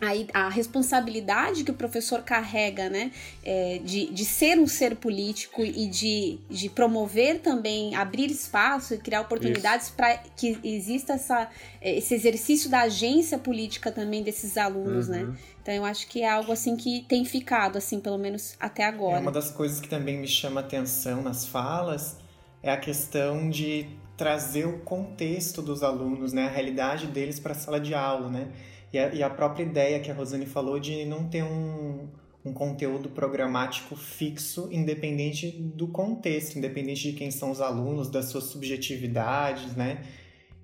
a, 0.00 0.46
a, 0.46 0.48
responsabilidade 0.48 1.64
que 1.64 1.70
o 1.70 1.74
professor 1.74 2.22
carrega, 2.22 2.88
né, 2.88 3.10
é, 3.44 3.80
de, 3.82 4.06
de 4.06 4.24
ser 4.24 4.58
um 4.58 4.66
ser 4.66 4.94
político 4.94 5.62
e 5.62 5.86
de, 5.88 6.38
de 6.48 6.68
promover 6.68 7.40
também, 7.40 7.96
abrir 7.96 8.30
espaço 8.30 8.94
e 8.94 8.98
criar 8.98 9.22
oportunidades 9.22 9.90
para 9.90 10.16
que 10.36 10.56
exista 10.62 11.14
essa, 11.14 11.50
esse 11.82 12.14
exercício 12.14 12.70
da 12.70 12.82
agência 12.82 13.38
política 13.38 13.90
também 13.90 14.22
desses 14.22 14.56
alunos, 14.56 15.08
né? 15.08 15.22
uhum. 15.22 15.30
né? 15.30 15.36
Então 15.68 15.76
eu 15.76 15.84
acho 15.84 16.08
que 16.08 16.22
é 16.22 16.30
algo 16.30 16.50
assim 16.50 16.78
que 16.78 17.04
tem 17.06 17.26
ficado, 17.26 17.76
assim, 17.76 18.00
pelo 18.00 18.16
menos 18.16 18.56
até 18.58 18.86
agora. 18.86 19.18
É 19.18 19.20
uma 19.20 19.30
das 19.30 19.50
coisas 19.50 19.78
que 19.78 19.86
também 19.86 20.16
me 20.16 20.26
chama 20.26 20.60
atenção 20.60 21.20
nas 21.20 21.46
falas 21.46 22.16
é 22.62 22.72
a 22.72 22.76
questão 22.78 23.50
de 23.50 23.86
trazer 24.16 24.66
o 24.66 24.78
contexto 24.78 25.60
dos 25.60 25.82
alunos, 25.82 26.32
né, 26.32 26.46
a 26.46 26.48
realidade 26.48 27.06
deles 27.08 27.38
para 27.38 27.52
a 27.52 27.54
sala 27.54 27.78
de 27.78 27.94
aula, 27.94 28.30
né? 28.30 28.50
E 28.90 28.98
a, 28.98 29.14
e 29.14 29.22
a 29.22 29.28
própria 29.28 29.62
ideia 29.62 30.00
que 30.00 30.10
a 30.10 30.14
Rosane 30.14 30.46
falou 30.46 30.80
de 30.80 31.04
não 31.04 31.28
ter 31.28 31.42
um, 31.42 32.08
um 32.42 32.52
conteúdo 32.54 33.10
programático 33.10 33.94
fixo, 33.94 34.70
independente 34.72 35.50
do 35.50 35.88
contexto, 35.88 36.56
independente 36.56 37.10
de 37.10 37.12
quem 37.12 37.30
são 37.30 37.50
os 37.50 37.60
alunos, 37.60 38.08
das 38.08 38.30
suas 38.30 38.44
subjetividades, 38.44 39.76
né? 39.76 40.02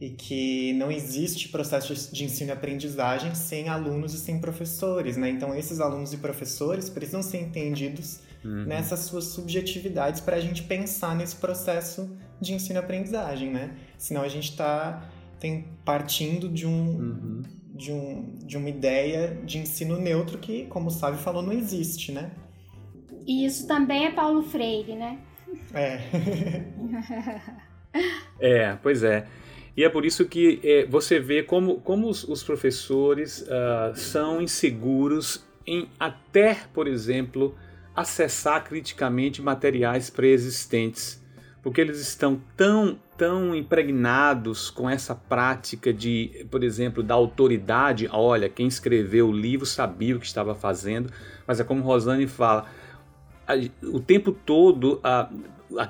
E 0.01 0.11
que 0.11 0.73
não 0.75 0.91
existe 0.91 1.49
processo 1.49 1.95
de 2.13 2.25
ensino 2.25 2.51
e 2.51 2.53
aprendizagem 2.53 3.35
sem 3.35 3.69
alunos 3.69 4.13
e 4.13 4.19
sem 4.19 4.41
professores, 4.41 5.17
né? 5.17 5.31
Então, 5.31 5.55
esses 5.55 5.81
alunos 5.81 6.13
e 6.13 6.17
professores 6.17 6.91
precisam 6.91 7.23
ser 7.23 7.39
entendidos 7.39 8.21
uhum. 8.45 8.65
nessas 8.65 9.01
suas 9.01 9.25
subjetividades 9.27 10.21
para 10.21 10.37
a 10.37 10.41
gente 10.41 10.63
pensar 10.65 11.15
nesse 11.15 11.37
processo 11.37 12.11
de 12.41 12.53
ensino 12.53 12.79
e 12.79 12.83
aprendizagem, 12.83 13.51
né? 13.51 13.77
Senão 13.97 14.23
a 14.23 14.29
gente 14.29 14.51
está 14.51 15.09
partindo 15.85 16.49
de 16.49 16.67
um, 16.67 16.71
uhum 16.71 17.43
de, 17.75 17.93
um, 17.93 18.39
de 18.45 18.57
uma 18.57 18.71
ideia 18.71 19.37
de 19.45 19.59
ensino 19.59 19.99
neutro 19.99 20.39
que, 20.39 20.67
como 20.67 20.87
o 20.89 20.91
Sábio 20.91 21.19
falou, 21.19 21.43
não 21.43 21.53
existe, 21.53 22.13
né? 22.13 22.31
E 23.27 23.45
isso 23.45 23.67
também 23.67 24.07
é 24.07 24.13
Paulo 24.13 24.43
Freire, 24.43 24.95
né? 24.95 25.19
É. 25.73 26.01
é, 28.39 28.77
pois 28.77 29.03
é. 29.03 29.27
E 29.77 29.83
é 29.83 29.89
por 29.89 30.05
isso 30.05 30.25
que 30.27 30.61
é, 30.63 30.87
você 30.87 31.19
vê 31.19 31.43
como, 31.43 31.81
como 31.81 32.09
os, 32.09 32.25
os 32.25 32.43
professores 32.43 33.43
uh, 33.43 33.97
são 33.97 34.41
inseguros 34.41 35.45
em 35.67 35.89
até, 35.99 36.59
por 36.73 36.87
exemplo, 36.87 37.55
acessar 37.95 38.65
criticamente 38.65 39.43
materiais 39.43 40.11
pré-existentes 40.11 41.25
porque 41.65 41.81
eles 41.81 41.99
estão 41.99 42.39
tão, 42.55 42.99
tão 43.17 43.57
impregnados 43.57 44.69
com 44.69 44.89
essa 44.89 45.15
prática 45.15 45.95
de, 45.95 46.47
por 46.51 46.63
exemplo, 46.63 47.03
da 47.03 47.15
autoridade. 47.15 48.07
Olha, 48.13 48.51
quem 48.51 48.67
escreveu 48.67 49.31
o 49.31 49.33
livro 49.33 49.65
sabia 49.65 50.15
o 50.15 50.21
que 50.21 50.27
estava 50.27 50.55
fazendo, 50.55 51.11
mas 51.47 51.61
é 51.61 51.65
como 51.65 51.83
Rosane 51.83 52.27
fala, 52.27 52.67
o 53.83 53.99
tempo 53.99 54.31
todo 54.31 55.01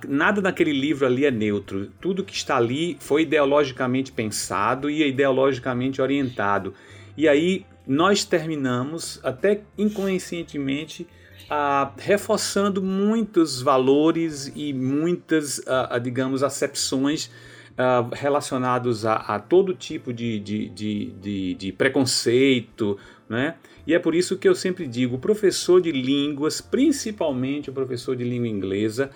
nada 0.09 0.40
naquele 0.40 0.73
livro 0.73 1.07
ali 1.07 1.25
é 1.25 1.31
neutro. 1.31 1.90
Tudo 2.01 2.25
que 2.25 2.35
está 2.35 2.57
ali 2.57 2.97
foi 3.01 3.23
ideologicamente 3.23 4.12
pensado 4.12 4.90
e 4.90 5.07
ideologicamente 5.07 6.01
orientado. 6.01 6.75
E 7.16 7.29
aí 7.29 7.64
nós 7.87 8.25
terminamos, 8.25 9.20
até 9.23 9.62
inconscientemente, 9.77 11.07
ah, 11.51 11.92
reforçando 11.99 12.83
muitos 12.83 13.61
valores 13.61 14.51
e 14.55 14.73
muitas, 14.73 15.61
digamos, 16.03 16.42
acepções 16.42 17.31
ah, 17.77 18.09
relacionados 18.12 19.05
a, 19.05 19.16
a, 19.16 19.38
todo 19.38 19.75
tipo 19.75 20.12
de, 20.12 20.38
de, 20.38 20.69
de, 20.69 21.06
de, 21.21 21.54
de 21.54 21.73
preconceito, 21.73 22.98
né? 23.29 23.56
E 23.87 23.92
é 23.92 23.98
por 23.98 24.15
isso 24.15 24.38
que 24.38 24.48
eu 24.48 24.54
sempre 24.54 24.87
digo, 24.87 25.17
o 25.17 25.19
professor 25.19 25.81
de 25.81 25.92
línguas, 25.92 26.61
principalmente 26.61 27.69
o 27.69 27.73
professor 27.73 28.17
de 28.17 28.25
língua 28.25 28.48
inglesa, 28.48 29.11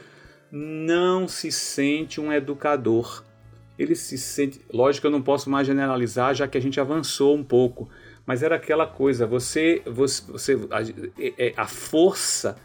não 0.51 1.28
se 1.28 1.53
sente 1.53 2.20
um 2.20 2.32
educador. 2.32 3.22
Ele 3.78 3.94
se 3.94 4.18
sente, 4.18 4.61
lógico 4.72 5.07
eu 5.07 5.11
não 5.11 5.22
posso 5.22 5.49
mais 5.49 5.66
generalizar, 5.66 6.34
já 6.34 6.49
que 6.49 6.59
a 6.59 6.61
gente 6.61 6.80
avançou 6.80 7.36
um 7.36 7.44
pouco, 7.44 7.88
mas 8.26 8.42
era 8.42 8.57
aquela 8.57 8.86
coisa, 8.86 9.26
você, 9.26 9.82
você, 9.86 10.22
você 10.26 10.59
a, 10.70 10.82
é, 11.18 11.49
é, 11.49 11.55
a 11.57 11.66
força 11.66 12.57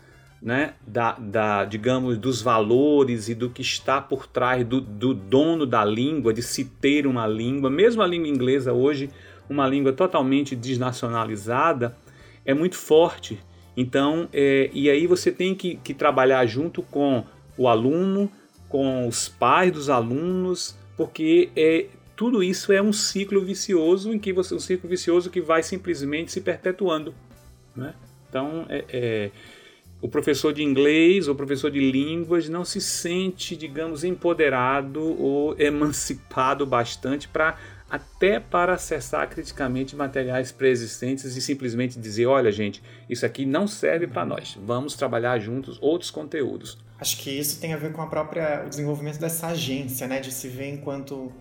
né, 0.42 0.74
da, 0.86 1.14
da, 1.14 1.64
digamos, 1.64 2.18
dos 2.18 2.42
valores 2.42 3.30
e 3.30 3.36
do 3.36 3.50
que 3.50 3.62
está 3.62 4.02
por 4.02 4.28
trás 4.28 4.66
do, 4.66 4.82
do 4.82 5.14
dono 5.14 5.66
da 5.66 5.86
língua, 5.86 6.34
de 6.34 6.42
se 6.42 6.66
ter 6.66 7.08
uma 7.08 7.26
língua, 7.26 7.70
mesmo 7.70 8.02
a 8.02 8.08
língua 8.08 8.28
inglesa 8.28 8.74
hoje, 8.74 9.10
uma 9.50 9.66
língua 9.66 9.94
totalmente 9.94 10.56
desnacionalizada, 10.56 11.96
é 12.46 12.54
muito 12.54 12.76
forte. 12.76 13.40
Então, 13.76 14.28
é, 14.34 14.70
e 14.74 14.90
aí 14.90 15.08
você 15.08 15.32
tem 15.32 15.56
que, 15.56 15.78
que 15.78 15.94
trabalhar 15.94 16.46
junto 16.46 16.82
com 16.82 17.24
o 17.58 17.68
aluno, 17.68 18.32
com 18.70 19.08
os 19.08 19.30
pais 19.30 19.72
dos 19.72 19.90
alunos, 19.90 20.76
porque 20.98 21.50
é, 21.56 21.88
tudo 22.16 22.44
isso 22.44 22.72
é 22.72 22.82
um 22.82 22.94
ciclo 22.94 23.44
vicioso 23.44 24.12
em 24.14 24.20
que 24.20 24.34
você 24.34 24.56
um 24.56 24.60
ciclo 24.60 24.90
vicioso 24.90 25.30
que 25.30 25.42
vai 25.42 25.64
simplesmente 25.64 26.32
se 26.32 26.42
perpetuando, 26.42 27.14
né? 27.76 27.94
Então, 28.30 28.66
é, 28.68 28.86
é, 28.90 29.32
o 30.02 30.10
professor 30.10 30.52
de 30.52 30.64
inglês 30.64 31.28
ou 31.28 31.36
professor 31.36 31.72
de 31.72 31.80
línguas 31.80 32.50
não 32.50 32.66
se 32.66 32.82
sente, 32.82 33.56
digamos, 33.56 34.04
empoderado 34.04 35.02
ou 35.02 35.56
emancipado 35.60 36.66
bastante 36.66 37.28
para 37.28 37.58
até 37.94 38.40
para 38.40 38.74
acessar 38.74 39.30
criticamente 39.30 39.96
materiais 39.96 40.52
pré-existentes 40.52 41.38
e 41.38 41.42
simplesmente 41.42 42.00
dizer, 42.00 42.26
olha 42.26 42.52
gente, 42.52 42.82
isso 43.08 43.24
aqui 43.24 43.46
não 43.46 43.68
serve 43.68 44.08
para 44.08 44.26
nós, 44.26 44.58
vamos 44.66 44.96
trabalhar 44.96 45.38
juntos 45.38 45.78
outros 45.80 46.10
conteúdos. 46.10 46.80
Acho 47.00 47.18
que 47.18 47.30
isso 47.30 47.62
tem 47.62 47.72
a 47.72 47.78
ver 47.78 47.94
com 47.94 48.02
a 48.02 48.08
própria 48.08 48.64
o 48.66 48.70
desenvolvimento 48.70 49.20
dessa 49.20 49.46
agência, 49.46 50.08
né, 50.08 50.20
de 50.20 50.32
se 50.32 50.48
ver 50.48 50.74
enquanto 50.74 51.32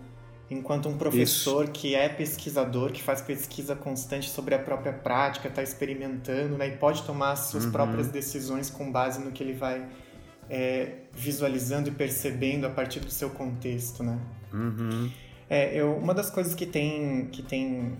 enquanto 0.47 0.87
um 0.87 0.95
professor 0.95 1.63
Isso. 1.63 1.71
que 1.71 1.95
é 1.95 2.07
pesquisador, 2.07 2.91
que 2.91 3.01
faz 3.01 3.19
pesquisa 3.19 3.75
constante 3.75 4.29
sobre 4.29 4.53
a 4.53 4.59
própria 4.59 4.93
prática, 4.93 5.47
está 5.47 5.63
experimentando, 5.63 6.55
né, 6.55 6.67
e 6.67 6.77
pode 6.77 7.01
tomar 7.01 7.35
suas 7.35 7.65
uhum. 7.65 7.71
próprias 7.71 8.09
decisões 8.09 8.69
com 8.69 8.91
base 8.91 9.19
no 9.19 9.31
que 9.31 9.41
ele 9.41 9.53
vai 9.53 9.87
é, 10.47 10.97
visualizando 11.13 11.89
e 11.89 11.91
percebendo 11.91 12.67
a 12.67 12.69
partir 12.69 12.99
do 12.99 13.09
seu 13.09 13.31
contexto, 13.31 14.03
né? 14.03 14.19
Uhum. 14.53 15.09
É, 15.49 15.73
eu, 15.75 15.95
uma 15.95 16.13
das 16.13 16.29
coisas 16.29 16.55
que 16.55 16.65
tem 16.65 17.27
que 17.31 17.41
tem 17.41 17.93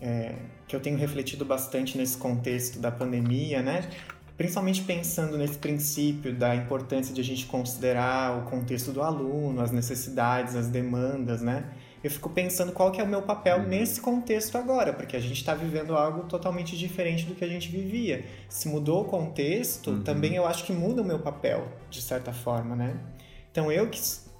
é, 0.00 0.34
que 0.66 0.74
eu 0.74 0.80
tenho 0.80 0.96
refletido 0.96 1.44
bastante 1.44 1.98
nesse 1.98 2.16
contexto 2.16 2.78
da 2.78 2.90
pandemia, 2.90 3.62
né? 3.62 3.88
Principalmente 4.36 4.82
pensando 4.82 5.38
nesse 5.38 5.58
princípio 5.58 6.34
da 6.34 6.56
importância 6.56 7.14
de 7.14 7.20
a 7.20 7.24
gente 7.24 7.46
considerar 7.46 8.38
o 8.38 8.50
contexto 8.50 8.90
do 8.90 9.02
aluno, 9.02 9.60
as 9.60 9.70
necessidades, 9.70 10.56
as 10.56 10.68
demandas, 10.68 11.40
né? 11.40 11.64
eu 12.04 12.10
fico 12.10 12.28
pensando 12.28 12.70
qual 12.70 12.92
que 12.92 13.00
é 13.00 13.04
o 13.04 13.06
meu 13.08 13.22
papel 13.22 13.60
uhum. 13.60 13.66
nesse 13.66 13.98
contexto 13.98 14.58
agora, 14.58 14.92
porque 14.92 15.16
a 15.16 15.20
gente 15.20 15.38
está 15.38 15.54
vivendo 15.54 15.96
algo 15.96 16.24
totalmente 16.24 16.76
diferente 16.76 17.24
do 17.24 17.34
que 17.34 17.42
a 17.42 17.48
gente 17.48 17.70
vivia. 17.70 18.26
Se 18.46 18.68
mudou 18.68 19.00
o 19.00 19.04
contexto, 19.06 19.90
uhum. 19.90 20.02
também 20.02 20.36
eu 20.36 20.46
acho 20.46 20.64
que 20.64 20.72
muda 20.72 21.00
o 21.00 21.04
meu 21.04 21.18
papel, 21.18 21.66
de 21.88 22.02
certa 22.02 22.30
forma, 22.30 22.76
né? 22.76 22.94
Então 23.50 23.72
eu 23.72 23.88
que 23.88 23.98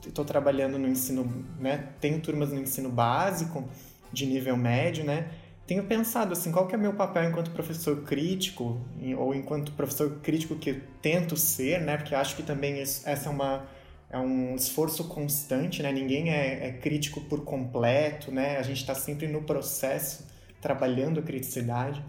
estou 0.08 0.24
trabalhando 0.24 0.78
no 0.78 0.88
ensino, 0.88 1.44
né, 1.58 1.88
tenho 2.00 2.20
turmas 2.20 2.52
no 2.52 2.60
ensino 2.60 2.88
básico, 2.88 3.68
de 4.12 4.26
nível 4.26 4.56
médio, 4.56 5.04
né? 5.04 5.30
Tenho 5.66 5.84
pensado 5.84 6.32
assim, 6.32 6.52
qual 6.52 6.66
que 6.66 6.74
é 6.74 6.78
meu 6.78 6.92
papel 6.92 7.24
enquanto 7.24 7.50
professor 7.50 8.02
crítico, 8.02 8.80
ou 9.16 9.34
enquanto 9.34 9.72
professor 9.72 10.18
crítico 10.22 10.56
que 10.56 10.74
tento 11.00 11.36
ser, 11.36 11.80
né? 11.80 11.96
Porque 11.96 12.14
acho 12.14 12.36
que 12.36 12.42
também 12.42 12.80
essa 12.80 13.28
é 13.28 13.30
uma 13.30 13.66
é 14.10 14.18
um 14.18 14.54
esforço 14.54 15.08
constante, 15.08 15.82
né? 15.82 15.90
Ninguém 15.90 16.30
é, 16.30 16.68
é 16.68 16.72
crítico 16.72 17.20
por 17.22 17.44
completo, 17.44 18.30
né? 18.30 18.58
A 18.58 18.62
gente 18.62 18.76
está 18.80 18.94
sempre 18.94 19.26
no 19.26 19.42
processo, 19.42 20.26
trabalhando 20.60 21.18
a 21.18 21.22
criticidade. 21.22 22.04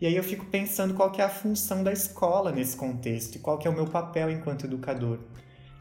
E 0.00 0.06
aí 0.06 0.16
eu 0.16 0.24
fico 0.24 0.46
pensando 0.46 0.94
qual 0.94 1.12
que 1.12 1.20
é 1.20 1.24
a 1.24 1.28
função 1.28 1.84
da 1.84 1.92
escola 1.92 2.50
nesse 2.50 2.76
contexto 2.76 3.36
e 3.36 3.38
qual 3.38 3.56
que 3.56 3.68
é 3.68 3.70
o 3.70 3.74
meu 3.74 3.86
papel 3.86 4.30
enquanto 4.30 4.64
educador. 4.64 5.20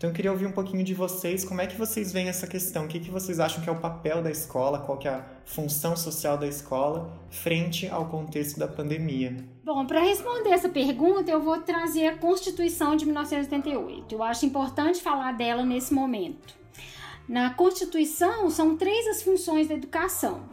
Então 0.03 0.11
eu 0.11 0.15
queria 0.15 0.33
ouvir 0.33 0.45
um 0.45 0.51
pouquinho 0.51 0.83
de 0.83 0.93
vocês, 0.93 1.45
como 1.45 1.61
é 1.61 1.65
que 1.65 1.77
vocês 1.77 2.11
veem 2.11 2.27
essa 2.27 2.45
questão? 2.45 2.83
O 2.83 2.87
que, 2.89 2.99
que 2.99 3.09
vocês 3.09 3.39
acham 3.39 3.63
que 3.63 3.69
é 3.69 3.71
o 3.71 3.79
papel 3.79 4.21
da 4.21 4.29
escola, 4.29 4.79
qual 4.79 4.97
que 4.97 5.07
é 5.07 5.11
a 5.11 5.25
função 5.45 5.95
social 5.95 6.37
da 6.37 6.45
escola 6.45 7.17
frente 7.29 7.87
ao 7.87 8.09
contexto 8.09 8.59
da 8.59 8.67
pandemia? 8.67 9.33
Bom, 9.63 9.85
para 9.87 10.01
responder 10.01 10.49
essa 10.49 10.67
pergunta, 10.67 11.31
eu 11.31 11.41
vou 11.41 11.57
trazer 11.61 12.07
a 12.07 12.17
Constituição 12.17 12.97
de 12.97 13.05
1988. 13.05 14.13
Eu 14.13 14.21
acho 14.21 14.45
importante 14.45 15.01
falar 15.01 15.31
dela 15.37 15.63
nesse 15.63 15.93
momento. 15.93 16.53
Na 17.25 17.53
Constituição, 17.53 18.49
são 18.49 18.75
três 18.75 19.07
as 19.07 19.23
funções 19.23 19.69
da 19.69 19.75
educação. 19.75 20.52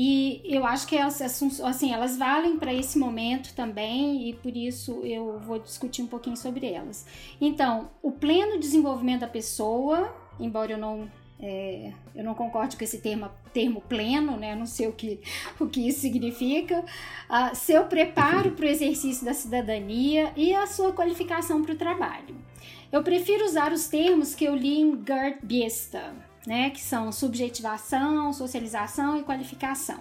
E 0.00 0.40
eu 0.44 0.64
acho 0.64 0.86
que 0.86 0.96
elas, 0.96 1.20
assim, 1.20 1.92
elas 1.92 2.16
valem 2.16 2.56
para 2.56 2.72
esse 2.72 2.96
momento 2.96 3.52
também 3.52 4.28
e 4.28 4.32
por 4.32 4.56
isso 4.56 4.92
eu 5.02 5.40
vou 5.40 5.58
discutir 5.58 6.02
um 6.02 6.06
pouquinho 6.06 6.36
sobre 6.36 6.72
elas. 6.72 7.04
Então, 7.40 7.90
o 8.00 8.12
pleno 8.12 8.60
desenvolvimento 8.60 9.22
da 9.22 9.26
pessoa, 9.26 10.14
embora 10.38 10.70
eu 10.70 10.78
não 10.78 11.10
é, 11.40 11.92
eu 12.14 12.22
não 12.22 12.32
concordo 12.32 12.76
com 12.76 12.84
esse 12.84 12.98
termo, 12.98 13.28
termo 13.52 13.80
pleno, 13.80 14.36
né? 14.36 14.54
não 14.54 14.66
sei 14.66 14.86
o 14.86 14.92
que, 14.92 15.18
o 15.58 15.66
que 15.66 15.88
isso 15.88 15.98
significa. 15.98 16.84
Uh, 17.28 17.56
seu 17.56 17.84
preparo 17.86 18.52
para 18.52 18.66
o 18.66 18.68
exercício 18.68 19.24
da 19.24 19.34
cidadania 19.34 20.32
e 20.36 20.54
a 20.54 20.68
sua 20.68 20.92
qualificação 20.92 21.60
para 21.60 21.74
o 21.74 21.76
trabalho. 21.76 22.36
Eu 22.92 23.02
prefiro 23.02 23.44
usar 23.44 23.72
os 23.72 23.88
termos 23.88 24.32
que 24.32 24.44
eu 24.44 24.54
li 24.54 24.80
em 24.80 25.04
Gert 25.04 25.38
Biesta, 25.42 26.14
né, 26.48 26.70
que 26.70 26.80
são 26.80 27.12
subjetivação, 27.12 28.32
socialização 28.32 29.18
e 29.18 29.22
qualificação. 29.22 30.00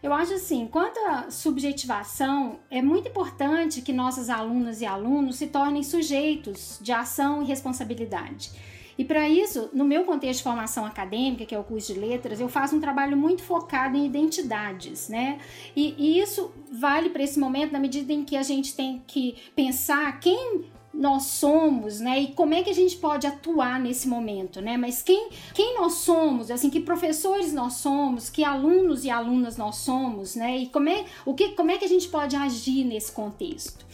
Eu 0.00 0.12
acho 0.12 0.34
assim, 0.34 0.68
quanto 0.68 0.96
à 1.00 1.28
subjetivação, 1.28 2.60
é 2.70 2.80
muito 2.80 3.08
importante 3.08 3.82
que 3.82 3.92
nossas 3.92 4.30
alunas 4.30 4.80
e 4.80 4.86
alunos 4.86 5.36
se 5.36 5.48
tornem 5.48 5.82
sujeitos 5.82 6.78
de 6.80 6.92
ação 6.92 7.42
e 7.42 7.46
responsabilidade. 7.46 8.52
E 8.96 9.04
para 9.04 9.28
isso, 9.28 9.70
no 9.72 9.84
meu 9.84 10.04
contexto 10.04 10.38
de 10.38 10.44
formação 10.44 10.84
acadêmica, 10.84 11.44
que 11.44 11.54
é 11.54 11.58
o 11.58 11.64
curso 11.64 11.92
de 11.92 11.98
letras, 11.98 12.38
eu 12.38 12.48
faço 12.48 12.76
um 12.76 12.80
trabalho 12.80 13.16
muito 13.16 13.42
focado 13.42 13.96
em 13.96 14.06
identidades, 14.06 15.08
né? 15.08 15.38
E, 15.74 15.94
e 15.98 16.20
isso 16.20 16.52
vale 16.70 17.10
para 17.10 17.22
esse 17.22 17.40
momento 17.40 17.72
na 17.72 17.80
medida 17.80 18.12
em 18.12 18.24
que 18.24 18.36
a 18.36 18.42
gente 18.42 18.76
tem 18.76 19.02
que 19.06 19.36
pensar 19.56 20.20
quem 20.20 20.66
nós 20.92 21.24
somos, 21.24 22.00
né? 22.00 22.20
E 22.20 22.26
como 22.28 22.54
é 22.54 22.62
que 22.62 22.70
a 22.70 22.74
gente 22.74 22.96
pode 22.96 23.26
atuar 23.26 23.80
nesse 23.80 24.06
momento, 24.06 24.60
né? 24.60 24.76
Mas 24.76 25.02
quem, 25.02 25.30
quem 25.54 25.78
nós 25.78 25.94
somos, 25.94 26.50
assim, 26.50 26.68
que 26.68 26.80
professores 26.80 27.52
nós 27.52 27.74
somos, 27.74 28.28
que 28.28 28.44
alunos 28.44 29.04
e 29.04 29.10
alunas 29.10 29.56
nós 29.56 29.76
somos, 29.76 30.34
né? 30.34 30.58
E 30.58 30.66
como 30.66 30.88
é, 30.88 31.04
o 31.24 31.34
que, 31.34 31.50
como 31.50 31.70
é 31.70 31.78
que 31.78 31.84
a 31.84 31.88
gente 31.88 32.08
pode 32.08 32.36
agir 32.36 32.84
nesse 32.84 33.10
contexto? 33.12 33.86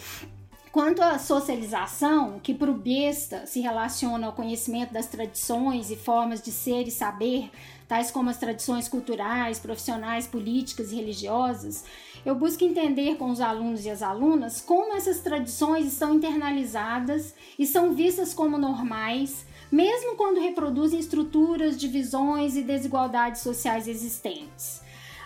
Quanto 0.73 1.01
à 1.03 1.19
socialização, 1.19 2.39
que 2.41 2.53
para 2.53 2.71
o 2.71 2.75
besta 2.75 3.47
se 3.47 3.61
relaciona 3.61 4.27
ao 4.27 4.33
conhecimento 4.33 4.93
das 4.93 5.07
tradições 5.07 5.91
e 5.91 5.97
formas 5.97 6.43
de 6.43 6.53
ser 6.53 6.87
e 6.87 6.91
saber, 6.91 7.51
tais 7.89 8.11
como 8.11 8.29
as 8.29 8.37
tradições 8.37 8.87
culturais, 8.87 9.59
profissionais, 9.59 10.27
políticas 10.27 10.93
e 10.93 10.97
religiosas, 10.97 11.85
eu 12.25 12.35
busco 12.35 12.65
entender 12.65 13.17
com 13.17 13.31
os 13.31 13.41
alunos 13.41 13.85
e 13.85 13.91
as 13.91 14.03
alunas 14.03 14.61
como 14.61 14.95
essas 14.95 15.21
tradições 15.21 15.87
estão 15.87 16.15
internalizadas 16.15 17.35
e 17.59 17.67
são 17.67 17.95
vistas 17.95 18.35
como 18.35 18.59
normais, 18.59 19.47
mesmo 19.71 20.17
quando 20.17 20.41
reproduzem 20.41 20.99
estruturas, 20.99 21.79
divisões 21.79 22.57
e 22.57 22.63
desigualdades 22.63 23.43
sociais 23.43 23.87
existentes. 23.87 24.83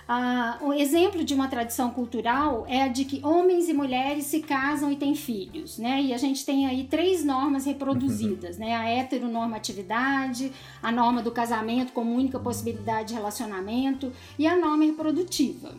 Ah, 0.09 0.59
um 0.61 0.72
exemplo 0.72 1.24
de 1.24 1.32
uma 1.32 1.49
tradição 1.49 1.90
cultural 1.90 2.66
é 2.68 2.82
a 2.82 2.88
de 2.88 3.05
que 3.05 3.24
homens 3.24 3.68
e 3.68 3.72
mulheres 3.72 4.26
se 4.26 4.40
casam 4.40 4.90
e 4.90 4.97
têm 4.97 5.14
filhos, 5.14 5.78
né? 5.78 6.03
E 6.03 6.12
a 6.12 6.18
gente 6.18 6.45
tem 6.45 6.66
aí 6.66 6.84
três 6.84 7.24
normas 7.24 7.64
reproduzidas, 7.64 8.59
né? 8.59 8.74
A 8.74 8.88
heteronormatividade, 8.88 10.53
a 10.82 10.90
norma 10.90 11.22
do 11.22 11.30
casamento 11.30 11.93
como 11.93 12.14
única 12.14 12.38
possibilidade 12.38 13.09
de 13.09 13.14
relacionamento 13.14 14.12
e 14.38 14.47
a 14.47 14.57
norma 14.57 14.84
reprodutiva. 14.84 15.72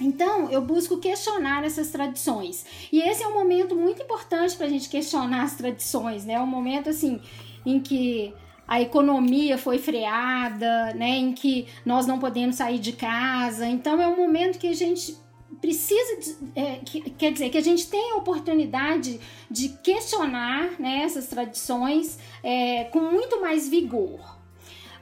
Então, 0.00 0.50
eu 0.50 0.62
busco 0.62 0.98
questionar 0.98 1.64
essas 1.64 1.90
tradições. 1.90 2.64
E 2.90 3.00
esse 3.00 3.22
é 3.22 3.28
um 3.28 3.34
momento 3.34 3.76
muito 3.76 4.02
importante 4.02 4.56
para 4.56 4.66
a 4.66 4.70
gente 4.70 4.88
questionar 4.88 5.42
as 5.42 5.54
tradições, 5.54 6.24
né? 6.24 6.34
É 6.34 6.40
um 6.40 6.46
momento, 6.46 6.88
assim, 6.88 7.20
em 7.64 7.78
que 7.78 8.34
a 8.66 8.80
economia 8.80 9.58
foi 9.58 9.78
freada, 9.78 10.94
né? 10.94 11.10
Em 11.10 11.32
que 11.32 11.66
nós 11.84 12.06
não 12.06 12.18
podemos 12.18 12.56
sair 12.56 12.78
de 12.78 12.92
casa. 12.92 13.66
Então, 13.66 14.00
é 14.00 14.08
um 14.08 14.16
momento 14.16 14.58
que 14.58 14.68
a 14.68 14.74
gente 14.74 15.16
precisa, 15.60 16.16
de, 16.20 16.60
é, 16.60 16.76
que, 16.84 17.10
quer 17.10 17.32
dizer, 17.32 17.50
que 17.50 17.58
a 17.58 17.62
gente 17.62 17.88
tem 17.88 18.12
a 18.12 18.16
oportunidade 18.16 19.20
de 19.50 19.68
questionar 19.68 20.80
né, 20.80 21.02
essas 21.04 21.26
tradições 21.28 22.18
é, 22.42 22.84
com 22.84 23.00
muito 23.00 23.40
mais 23.40 23.68
vigor. 23.68 24.31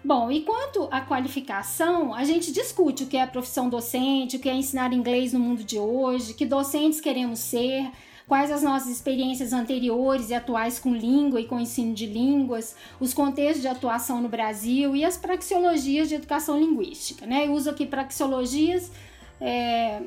Bom, 0.02 0.30
e 0.30 0.40
quanto 0.40 0.88
à 0.90 1.02
qualificação, 1.02 2.14
a 2.14 2.24
gente 2.24 2.50
discute 2.50 3.04
o 3.04 3.06
que 3.06 3.18
é 3.18 3.22
a 3.22 3.26
profissão 3.26 3.68
docente, 3.68 4.36
o 4.36 4.40
que 4.40 4.48
é 4.48 4.54
ensinar 4.54 4.94
inglês 4.94 5.34
no 5.34 5.40
mundo 5.40 5.62
de 5.62 5.78
hoje, 5.78 6.32
que 6.32 6.46
docentes 6.46 7.02
queremos 7.02 7.38
ser, 7.38 7.90
quais 8.26 8.50
as 8.50 8.62
nossas 8.62 8.88
experiências 8.88 9.52
anteriores 9.52 10.30
e 10.30 10.34
atuais 10.34 10.78
com 10.78 10.94
língua 10.94 11.38
e 11.38 11.46
com 11.46 11.60
ensino 11.60 11.92
de 11.92 12.06
línguas, 12.06 12.74
os 12.98 13.12
contextos 13.12 13.60
de 13.60 13.68
atuação 13.68 14.22
no 14.22 14.28
Brasil 14.28 14.96
e 14.96 15.04
as 15.04 15.18
praxeologias 15.18 16.08
de 16.08 16.14
educação 16.14 16.58
linguística. 16.58 17.26
Né? 17.26 17.46
Eu 17.46 17.52
uso 17.52 17.68
aqui 17.68 17.84
praxeologias 17.84 18.90
é, 19.38 20.00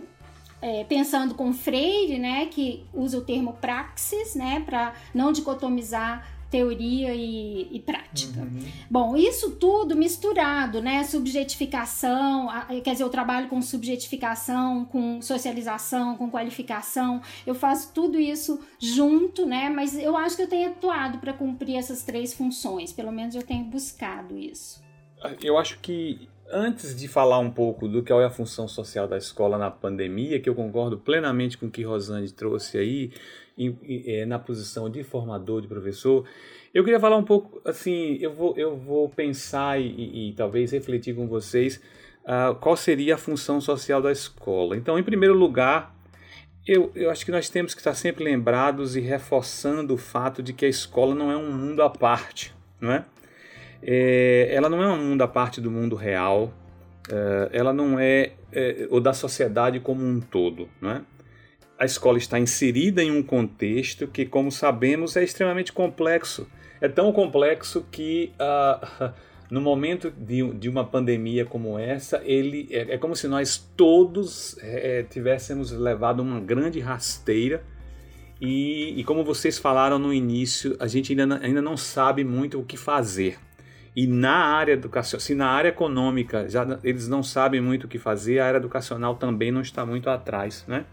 é, 0.59 0.85
pensando 0.85 1.35
com 1.35 1.53
Freire, 1.53 2.17
né, 2.17 2.45
que 2.45 2.85
usa 2.93 3.17
o 3.17 3.21
termo 3.21 3.53
praxis, 3.53 4.33
né, 4.33 4.63
para 4.65 4.93
não 5.13 5.33
dicotomizar 5.33 6.25
teoria 6.53 7.15
e, 7.15 7.67
e 7.71 7.79
prática. 7.79 8.41
Uhum. 8.41 8.61
Bom, 8.87 9.17
isso 9.17 9.55
tudo 9.55 9.95
misturado, 9.95 10.83
né? 10.83 11.03
Subjetificação, 11.03 12.47
quer 12.83 12.91
dizer, 12.91 13.03
eu 13.03 13.09
trabalho 13.09 13.49
com 13.49 13.59
subjetificação, 13.59 14.85
com 14.85 15.19
socialização, 15.19 16.15
com 16.15 16.29
qualificação, 16.29 17.23
eu 17.47 17.55
faço 17.55 17.91
tudo 17.91 18.19
isso 18.19 18.59
junto, 18.77 19.47
né? 19.47 19.67
Mas 19.67 19.97
eu 19.97 20.15
acho 20.15 20.35
que 20.35 20.43
eu 20.43 20.47
tenho 20.47 20.69
atuado 20.69 21.17
para 21.17 21.33
cumprir 21.33 21.75
essas 21.75 22.03
três 22.03 22.35
funções, 22.35 22.93
pelo 22.93 23.11
menos 23.11 23.33
eu 23.33 23.41
tenho 23.41 23.65
buscado 23.65 24.37
isso. 24.37 24.79
Eu 25.41 25.57
acho 25.57 25.79
que 25.79 26.29
antes 26.51 26.95
de 26.95 27.07
falar 27.07 27.39
um 27.39 27.49
pouco 27.49 27.87
do 27.87 28.03
que 28.03 28.13
é 28.13 28.23
a 28.23 28.29
função 28.29 28.67
social 28.67 29.07
da 29.07 29.17
escola 29.17 29.57
na 29.57 29.71
pandemia, 29.71 30.39
que 30.39 30.47
eu 30.47 30.53
concordo 30.53 30.99
plenamente 30.99 31.57
com 31.57 31.65
o 31.65 31.71
que 31.71 31.81
Rosane 31.81 32.29
trouxe 32.29 32.77
aí, 32.77 33.11
em, 33.57 33.77
em, 33.83 34.03
é, 34.05 34.25
na 34.25 34.39
posição 34.39 34.89
de 34.89 35.03
formador, 35.03 35.61
de 35.61 35.67
professor, 35.67 36.25
eu 36.73 36.83
queria 36.83 36.99
falar 36.99 37.17
um 37.17 37.23
pouco, 37.23 37.61
assim, 37.65 38.17
eu 38.19 38.33
vou, 38.33 38.57
eu 38.57 38.75
vou 38.75 39.09
pensar 39.09 39.79
e, 39.79 39.87
e, 39.87 40.29
e 40.29 40.33
talvez 40.33 40.71
refletir 40.71 41.15
com 41.15 41.27
vocês 41.27 41.81
uh, 42.23 42.55
qual 42.55 42.75
seria 42.75 43.15
a 43.15 43.17
função 43.17 43.61
social 43.61 44.01
da 44.01 44.11
escola. 44.11 44.75
Então, 44.75 44.97
em 44.97 45.03
primeiro 45.03 45.35
lugar, 45.35 45.95
eu, 46.65 46.91
eu 46.95 47.09
acho 47.09 47.25
que 47.25 47.31
nós 47.31 47.49
temos 47.49 47.73
que 47.73 47.79
estar 47.79 47.93
sempre 47.93 48.23
lembrados 48.23 48.95
e 48.95 49.01
reforçando 49.01 49.93
o 49.93 49.97
fato 49.97 50.41
de 50.41 50.53
que 50.53 50.65
a 50.65 50.69
escola 50.69 51.13
não 51.13 51.31
é 51.31 51.37
um 51.37 51.51
mundo 51.51 51.83
à 51.83 51.89
parte, 51.89 52.55
não 52.79 52.91
é? 52.91 53.05
é, 53.85 54.49
ela 54.51 54.69
não 54.69 54.81
é 54.81 54.87
um 54.87 54.97
mundo 54.97 55.21
à 55.21 55.27
parte 55.27 55.59
do 55.59 55.69
mundo 55.69 55.95
real, 55.95 56.53
é, 57.09 57.49
ela 57.51 57.73
não 57.73 57.99
é, 57.99 58.31
é, 58.51 58.87
ou 58.89 59.01
da 59.01 59.13
sociedade 59.13 59.79
como 59.79 60.03
um 60.05 60.19
todo. 60.21 60.69
Né? 60.81 61.03
A 61.77 61.85
escola 61.85 62.17
está 62.17 62.39
inserida 62.39 63.03
em 63.03 63.11
um 63.11 63.23
contexto 63.23 64.07
que, 64.07 64.25
como 64.25 64.51
sabemos, 64.51 65.15
é 65.17 65.23
extremamente 65.23 65.73
complexo. 65.73 66.47
É 66.79 66.87
tão 66.87 67.11
complexo 67.11 67.85
que, 67.91 68.31
uh, 68.39 69.11
no 69.49 69.59
momento 69.59 70.11
de, 70.11 70.53
de, 70.53 70.69
uma 70.69 70.85
pandemia 70.85 71.45
como 71.45 71.77
essa, 71.77 72.21
ele 72.23 72.67
é, 72.71 72.93
é 72.93 72.97
como 72.97 73.15
se 73.15 73.27
nós 73.27 73.57
todos 73.75 74.57
é, 74.61 75.03
tivéssemos 75.09 75.71
levado 75.71 76.21
uma 76.21 76.39
grande 76.39 76.79
rasteira. 76.79 77.63
E, 78.39 78.99
e, 78.99 79.03
como 79.03 79.23
vocês 79.23 79.57
falaram 79.57 79.97
no 79.97 80.13
início, 80.13 80.75
a 80.79 80.87
gente 80.87 81.17
ainda, 81.17 81.39
ainda 81.41 81.61
não 81.61 81.77
sabe 81.77 82.23
muito 82.23 82.59
o 82.59 82.65
que 82.65 82.77
fazer. 82.77 83.37
E 83.95 84.07
na 84.07 84.35
área 84.35 84.73
educacional, 84.73 85.21
se 85.21 85.35
na 85.35 85.47
área 85.47 85.69
econômica 85.69 86.49
já 86.49 86.79
eles 86.83 87.07
não 87.07 87.21
sabem 87.21 87.61
muito 87.61 87.85
o 87.85 87.87
que 87.87 87.99
fazer, 87.99 88.39
a 88.39 88.47
área 88.47 88.57
educacional 88.57 89.15
também 89.15 89.51
não 89.51 89.61
está 89.61 89.85
muito 89.85 90.09
atrás, 90.09 90.65
né? 90.67 90.85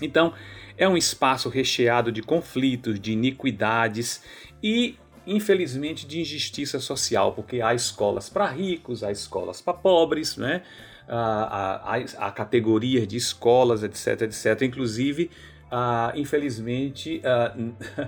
Então, 0.00 0.32
é 0.76 0.88
um 0.88 0.96
espaço 0.96 1.48
recheado 1.48 2.10
de 2.10 2.22
conflitos, 2.22 2.98
de 2.98 3.12
iniquidades 3.12 4.22
e, 4.62 4.96
infelizmente, 5.26 6.06
de 6.06 6.20
injustiça 6.20 6.80
social, 6.80 7.32
porque 7.32 7.60
há 7.60 7.74
escolas 7.74 8.28
para 8.28 8.46
ricos, 8.46 9.04
há 9.04 9.10
escolas 9.10 9.60
para 9.60 9.74
pobres, 9.74 10.36
né? 10.36 10.62
Há, 11.08 11.96
há, 11.96 12.26
há, 12.26 12.30
categorias 12.30 13.06
de 13.06 13.16
escolas, 13.16 13.82
etc, 13.82 14.22
etc. 14.22 14.62
Inclusive, 14.62 15.30
ah, 15.70 16.12
infelizmente, 16.14 17.20
ah, 17.24 17.54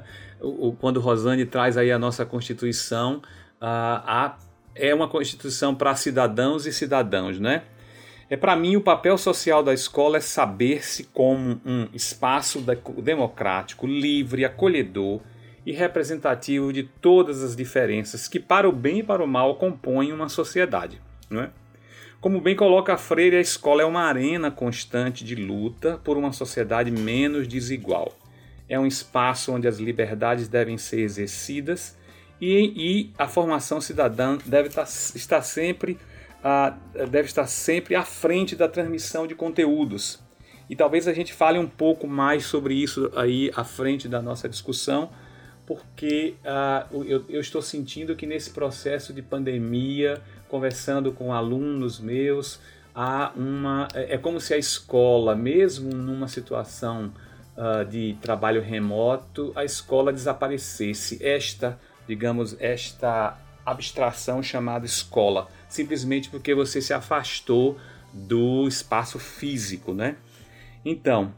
quando 0.78 1.00
Rosane 1.00 1.44
traz 1.44 1.76
aí 1.76 1.90
a 1.90 1.98
nossa 1.98 2.24
Constituição, 2.24 3.20
a, 3.60 4.36
é 4.74 4.94
uma 4.94 5.08
constituição 5.08 5.74
para 5.74 5.94
cidadãos 5.94 6.66
e 6.66 6.72
cidadãos, 6.72 7.38
né? 7.38 7.62
É 8.28 8.36
para 8.36 8.56
mim 8.56 8.76
o 8.76 8.80
papel 8.80 9.18
social 9.18 9.62
da 9.62 9.74
escola 9.74 10.16
é 10.16 10.20
saber-se 10.20 11.04
como 11.04 11.60
um 11.64 11.88
espaço 11.92 12.64
democrático, 13.02 13.86
livre, 13.86 14.44
acolhedor 14.44 15.20
e 15.66 15.72
representativo 15.72 16.72
de 16.72 16.84
todas 16.84 17.42
as 17.42 17.54
diferenças 17.54 18.26
que 18.26 18.40
para 18.40 18.68
o 18.68 18.72
bem 18.72 19.00
e 19.00 19.02
para 19.02 19.22
o 19.22 19.26
mal 19.26 19.56
compõem 19.56 20.12
uma 20.12 20.28
sociedade, 20.28 21.00
não 21.28 21.42
é? 21.42 21.50
Como 22.20 22.40
bem 22.40 22.56
coloca 22.56 22.94
a 22.94 22.96
Freire, 22.96 23.36
a 23.36 23.40
escola 23.40 23.82
é 23.82 23.84
uma 23.84 24.00
arena 24.00 24.50
constante 24.50 25.22
de 25.22 25.34
luta 25.34 26.00
por 26.02 26.16
uma 26.16 26.32
sociedade 26.32 26.90
menos 26.90 27.46
desigual. 27.46 28.16
É 28.66 28.80
um 28.80 28.86
espaço 28.86 29.52
onde 29.52 29.68
as 29.68 29.78
liberdades 29.78 30.48
devem 30.48 30.78
ser 30.78 31.00
exercidas 31.00 31.94
e, 32.40 32.72
e 32.74 33.12
a 33.18 33.28
formação 33.28 33.78
cidadã 33.78 34.38
deve 34.46 34.68
estar, 34.68 34.84
estar 34.84 35.42
sempre 35.42 35.98
deve 36.92 37.28
estar 37.28 37.46
sempre 37.46 37.94
à 37.94 38.04
frente 38.04 38.54
da 38.54 38.68
transmissão 38.68 39.26
de 39.26 39.34
conteúdos. 39.34 40.22
E 40.68 40.76
talvez 40.76 41.08
a 41.08 41.12
gente 41.12 41.32
fale 41.32 41.58
um 41.58 41.66
pouco 41.66 42.06
mais 42.06 42.44
sobre 42.46 42.74
isso 42.74 43.10
aí 43.16 43.50
à 43.54 43.64
frente 43.64 44.08
da 44.08 44.20
nossa 44.20 44.48
discussão, 44.48 45.10
porque 45.66 46.34
uh, 46.44 47.04
eu, 47.04 47.24
eu, 47.28 47.40
estou 47.40 47.62
sentindo 47.62 48.14
que 48.14 48.26
nesse 48.26 48.50
processo 48.50 49.12
de 49.12 49.22
pandemia, 49.22 50.20
conversando 50.48 51.12
com 51.12 51.32
alunos 51.32 51.98
meus, 51.98 52.60
há 52.94 53.32
uma 53.34 53.88
é, 53.94 54.14
é 54.14 54.18
como 54.18 54.40
se 54.40 54.52
a 54.52 54.58
escola, 54.58 55.34
mesmo 55.34 55.94
numa 55.94 56.28
situação 56.28 57.12
uh, 57.56 57.84
de 57.84 58.16
trabalho 58.20 58.60
remoto, 58.60 59.52
a 59.54 59.64
escola 59.64 60.12
desaparecesse. 60.12 61.18
Esta 61.22 61.78
digamos, 62.06 62.56
esta 62.60 63.38
abstração 63.64 64.42
chamada 64.42 64.84
escola, 64.84 65.48
simplesmente 65.68 66.28
porque 66.28 66.54
você 66.54 66.80
se 66.80 66.92
afastou 66.92 67.78
do 68.12 68.68
espaço 68.68 69.18
físico, 69.18 69.92
né? 69.92 70.16
Então, 70.84 71.32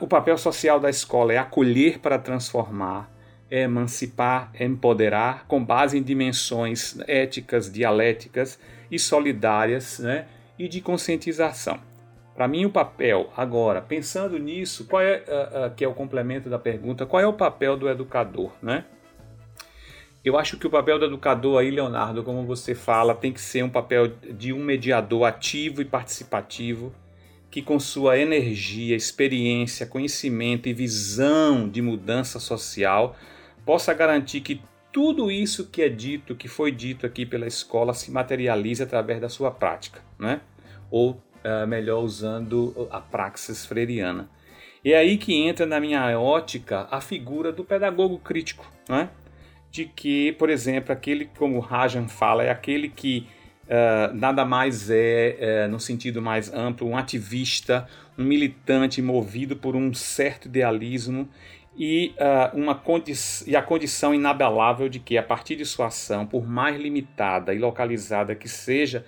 o 0.00 0.06
papel 0.06 0.38
social 0.38 0.78
da 0.78 0.88
escola 0.88 1.32
é 1.32 1.38
acolher 1.38 1.98
para 1.98 2.18
transformar, 2.18 3.10
é 3.50 3.62
emancipar, 3.62 4.50
é 4.54 4.64
empoderar, 4.64 5.46
com 5.46 5.64
base 5.64 5.98
em 5.98 6.02
dimensões 6.02 6.96
éticas, 7.06 7.72
dialéticas 7.72 8.58
e 8.90 8.98
solidárias, 8.98 9.98
né? 9.98 10.26
E 10.58 10.68
de 10.68 10.80
conscientização. 10.80 11.80
Para 12.34 12.48
mim, 12.48 12.64
o 12.64 12.70
papel, 12.70 13.32
agora, 13.36 13.80
pensando 13.80 14.38
nisso, 14.38 14.86
qual 14.86 15.00
é, 15.00 15.22
uh, 15.28 15.66
uh, 15.66 15.74
que 15.74 15.84
é 15.84 15.88
o 15.88 15.94
complemento 15.94 16.48
da 16.48 16.58
pergunta, 16.58 17.06
qual 17.06 17.22
é 17.22 17.26
o 17.26 17.32
papel 17.32 17.76
do 17.76 17.88
educador, 17.88 18.52
né? 18.60 18.84
Eu 20.24 20.38
acho 20.38 20.56
que 20.56 20.66
o 20.66 20.70
papel 20.70 20.98
do 20.98 21.04
educador 21.04 21.60
aí, 21.60 21.70
Leonardo, 21.70 22.24
como 22.24 22.46
você 22.46 22.74
fala, 22.74 23.14
tem 23.14 23.30
que 23.30 23.40
ser 23.40 23.62
um 23.62 23.68
papel 23.68 24.08
de 24.08 24.54
um 24.54 24.64
mediador 24.64 25.24
ativo 25.24 25.82
e 25.82 25.84
participativo, 25.84 26.94
que 27.50 27.60
com 27.60 27.78
sua 27.78 28.18
energia, 28.18 28.96
experiência, 28.96 29.86
conhecimento 29.86 30.66
e 30.66 30.72
visão 30.72 31.68
de 31.68 31.82
mudança 31.82 32.40
social 32.40 33.14
possa 33.66 33.92
garantir 33.92 34.40
que 34.40 34.62
tudo 34.90 35.30
isso 35.30 35.66
que 35.66 35.82
é 35.82 35.90
dito, 35.90 36.34
que 36.34 36.48
foi 36.48 36.72
dito 36.72 37.04
aqui 37.04 37.26
pela 37.26 37.46
escola, 37.46 37.92
se 37.92 38.10
materialize 38.10 38.82
através 38.82 39.20
da 39.20 39.28
sua 39.28 39.50
prática, 39.50 40.00
né? 40.18 40.40
ou 40.90 41.10
uh, 41.10 41.66
melhor, 41.66 42.02
usando 42.02 42.88
a 42.90 43.00
praxis 43.00 43.66
freiriana. 43.66 44.30
É 44.82 44.94
aí 44.94 45.18
que 45.18 45.34
entra 45.34 45.66
na 45.66 45.80
minha 45.80 46.18
ótica 46.18 46.88
a 46.90 47.00
figura 47.00 47.52
do 47.52 47.64
pedagogo 47.64 48.18
crítico, 48.18 48.70
né? 48.88 49.10
De 49.74 49.86
que, 49.86 50.30
por 50.34 50.48
exemplo, 50.50 50.92
aquele, 50.92 51.24
como 51.36 51.58
Rajan 51.58 52.06
fala, 52.06 52.44
é 52.44 52.50
aquele 52.50 52.88
que 52.88 53.26
uh, 53.64 54.14
nada 54.14 54.44
mais 54.44 54.88
é, 54.88 55.66
uh, 55.66 55.68
no 55.68 55.80
sentido 55.80 56.22
mais 56.22 56.54
amplo, 56.54 56.86
um 56.86 56.96
ativista, 56.96 57.84
um 58.16 58.22
militante 58.22 59.02
movido 59.02 59.56
por 59.56 59.74
um 59.74 59.92
certo 59.92 60.46
idealismo 60.46 61.28
e, 61.76 62.14
uh, 62.20 62.56
uma 62.56 62.80
e 63.48 63.56
a 63.56 63.62
condição 63.62 64.14
inabalável 64.14 64.88
de 64.88 65.00
que, 65.00 65.18
a 65.18 65.24
partir 65.24 65.56
de 65.56 65.64
sua 65.64 65.88
ação, 65.88 66.24
por 66.24 66.46
mais 66.46 66.80
limitada 66.80 67.52
e 67.52 67.58
localizada 67.58 68.32
que 68.36 68.48
seja, 68.48 69.04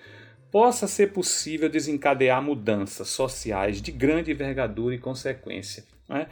possa 0.51 0.89
ser 0.89 1.13
possível 1.13 1.69
desencadear 1.69 2.43
mudanças 2.43 3.07
sociais 3.07 3.81
de 3.81 3.93
grande 3.93 4.33
envergadura 4.33 4.97
e 4.97 4.99
consequência. 4.99 5.85
Né? 6.09 6.27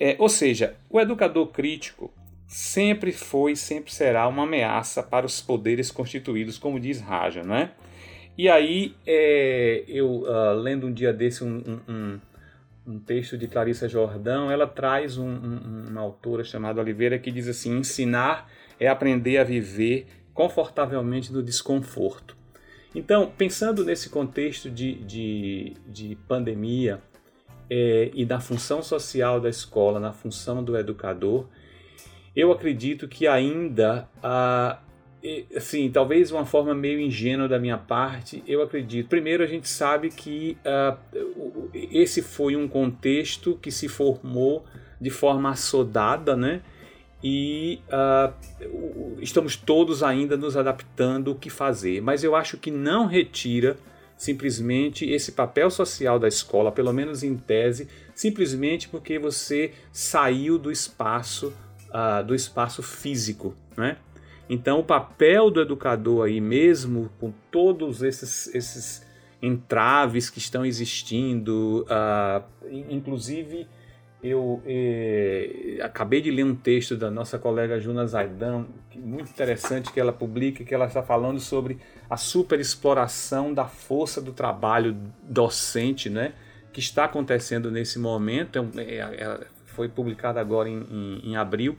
É, 0.00 0.16
ou 0.18 0.30
seja, 0.30 0.74
o 0.88 0.98
educador 0.98 1.48
crítico 1.48 2.10
sempre 2.46 3.12
foi 3.12 3.52
e 3.52 3.56
sempre 3.56 3.92
será 3.92 4.26
uma 4.28 4.44
ameaça 4.44 5.02
para 5.02 5.26
os 5.26 5.40
poderes 5.40 5.90
constituídos, 5.90 6.58
como 6.58 6.78
diz 6.78 7.00
Raja, 7.00 7.42
né? 7.42 7.72
E 8.38 8.48
aí, 8.48 8.94
é, 9.06 9.84
eu 9.88 10.22
uh, 10.22 10.52
lendo 10.54 10.86
um 10.86 10.92
dia 10.92 11.12
desse 11.12 11.42
um, 11.42 11.80
um, 11.88 12.20
um, 12.86 12.98
texto 12.98 13.36
de 13.38 13.48
Clarissa 13.48 13.88
Jordão, 13.88 14.50
ela 14.50 14.66
traz 14.66 15.16
um, 15.16 15.26
uma 15.88 16.02
autora 16.02 16.44
chamada 16.44 16.80
Oliveira 16.80 17.18
que 17.18 17.30
diz 17.30 17.48
assim: 17.48 17.78
ensinar 17.78 18.50
é 18.78 18.88
aprender 18.88 19.38
a 19.38 19.44
viver 19.44 20.06
confortavelmente 20.34 21.32
no 21.32 21.42
desconforto. 21.42 22.36
Então, 22.94 23.32
pensando 23.36 23.84
nesse 23.84 24.10
contexto 24.10 24.70
de, 24.70 24.94
de, 24.96 25.74
de 25.86 26.16
pandemia 26.28 27.00
é, 27.70 28.10
e 28.14 28.24
da 28.24 28.38
função 28.38 28.82
social 28.82 29.40
da 29.40 29.48
escola, 29.48 29.98
na 29.98 30.12
função 30.12 30.62
do 30.62 30.76
educador, 30.76 31.46
eu 32.36 32.52
acredito 32.52 33.08
que 33.08 33.26
ainda, 33.26 34.08
ah, 34.22 34.78
assim, 35.56 35.90
talvez 35.90 36.30
uma 36.30 36.44
forma 36.44 36.74
meio 36.74 37.00
ingênua 37.00 37.48
da 37.48 37.58
minha 37.58 37.78
parte, 37.78 38.44
eu 38.46 38.62
acredito. 38.62 39.08
Primeiro, 39.08 39.42
a 39.42 39.46
gente 39.46 39.68
sabe 39.68 40.10
que 40.10 40.56
esse 41.72 42.22
foi 42.22 42.54
um 42.54 42.68
contexto 42.68 43.58
que 43.60 43.72
se 43.72 43.88
formou 43.88 44.64
de 45.00 45.10
forma 45.10 45.50
assodada, 45.50 46.36
né? 46.36 46.62
e 47.22 47.80
uh, 47.88 49.18
estamos 49.20 49.56
todos 49.56 50.02
ainda 50.02 50.36
nos 50.36 50.56
adaptando 50.56 51.32
o 51.32 51.34
que 51.34 51.50
fazer. 51.50 52.00
Mas 52.00 52.22
eu 52.22 52.36
acho 52.36 52.56
que 52.56 52.70
não 52.70 53.06
retira 53.06 53.76
simplesmente 54.16 55.04
esse 55.10 55.32
papel 55.32 55.70
social 55.70 56.18
da 56.18 56.28
escola, 56.28 56.72
pelo 56.72 56.92
menos 56.92 57.22
em 57.22 57.36
tese, 57.36 57.88
simplesmente 58.14 58.88
porque 58.88 59.18
você 59.18 59.72
saiu 59.92 60.58
do 60.58 60.70
espaço 60.70 61.52
uh, 61.90 62.24
do 62.24 62.34
espaço 62.34 62.82
físico, 62.82 63.54
né? 63.76 63.96
Então 64.48 64.78
o 64.78 64.84
papel 64.84 65.50
do 65.50 65.60
educador 65.60 66.26
aí 66.26 66.40
mesmo 66.40 67.10
com 67.18 67.32
todos 67.50 68.02
esses, 68.02 68.54
esses 68.54 69.04
entraves 69.42 70.30
que 70.30 70.38
estão 70.38 70.64
existindo, 70.64 71.84
uh, 71.84 72.44
inclusive 72.88 73.66
eu 74.22 74.62
eh, 74.66 75.78
acabei 75.82 76.20
de 76.20 76.30
ler 76.30 76.44
um 76.44 76.54
texto 76.54 76.96
da 76.96 77.10
nossa 77.10 77.38
colega 77.38 77.78
Juna 77.78 78.06
Zaidan, 78.06 78.66
muito 78.94 79.30
interessante 79.30 79.92
que 79.92 80.00
ela 80.00 80.12
publica, 80.12 80.64
que 80.64 80.74
ela 80.74 80.86
está 80.86 81.02
falando 81.02 81.38
sobre 81.38 81.78
a 82.08 82.16
superexploração 82.16 83.52
da 83.52 83.66
força 83.66 84.20
do 84.20 84.32
trabalho 84.32 84.96
docente, 85.22 86.08
né, 86.08 86.32
que 86.72 86.80
está 86.80 87.04
acontecendo 87.04 87.70
nesse 87.70 87.98
momento. 87.98 88.58
É, 88.76 88.96
é, 88.96 89.46
foi 89.76 89.88
publicada 89.88 90.40
agora 90.40 90.68
em, 90.68 90.80
em, 90.90 91.30
em, 91.30 91.36
abril. 91.36 91.76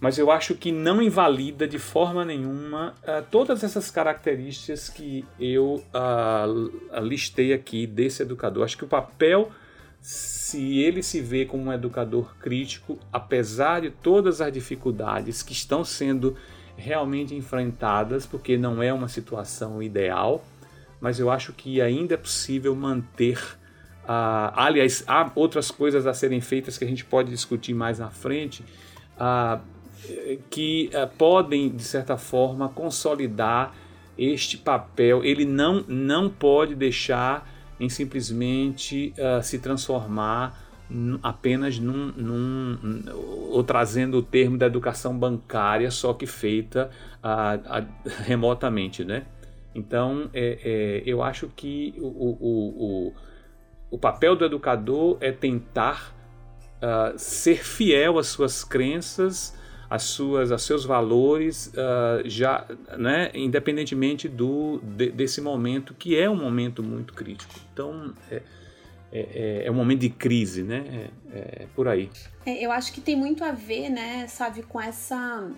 Mas 0.00 0.16
eu 0.16 0.30
acho 0.30 0.54
que 0.54 0.70
não 0.70 1.02
invalida 1.02 1.66
de 1.66 1.78
forma 1.78 2.24
nenhuma 2.24 2.94
uh, 3.02 3.24
todas 3.28 3.64
essas 3.64 3.90
características 3.90 4.88
que 4.88 5.24
eu 5.40 5.82
uh, 5.92 7.00
listei 7.02 7.52
aqui 7.52 7.84
desse 7.84 8.22
educador. 8.22 8.64
Acho 8.64 8.78
que 8.78 8.84
o 8.84 8.88
papel 8.88 9.50
se 10.00 10.78
ele 10.78 11.02
se 11.02 11.20
vê 11.20 11.44
como 11.44 11.64
um 11.64 11.72
educador 11.72 12.36
crítico, 12.38 12.98
apesar 13.12 13.80
de 13.80 13.90
todas 13.90 14.40
as 14.40 14.52
dificuldades 14.52 15.42
que 15.42 15.52
estão 15.52 15.84
sendo 15.84 16.36
realmente 16.76 17.34
enfrentadas, 17.34 18.24
porque 18.24 18.56
não 18.56 18.80
é 18.80 18.92
uma 18.92 19.08
situação 19.08 19.82
ideal, 19.82 20.44
mas 21.00 21.18
eu 21.18 21.30
acho 21.30 21.52
que 21.52 21.80
ainda 21.80 22.14
é 22.14 22.16
possível 22.16 22.74
manter. 22.74 23.57
Uh, 24.08 24.48
aliás, 24.54 25.04
há 25.06 25.30
outras 25.34 25.70
coisas 25.70 26.06
a 26.06 26.14
serem 26.14 26.40
feitas 26.40 26.78
que 26.78 26.84
a 26.84 26.88
gente 26.88 27.04
pode 27.04 27.28
discutir 27.28 27.74
mais 27.74 27.98
na 27.98 28.08
frente, 28.08 28.64
uh, 29.20 29.60
que 30.48 30.88
uh, 30.94 31.06
podem, 31.18 31.68
de 31.68 31.82
certa 31.82 32.16
forma, 32.16 32.70
consolidar 32.70 33.74
este 34.16 34.56
papel. 34.56 35.22
Ele 35.22 35.44
não, 35.44 35.84
não 35.86 36.30
pode 36.30 36.74
deixar 36.74 37.46
em 37.78 37.90
simplesmente 37.90 39.12
uh, 39.18 39.42
se 39.42 39.58
transformar 39.58 40.66
apenas 41.22 41.78
num, 41.78 42.06
num, 42.16 43.04
ou 43.50 43.62
trazendo 43.62 44.16
o 44.16 44.22
termo 44.22 44.56
da 44.56 44.64
educação 44.64 45.18
bancária, 45.18 45.90
só 45.90 46.14
que 46.14 46.24
feita 46.26 46.90
remotamente, 48.24 49.04
né? 49.04 49.26
Então, 49.74 50.30
é, 50.32 50.58
é, 50.64 51.02
eu 51.04 51.22
acho 51.22 51.48
que 51.54 51.94
o, 51.98 52.06
o, 52.06 53.08
o, 53.08 53.14
o, 53.90 53.98
papel 53.98 54.36
do 54.36 54.44
educador 54.44 55.16
é 55.20 55.32
tentar 55.32 56.14
ser 57.16 57.64
fiel 57.64 58.18
às 58.18 58.28
suas 58.28 58.62
crenças, 58.62 59.52
as 59.90 60.02
suas, 60.02 60.52
aos 60.52 60.62
seus 60.62 60.84
valores, 60.84 61.68
uh, 61.68 62.28
já, 62.28 62.66
né, 62.98 63.30
independentemente 63.34 64.28
do, 64.28 64.80
de, 64.82 65.10
desse 65.10 65.40
momento, 65.40 65.94
que 65.94 66.16
é 66.16 66.28
um 66.28 66.36
momento 66.36 66.82
muito 66.82 67.14
crítico. 67.14 67.54
Então, 67.72 68.12
é, 68.30 68.42
é, 69.10 69.20
é, 69.20 69.62
é 69.66 69.70
um 69.70 69.74
momento 69.74 70.00
de 70.00 70.10
crise, 70.10 70.62
né? 70.62 71.10
É, 71.32 71.62
é 71.62 71.66
por 71.74 71.88
aí. 71.88 72.10
É, 72.44 72.64
eu 72.64 72.70
acho 72.70 72.92
que 72.92 73.00
tem 73.00 73.16
muito 73.16 73.42
a 73.42 73.52
ver, 73.52 73.88
né, 73.88 74.26
sabe, 74.28 74.62
com 74.62 74.80
essa 74.80 75.50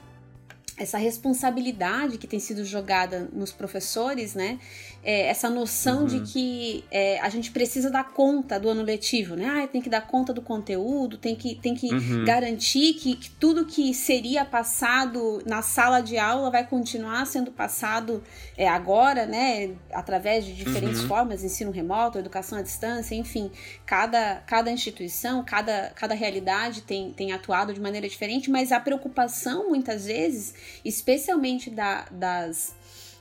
essa 0.77 0.97
responsabilidade 0.97 2.17
que 2.17 2.27
tem 2.27 2.41
sido 2.41 2.65
jogada 2.65 3.29
nos 3.35 3.53
professores, 3.53 4.35
né? 4.35 4.59
É, 5.03 5.29
essa 5.29 5.49
noção 5.49 6.01
uhum. 6.01 6.07
de 6.07 6.21
que 6.21 6.85
é, 6.91 7.19
a 7.21 7.29
gente 7.31 7.51
precisa 7.51 7.91
dar 7.91 8.05
conta 8.05 8.61
do 8.61 8.69
ano 8.69 8.83
letivo, 8.83 9.35
né? 9.35 9.63
Ah, 9.65 9.67
tem 9.67 9.81
que 9.81 9.89
dar 9.89 10.03
conta 10.03 10.31
do 10.31 10.43
conteúdo, 10.43 11.17
tem 11.17 11.35
que, 11.35 11.55
tem 11.55 11.75
que 11.75 11.93
uhum. 11.93 12.25
garantir 12.25 12.93
que, 12.95 13.17
que, 13.17 13.31
tudo 13.31 13.65
que 13.65 13.95
seria 13.95 14.45
passado 14.45 15.43
na 15.47 15.63
sala 15.63 16.03
de 16.03 16.19
aula 16.19 16.51
vai 16.51 16.67
continuar 16.67 17.27
sendo 17.27 17.51
passado 17.51 18.23
é, 18.59 18.69
agora, 18.69 19.25
né? 19.25 19.71
Através 19.93 20.45
de 20.45 20.53
diferentes 20.53 21.01
uhum. 21.01 21.09
formas, 21.09 21.43
ensino 21.43 21.71
remoto, 21.71 22.19
educação 22.19 22.59
à 22.59 22.63
distância, 22.63 23.15
enfim, 23.15 23.51
cada, 23.87 24.43
cada 24.47 24.71
instituição, 24.71 25.43
cada, 25.43 25.93
cada 25.95 26.15
realidade 26.15 26.83
tem, 26.83 27.11
tem 27.13 27.33
atuado 27.33 27.73
de 27.73 27.81
maneira 27.81 28.07
diferente, 28.07 28.51
mas 28.51 28.71
a 28.71 28.79
preocupação 28.79 29.71
muitas 29.71 30.05
vezes, 30.05 30.55
especialmente 30.85 31.71
da, 31.71 32.05
das 32.11 32.75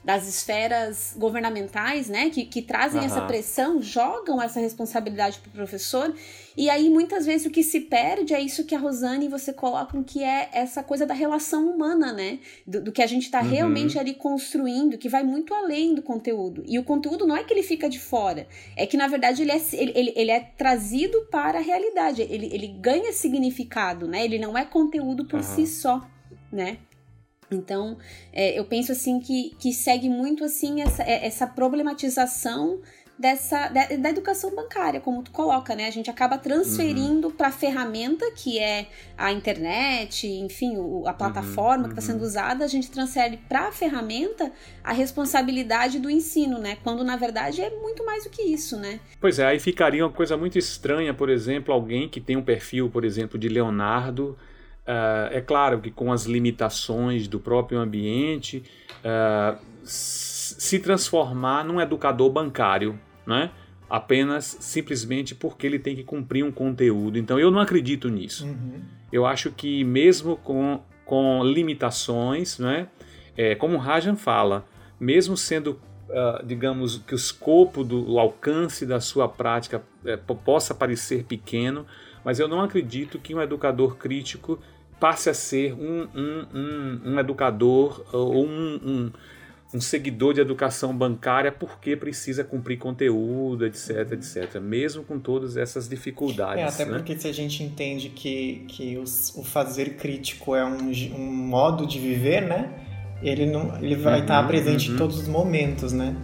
das 0.03 0.27
esferas 0.27 1.13
governamentais, 1.17 2.07
né, 2.07 2.29
que, 2.29 2.45
que 2.45 2.61
trazem 2.61 3.01
uhum. 3.01 3.05
essa 3.05 3.21
pressão, 3.21 3.81
jogam 3.81 4.41
essa 4.41 4.59
responsabilidade 4.59 5.39
para 5.39 5.49
o 5.49 5.51
professor. 5.51 6.13
E 6.55 6.69
aí, 6.69 6.89
muitas 6.89 7.25
vezes, 7.25 7.45
o 7.45 7.49
que 7.49 7.63
se 7.63 7.81
perde 7.81 8.33
é 8.33 8.39
isso 8.39 8.65
que 8.65 8.73
a 8.73 8.79
Rosane 8.79 9.25
e 9.25 9.29
você 9.29 9.51
colocam, 9.51 10.01
que 10.01 10.23
é 10.23 10.49
essa 10.53 10.81
coisa 10.81 11.05
da 11.05 11.13
relação 11.13 11.69
humana, 11.69 12.11
né? 12.13 12.39
Do, 12.65 12.81
do 12.81 12.91
que 12.91 13.01
a 13.01 13.07
gente 13.07 13.23
está 13.23 13.41
uhum. 13.41 13.49
realmente 13.49 13.99
ali 13.99 14.13
construindo, 14.13 14.97
que 14.97 15.09
vai 15.09 15.23
muito 15.23 15.53
além 15.53 15.93
do 15.93 16.01
conteúdo. 16.01 16.63
E 16.65 16.79
o 16.79 16.83
conteúdo 16.83 17.27
não 17.27 17.35
é 17.35 17.43
que 17.43 17.53
ele 17.53 17.63
fica 17.63 17.89
de 17.89 17.99
fora, 17.99 18.47
é 18.75 18.85
que, 18.85 18.97
na 18.97 19.07
verdade, 19.07 19.41
ele 19.41 19.51
é, 19.51 19.61
ele, 19.73 20.13
ele 20.15 20.31
é 20.31 20.39
trazido 20.39 21.27
para 21.29 21.59
a 21.59 21.61
realidade, 21.61 22.21
ele, 22.21 22.49
ele 22.51 22.67
ganha 22.67 23.11
significado, 23.13 24.07
né? 24.07 24.23
Ele 24.23 24.39
não 24.39 24.57
é 24.57 24.65
conteúdo 24.65 25.25
por 25.25 25.37
uhum. 25.37 25.43
si 25.43 25.67
só, 25.67 26.05
né? 26.51 26.77
Então, 27.51 27.97
é, 28.31 28.57
eu 28.57 28.65
penso 28.65 28.91
assim 28.91 29.19
que, 29.19 29.55
que 29.59 29.73
segue 29.73 30.09
muito 30.09 30.43
assim 30.43 30.81
essa, 30.81 31.03
é, 31.03 31.25
essa 31.25 31.47
problematização 31.47 32.79
dessa 33.19 33.67
da, 33.67 33.85
da, 33.85 34.09
educação 34.09 34.55
bancária, 34.55 35.01
como 35.01 35.21
tu 35.21 35.31
coloca, 35.31 35.75
né? 35.75 35.87
A 35.87 35.91
gente 35.91 36.09
acaba 36.09 36.37
transferindo 36.37 37.27
uhum. 37.27 37.33
para 37.33 37.49
a 37.49 37.51
ferramenta 37.51 38.31
que 38.31 38.57
é 38.57 38.87
a 39.17 39.29
internet, 39.33 40.25
enfim, 40.25 40.77
o, 40.77 41.05
a 41.05 41.11
plataforma 41.11 41.83
uhum, 41.83 41.93
que 41.93 41.99
está 41.99 42.13
sendo 42.13 42.23
usada, 42.23 42.63
a 42.63 42.67
gente 42.67 42.89
transfere 42.89 43.35
para 43.49 43.67
a 43.67 43.71
ferramenta 43.73 44.49
a 44.81 44.93
responsabilidade 44.93 45.99
do 45.99 46.09
ensino, 46.09 46.57
né? 46.59 46.77
Quando 46.81 47.03
na 47.03 47.17
verdade 47.17 47.61
é 47.61 47.69
muito 47.81 48.05
mais 48.05 48.23
do 48.23 48.29
que 48.29 48.41
isso, 48.41 48.77
né? 48.77 49.01
Pois 49.19 49.37
é, 49.37 49.47
aí 49.47 49.59
ficaria 49.59 50.05
uma 50.05 50.13
coisa 50.13 50.37
muito 50.37 50.57
estranha, 50.57 51.13
por 51.13 51.29
exemplo, 51.29 51.73
alguém 51.73 52.07
que 52.07 52.21
tem 52.21 52.37
um 52.37 52.43
perfil, 52.43 52.89
por 52.89 53.03
exemplo, 53.03 53.37
de 53.37 53.49
Leonardo 53.49 54.37
Uh, 54.89 55.29
é 55.31 55.39
claro 55.39 55.79
que 55.79 55.91
com 55.91 56.11
as 56.11 56.25
limitações 56.25 57.27
do 57.27 57.39
próprio 57.39 57.77
ambiente, 57.77 58.63
uh, 59.05 59.55
se 59.83 60.79
transformar 60.79 61.63
num 61.63 61.79
educador 61.79 62.31
bancário, 62.31 62.99
né? 63.23 63.51
apenas 63.87 64.57
simplesmente 64.59 65.35
porque 65.35 65.67
ele 65.67 65.77
tem 65.77 65.95
que 65.95 66.03
cumprir 66.03 66.43
um 66.43 66.51
conteúdo. 66.51 67.19
Então 67.19 67.39
eu 67.39 67.51
não 67.51 67.59
acredito 67.59 68.09
nisso. 68.09 68.47
Uhum. 68.47 68.81
Eu 69.13 69.27
acho 69.27 69.51
que 69.51 69.83
mesmo 69.83 70.37
com, 70.37 70.81
com 71.05 71.43
limitações, 71.43 72.57
né? 72.57 72.87
É, 73.37 73.53
como 73.53 73.75
o 73.75 73.79
Rajan 73.79 74.15
fala, 74.15 74.65
mesmo 74.99 75.37
sendo, 75.37 75.79
uh, 76.09 76.45
digamos, 76.45 76.97
que 76.97 77.13
o 77.13 77.15
escopo 77.15 77.83
do 77.83 78.11
o 78.11 78.19
alcance 78.19 78.87
da 78.87 78.99
sua 78.99 79.29
prática 79.29 79.83
é, 80.03 80.17
possa 80.17 80.73
parecer 80.73 81.25
pequeno, 81.25 81.85
mas 82.25 82.39
eu 82.39 82.47
não 82.47 82.61
acredito 82.61 83.19
que 83.19 83.33
um 83.33 83.41
educador 83.41 83.97
crítico 83.97 84.59
passe 84.99 85.29
a 85.29 85.33
ser 85.33 85.73
um, 85.73 86.07
um, 86.13 86.45
um, 86.53 87.01
um 87.05 87.19
educador 87.19 88.05
ou 88.11 88.45
um, 88.45 89.11
um, 89.73 89.79
seguidor 89.79 90.33
de 90.33 90.41
educação 90.41 90.95
bancária 90.95 91.51
porque 91.51 91.95
precisa 91.95 92.43
cumprir 92.43 92.77
conteúdo, 92.77 93.65
etc, 93.65 94.11
etc. 94.13 94.59
Mesmo 94.61 95.03
com 95.03 95.19
todas 95.19 95.55
essas 95.57 95.87
dificuldades. 95.87 96.63
É, 96.63 96.67
até 96.67 96.85
né? 96.85 96.97
porque 96.97 97.17
se 97.17 97.27
a 97.27 97.33
gente 97.33 97.63
entende 97.63 98.09
que, 98.09 98.65
que 98.67 98.97
os, 98.97 99.33
o 99.35 99.43
fazer 99.43 99.95
crítico 99.95 100.55
é 100.55 100.65
um, 100.65 100.91
um 101.15 101.31
modo 101.31 101.85
de 101.85 101.99
viver, 101.99 102.41
né? 102.41 102.85
Ele, 103.21 103.45
não, 103.45 103.77
ele 103.81 103.95
vai 103.95 104.17
uhum, 104.17 104.21
estar 104.21 104.47
presente 104.47 104.89
uhum. 104.89 104.95
em 104.95 104.97
todos 104.97 105.19
os 105.19 105.27
momentos, 105.27 105.91
né? 105.91 106.15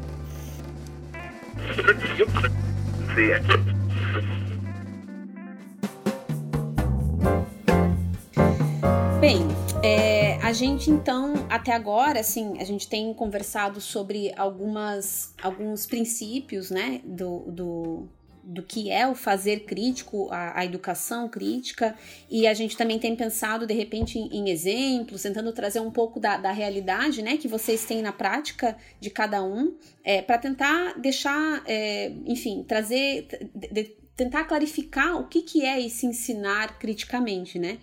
Gente 10.56 10.90
então, 10.90 11.34
até 11.50 11.74
agora, 11.74 12.22
assim, 12.22 12.58
a 12.60 12.64
gente 12.64 12.88
tem 12.88 13.14
conversado 13.14 13.80
sobre 13.82 14.32
algumas, 14.36 15.34
alguns 15.42 15.86
princípios, 15.86 16.72
né, 16.72 17.02
do, 17.04 17.40
do, 17.52 18.10
do 18.42 18.64
que 18.64 18.90
é 18.90 19.06
o 19.06 19.14
fazer 19.14 19.66
crítico, 19.66 20.30
a, 20.32 20.60
a, 20.60 20.66
educação 20.66 21.28
crítica, 21.28 21.94
e 22.30 22.48
a 22.48 22.54
gente 22.54 22.78
também 22.78 22.98
tem 22.98 23.16
pensado, 23.16 23.68
de 23.68 23.74
repente, 23.74 24.18
em, 24.18 24.30
em 24.32 24.50
exemplos, 24.50 25.22
tentando 25.22 25.52
trazer 25.52 25.82
um 25.82 25.92
pouco 25.92 26.20
da, 26.20 26.38
da, 26.38 26.52
realidade, 26.52 27.22
né, 27.22 27.38
que 27.38 27.48
vocês 27.48 27.84
têm 27.86 28.02
na 28.02 28.14
prática 28.14 28.78
de 29.00 29.10
cada 29.10 29.44
um, 29.44 29.76
é, 30.04 30.22
para 30.22 30.38
tentar 30.38 30.98
deixar, 30.98 31.62
é, 31.68 32.14
enfim, 32.26 32.64
trazer, 32.64 33.28
de, 33.54 33.68
de, 33.68 33.84
tentar 34.16 34.46
clarificar 34.46 35.20
o 35.20 35.28
que, 35.28 35.42
que 35.42 35.66
é 35.66 35.86
esse 35.86 36.06
ensinar 36.06 36.80
criticamente, 36.80 37.60
né? 37.60 37.78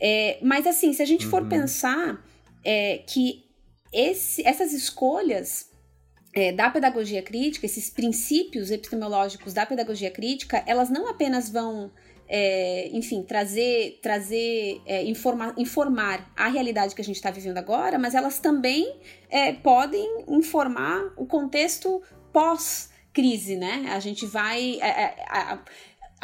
É, 0.00 0.38
mas 0.42 0.66
assim, 0.66 0.92
se 0.92 1.02
a 1.02 1.06
gente 1.06 1.26
for 1.26 1.42
uhum. 1.42 1.48
pensar 1.48 2.24
é, 2.64 2.98
que 3.06 3.44
esse, 3.92 4.46
essas 4.46 4.72
escolhas 4.72 5.70
é, 6.34 6.52
da 6.52 6.68
pedagogia 6.70 7.22
crítica, 7.22 7.66
esses 7.66 7.88
princípios 7.88 8.70
epistemológicos 8.70 9.52
da 9.52 9.64
pedagogia 9.64 10.10
crítica, 10.10 10.62
elas 10.66 10.90
não 10.90 11.08
apenas 11.08 11.48
vão 11.48 11.92
é, 12.28 12.88
enfim, 12.92 13.22
trazer, 13.22 13.98
trazer 14.02 14.80
é, 14.86 15.04
informa, 15.04 15.54
informar 15.58 16.32
a 16.36 16.48
realidade 16.48 16.94
que 16.94 17.00
a 17.00 17.04
gente 17.04 17.16
está 17.16 17.30
vivendo 17.30 17.58
agora, 17.58 17.98
mas 17.98 18.14
elas 18.14 18.38
também 18.38 18.96
é, 19.28 19.52
podem 19.52 20.24
informar 20.28 21.12
o 21.16 21.26
contexto 21.26 22.02
pós-crise, 22.32 23.56
né? 23.56 23.86
A 23.90 24.00
gente 24.00 24.26
vai. 24.26 24.78
É, 24.80 24.86
é, 24.86 25.24
a, 25.28 25.62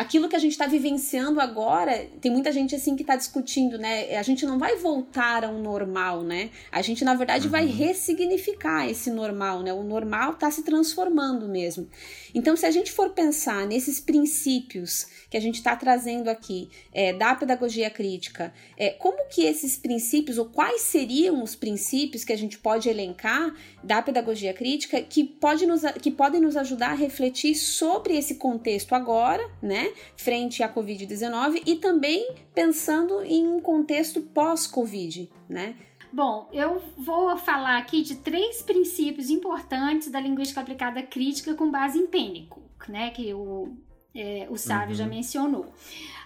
aquilo 0.01 0.31
que 0.31 0.37
a 0.37 0.39
gente 0.39 0.53
está 0.53 0.67
vivenciando 0.67 1.43
agora, 1.43 2.07
tem 2.23 2.33
muita 2.33 2.51
gente 2.51 2.75
assim 2.75 2.97
que 2.97 3.03
está 3.03 3.17
discutindo, 3.17 3.77
né? 3.77 4.17
A 4.17 4.23
gente 4.23 4.47
não 4.47 4.59
vai 4.59 4.77
voltar 4.77 5.45
a 5.45 5.49
um 5.49 5.61
normal, 5.61 6.23
né? 6.23 6.49
A 6.73 6.81
gente, 6.81 7.05
na 7.05 7.13
verdade, 7.15 7.45
uhum. 7.45 7.51
vai 7.51 7.67
ressignificar 7.67 8.89
esse 8.89 9.11
normal, 9.11 9.61
né? 9.61 9.75
O 9.75 9.83
normal 9.83 10.33
está 10.33 10.51
se 10.51 10.63
transformando 10.63 11.47
mesmo. 11.47 11.87
Então, 12.35 12.57
se 12.57 12.67
a 12.67 12.71
gente 12.71 12.93
for 12.93 13.11
pensar 13.11 13.67
nesses 13.67 14.01
princípios 14.01 15.07
que 15.29 15.37
a 15.37 15.41
gente 15.41 15.57
está 15.57 15.75
trazendo 15.77 16.29
aqui 16.29 16.69
é, 16.93 17.13
da 17.13 17.35
pedagogia 17.35 17.91
crítica, 17.91 18.53
é, 18.77 18.91
como 18.91 19.29
que 19.29 19.45
esses 19.45 19.77
princípios, 19.77 20.39
ou 20.39 20.47
quais 20.47 20.83
seriam 20.83 21.43
os 21.43 21.55
princípios 21.55 22.25
que 22.25 22.33
a 22.33 22.39
gente 22.39 22.59
pode 22.59 22.89
elencar 22.89 23.55
da 23.83 24.03
pedagogia 24.03 24.53
crítica 24.53 25.01
que, 25.03 25.25
pode 25.25 25.67
nos, 25.67 25.83
que 26.01 26.11
podem 26.11 26.41
nos 26.41 26.57
ajudar 26.57 26.91
a 26.91 26.95
refletir 26.95 27.55
sobre 27.55 28.17
esse 28.17 28.37
contexto 28.37 28.95
agora, 28.95 29.49
né, 29.63 29.93
frente 30.17 30.63
à 30.63 30.73
Covid-19 30.73 31.63
e 31.67 31.77
também 31.77 32.35
pensando 32.55 33.23
em 33.23 33.47
um 33.47 33.61
contexto 33.61 34.21
pós-Covid, 34.21 35.31
né? 35.49 35.75
Bom, 36.13 36.49
eu 36.53 36.83
vou 36.97 37.37
falar 37.37 37.79
aqui 37.79 38.03
de 38.03 38.17
três 38.17 38.63
princípios 38.63 39.31
importantes 39.31 40.11
da 40.11 40.21
linguística 40.21 40.61
aplicada 40.61 41.03
crítica 41.03 41.55
com 41.55 41.71
base 41.71 41.99
em 41.99 42.07
Pênico, 42.07 42.61
né, 42.89 43.11
que 43.11 43.33
o 43.33 43.77
é, 44.15 44.49
o 44.51 44.57
Sávio 44.57 44.91
uhum. 44.91 44.95
já 44.95 45.07
mencionou. 45.07 45.73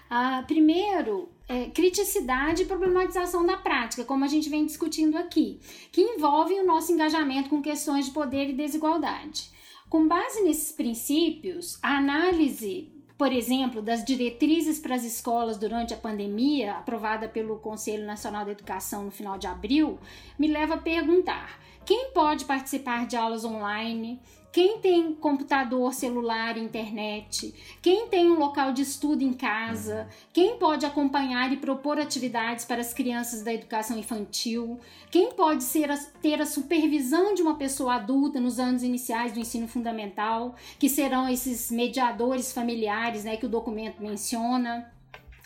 Ah, 0.09 0.43
primeiro, 0.45 1.29
é, 1.47 1.65
criticidade 1.69 2.63
e 2.63 2.65
problematização 2.65 3.45
da 3.45 3.57
prática, 3.57 4.03
como 4.03 4.23
a 4.23 4.27
gente 4.27 4.49
vem 4.49 4.65
discutindo 4.65 5.17
aqui, 5.17 5.59
que 5.91 6.01
envolvem 6.01 6.61
o 6.61 6.65
nosso 6.65 6.91
engajamento 6.91 7.49
com 7.49 7.61
questões 7.61 8.05
de 8.05 8.11
poder 8.11 8.49
e 8.49 8.53
desigualdade. 8.53 9.51
Com 9.89 10.07
base 10.07 10.41
nesses 10.43 10.71
princípios, 10.71 11.77
a 11.81 11.97
análise, 11.97 12.91
por 13.17 13.31
exemplo, 13.31 13.81
das 13.81 14.03
diretrizes 14.03 14.77
para 14.77 14.95
as 14.95 15.05
escolas 15.05 15.57
durante 15.57 15.93
a 15.93 15.97
pandemia, 15.97 16.73
aprovada 16.73 17.29
pelo 17.29 17.59
Conselho 17.59 18.05
Nacional 18.05 18.43
da 18.43 18.51
Educação 18.51 19.05
no 19.05 19.11
final 19.11 19.37
de 19.37 19.47
abril, 19.47 19.97
me 20.37 20.47
leva 20.47 20.75
a 20.75 20.79
perguntar: 20.79 21.59
quem 21.85 22.11
pode 22.11 22.43
participar 22.43 23.07
de 23.07 23.15
aulas 23.15 23.45
online? 23.45 24.19
Quem 24.55 24.79
tem 24.79 25.13
computador, 25.13 25.93
celular, 25.93 26.57
internet, 26.57 27.53
quem 27.81 28.07
tem 28.07 28.31
um 28.31 28.39
local 28.39 28.71
de 28.71 28.83
estudo 28.83 29.21
em 29.21 29.33
casa, 29.33 30.07
quem 30.31 30.57
pode 30.57 30.85
acompanhar 30.85 31.51
e 31.51 31.57
propor 31.57 31.99
atividades 31.99 32.63
para 32.63 32.79
as 32.79 32.93
crianças 32.93 33.43
da 33.43 33.53
educação 33.53 33.99
infantil, 33.99 34.79
quem 35.11 35.33
pode 35.33 35.61
ser 35.61 35.91
a, 35.91 35.97
ter 35.97 36.41
a 36.41 36.45
supervisão 36.45 37.33
de 37.33 37.41
uma 37.41 37.57
pessoa 37.57 37.95
adulta 37.95 38.39
nos 38.39 38.57
anos 38.57 38.81
iniciais 38.81 39.33
do 39.33 39.41
ensino 39.41 39.67
fundamental, 39.67 40.55
que 40.79 40.87
serão 40.87 41.27
esses 41.27 41.69
mediadores 41.69 42.53
familiares 42.53 43.25
né, 43.25 43.35
que 43.35 43.45
o 43.45 43.49
documento 43.49 44.01
menciona. 44.01 44.89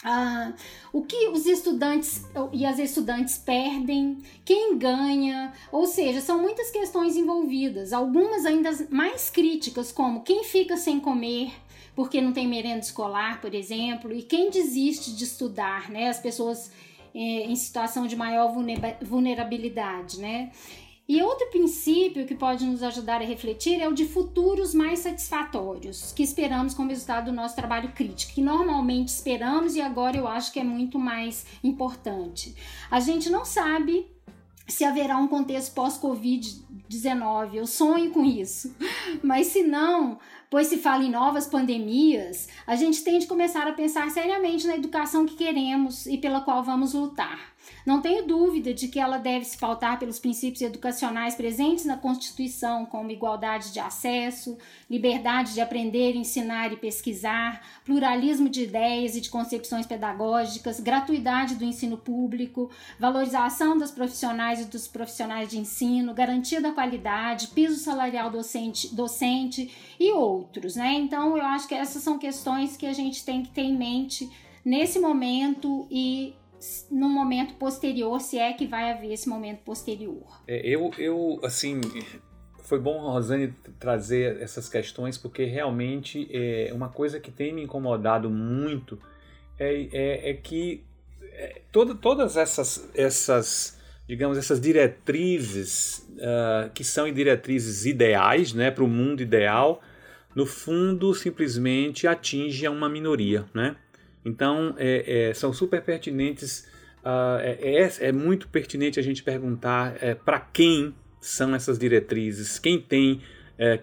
Ah, 0.03 0.53
o 0.93 1.03
que 1.03 1.27
os 1.27 1.45
estudantes 1.45 2.23
e 2.53 2.65
as 2.65 2.79
estudantes 2.79 3.37
perdem, 3.37 4.19
quem 4.45 4.77
ganha, 4.77 5.51
ou 5.71 5.85
seja, 5.85 6.21
são 6.21 6.41
muitas 6.41 6.71
questões 6.71 7.17
envolvidas, 7.17 7.91
algumas 7.91 8.45
ainda 8.45 8.71
mais 8.89 9.29
críticas, 9.29 9.91
como 9.91 10.23
quem 10.23 10.45
fica 10.45 10.77
sem 10.77 10.99
comer 10.99 11.51
porque 11.99 12.21
não 12.21 12.31
tem 12.31 12.47
merenda 12.47 12.79
escolar, 12.79 13.41
por 13.41 13.53
exemplo, 13.53 14.13
e 14.13 14.23
quem 14.23 14.49
desiste 14.49 15.13
de 15.13 15.25
estudar, 15.25 15.89
né? 15.89 16.07
As 16.07 16.17
pessoas 16.17 16.71
eh, 17.13 17.43
em 17.43 17.55
situação 17.57 18.07
de 18.07 18.15
maior 18.15 18.53
vulnerabilidade, 19.01 20.17
né? 20.17 20.49
E 21.09 21.23
outro 21.23 21.47
princípio 21.47 22.27
que 22.27 22.35
pode 22.35 22.63
nos 22.63 22.83
ajudar 22.83 23.19
a 23.19 23.25
refletir 23.25 23.81
é 23.81 23.89
o 23.89 23.95
de 23.95 24.05
futuros 24.05 24.75
mais 24.75 24.99
satisfatórios, 24.99 26.13
que 26.15 26.21
esperamos 26.21 26.75
como 26.75 26.89
resultado 26.89 27.25
do 27.25 27.31
nosso 27.31 27.55
trabalho 27.55 27.91
crítico, 27.93 28.33
que 28.33 28.43
normalmente 28.43 29.07
esperamos 29.07 29.75
e 29.75 29.81
agora 29.81 30.15
eu 30.15 30.27
acho 30.27 30.53
que 30.53 30.59
é 30.59 30.63
muito 30.63 30.99
mais 30.99 31.47
importante. 31.63 32.55
A 32.91 32.99
gente 32.99 33.27
não 33.27 33.43
sabe 33.43 34.05
se 34.67 34.85
haverá 34.85 35.17
um 35.17 35.27
contexto 35.27 35.73
pós-Covid-19, 35.73 37.55
eu 37.55 37.65
sonho 37.65 38.11
com 38.11 38.23
isso, 38.23 38.75
mas 39.23 39.47
se 39.47 39.63
não, 39.63 40.19
pois 40.47 40.67
se 40.67 40.77
fala 40.77 41.03
em 41.03 41.09
novas 41.09 41.47
pandemias, 41.47 42.47
a 42.67 42.75
gente 42.75 43.03
tem 43.03 43.17
de 43.17 43.25
começar 43.25 43.67
a 43.67 43.73
pensar 43.73 44.11
seriamente 44.11 44.67
na 44.67 44.75
educação 44.75 45.25
que 45.25 45.35
queremos 45.35 46.05
e 46.05 46.19
pela 46.19 46.41
qual 46.41 46.63
vamos 46.63 46.93
lutar. 46.93 47.57
Não 47.89 48.01
tenho 48.01 48.23
dúvida 48.23 48.71
de 48.71 48.87
que 48.87 48.99
ela 48.99 49.17
deve 49.17 49.45
se 49.45 49.57
pautar 49.57 49.97
pelos 49.97 50.19
princípios 50.19 50.61
educacionais 50.61 51.33
presentes 51.33 51.85
na 51.85 51.97
Constituição, 51.97 52.85
como 52.85 53.09
igualdade 53.09 53.73
de 53.73 53.79
acesso, 53.79 54.59
liberdade 54.87 55.55
de 55.55 55.59
aprender, 55.59 56.15
ensinar 56.15 56.71
e 56.71 56.77
pesquisar, 56.77 57.65
pluralismo 57.83 58.47
de 58.47 58.61
ideias 58.61 59.15
e 59.15 59.21
de 59.21 59.31
concepções 59.31 59.87
pedagógicas, 59.87 60.79
gratuidade 60.79 61.55
do 61.55 61.65
ensino 61.65 61.97
público, 61.97 62.69
valorização 62.99 63.75
das 63.75 63.89
profissionais 63.89 64.61
e 64.61 64.65
dos 64.65 64.87
profissionais 64.87 65.49
de 65.49 65.57
ensino, 65.57 66.13
garantia 66.13 66.61
da 66.61 66.71
qualidade, 66.71 67.47
piso 67.47 67.77
salarial 67.77 68.29
docente, 68.29 68.93
docente 68.93 69.73
e 69.99 70.11
outros, 70.11 70.75
né? 70.75 70.93
Então, 70.93 71.35
eu 71.35 71.43
acho 71.43 71.67
que 71.67 71.73
essas 71.73 72.03
são 72.03 72.19
questões 72.19 72.77
que 72.77 72.85
a 72.85 72.93
gente 72.93 73.25
tem 73.25 73.41
que 73.41 73.49
ter 73.49 73.63
em 73.63 73.75
mente 73.75 74.29
nesse 74.63 74.99
momento 74.99 75.87
e 75.89 76.35
no 76.91 77.09
momento 77.09 77.55
posterior, 77.55 78.19
se 78.19 78.37
é 78.37 78.53
que 78.53 78.67
vai 78.67 78.91
haver 78.91 79.13
esse 79.13 79.27
momento 79.27 79.59
posterior. 79.59 80.41
É, 80.47 80.67
eu, 80.67 80.91
eu, 80.97 81.39
assim, 81.43 81.79
foi 82.63 82.79
bom 82.79 82.99
a 83.07 83.11
Rosane 83.13 83.53
trazer 83.79 84.41
essas 84.41 84.69
questões, 84.69 85.17
porque 85.17 85.45
realmente 85.45 86.27
é 86.31 86.71
uma 86.73 86.89
coisa 86.89 87.19
que 87.19 87.31
tem 87.31 87.53
me 87.53 87.63
incomodado 87.63 88.29
muito 88.29 88.99
é, 89.57 89.87
é, 89.91 90.29
é 90.29 90.33
que 90.33 90.83
é, 91.33 91.61
toda, 91.71 91.95
todas 91.95 92.37
essas, 92.37 92.89
essas, 92.93 93.79
digamos, 94.07 94.37
essas 94.37 94.59
diretrizes 94.59 96.07
uh, 96.17 96.69
que 96.73 96.83
são 96.83 97.11
diretrizes 97.11 97.85
ideais, 97.85 98.53
né, 98.53 98.71
para 98.71 98.83
o 98.83 98.87
mundo 98.87 99.21
ideal, 99.21 99.81
no 100.35 100.45
fundo 100.45 101.13
simplesmente 101.13 102.07
atingem 102.07 102.69
uma 102.69 102.87
minoria, 102.87 103.45
né? 103.53 103.75
Então, 104.23 104.75
é, 104.77 105.29
é, 105.29 105.33
são 105.33 105.53
super 105.53 105.81
pertinentes. 105.81 106.67
Uh, 106.99 107.39
é, 107.41 108.07
é, 108.07 108.11
muito 108.11 108.49
pertinente 108.49 108.99
a 108.99 109.03
gente 109.03 109.23
perguntar 109.23 109.95
é, 110.01 110.13
para 110.13 110.39
quem 110.39 110.93
são 111.21 111.55
essas 111.55 111.79
diretrizes, 111.79 112.59
quem 112.59 112.79
tem, 112.79 113.21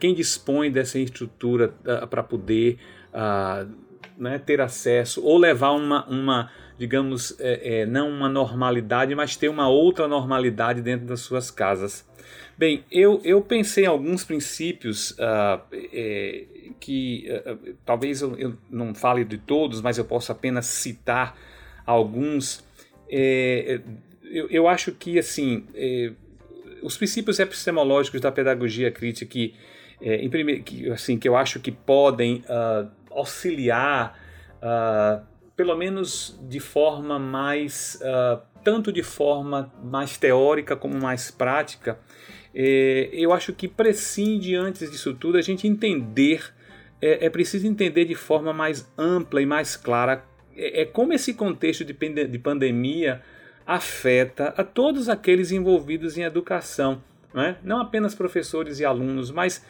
quem 0.00 0.14
dispõe 0.14 0.70
dessa 0.70 0.98
estrutura 0.98 1.74
uh, 1.80 2.06
para 2.06 2.22
poder 2.22 2.78
uh, 3.12 3.70
né, 4.16 4.38
ter 4.38 4.60
acesso 4.60 5.22
ou 5.24 5.38
levar 5.38 5.72
uma, 5.72 6.06
uma 6.06 6.50
digamos, 6.78 7.38
é, 7.40 7.80
é, 7.80 7.86
não 7.86 8.10
uma 8.10 8.28
normalidade, 8.28 9.14
mas 9.14 9.36
ter 9.36 9.48
uma 9.48 9.68
outra 9.68 10.06
normalidade 10.06 10.82
dentro 10.82 11.06
das 11.06 11.20
suas 11.20 11.50
casas. 11.50 12.06
Bem, 12.58 12.84
eu, 12.90 13.20
eu 13.24 13.40
pensei 13.42 13.84
em 13.84 13.86
alguns 13.86 14.24
princípios 14.24 15.10
uh, 15.12 15.60
é, 15.92 16.44
que 16.80 17.26
uh, 17.28 17.74
talvez 17.84 18.22
eu, 18.22 18.36
eu, 18.38 18.56
não 18.70 18.94
fale 18.94 19.24
de 19.24 19.36
todos, 19.36 19.80
mas 19.80 19.98
eu 19.98 20.04
posso 20.04 20.32
apenas 20.32 20.66
citar 20.66 21.36
alguns. 21.84 22.64
É, 23.10 23.80
eu, 24.24 24.48
eu, 24.48 24.66
acho 24.66 24.92
que 24.92 25.18
assim 25.18 25.66
é, 25.74 26.12
os 26.82 26.96
princípios 26.96 27.38
epistemológicos 27.38 28.20
da 28.20 28.32
pedagogia 28.32 28.90
crítica 28.90 29.30
que, 29.30 29.54
é, 30.00 30.16
em 30.16 30.28
primeiro, 30.28 30.62
que, 30.62 30.88
assim, 30.90 31.18
que 31.18 31.28
eu 31.28 31.36
acho 31.36 31.60
que 31.60 31.70
podem 31.70 32.42
uh, 32.48 32.88
auxiliar, 33.18 34.18
uh, 34.56 35.24
pelo 35.54 35.76
menos 35.76 36.38
de 36.48 36.60
forma 36.60 37.18
mais, 37.18 38.00
uh, 38.02 38.40
tanto 38.62 38.92
de 38.92 39.02
forma 39.02 39.72
mais 39.82 40.16
teórica 40.16 40.76
como 40.76 40.98
mais 40.98 41.30
prática, 41.30 41.98
é, 42.54 43.10
eu 43.12 43.32
acho 43.32 43.52
que 43.52 43.68
prescinde 43.68 44.54
antes 44.54 44.90
disso 44.90 45.12
tudo 45.12 45.36
a 45.36 45.42
gente 45.42 45.68
entender 45.68 46.54
é, 47.02 47.26
é 47.26 47.28
preciso 47.30 47.66
entender 47.66 48.06
de 48.06 48.14
forma 48.14 48.50
mais 48.50 48.90
ampla 48.96 49.42
e 49.42 49.46
mais 49.46 49.76
clara 49.76 50.24
é, 50.56 50.82
é 50.82 50.84
como 50.86 51.12
esse 51.12 51.34
contexto 51.34 51.84
de, 51.84 51.92
de 51.92 52.38
pandemia 52.38 53.22
afeta 53.66 54.54
a 54.56 54.64
todos 54.64 55.08
aqueles 55.08 55.50
envolvidos 55.50 56.16
em 56.16 56.22
educação, 56.22 57.02
não, 57.34 57.42
é? 57.42 57.58
não 57.62 57.80
apenas 57.80 58.14
professores 58.14 58.78
e 58.80 58.84
alunos, 58.84 59.30
mas 59.30 59.64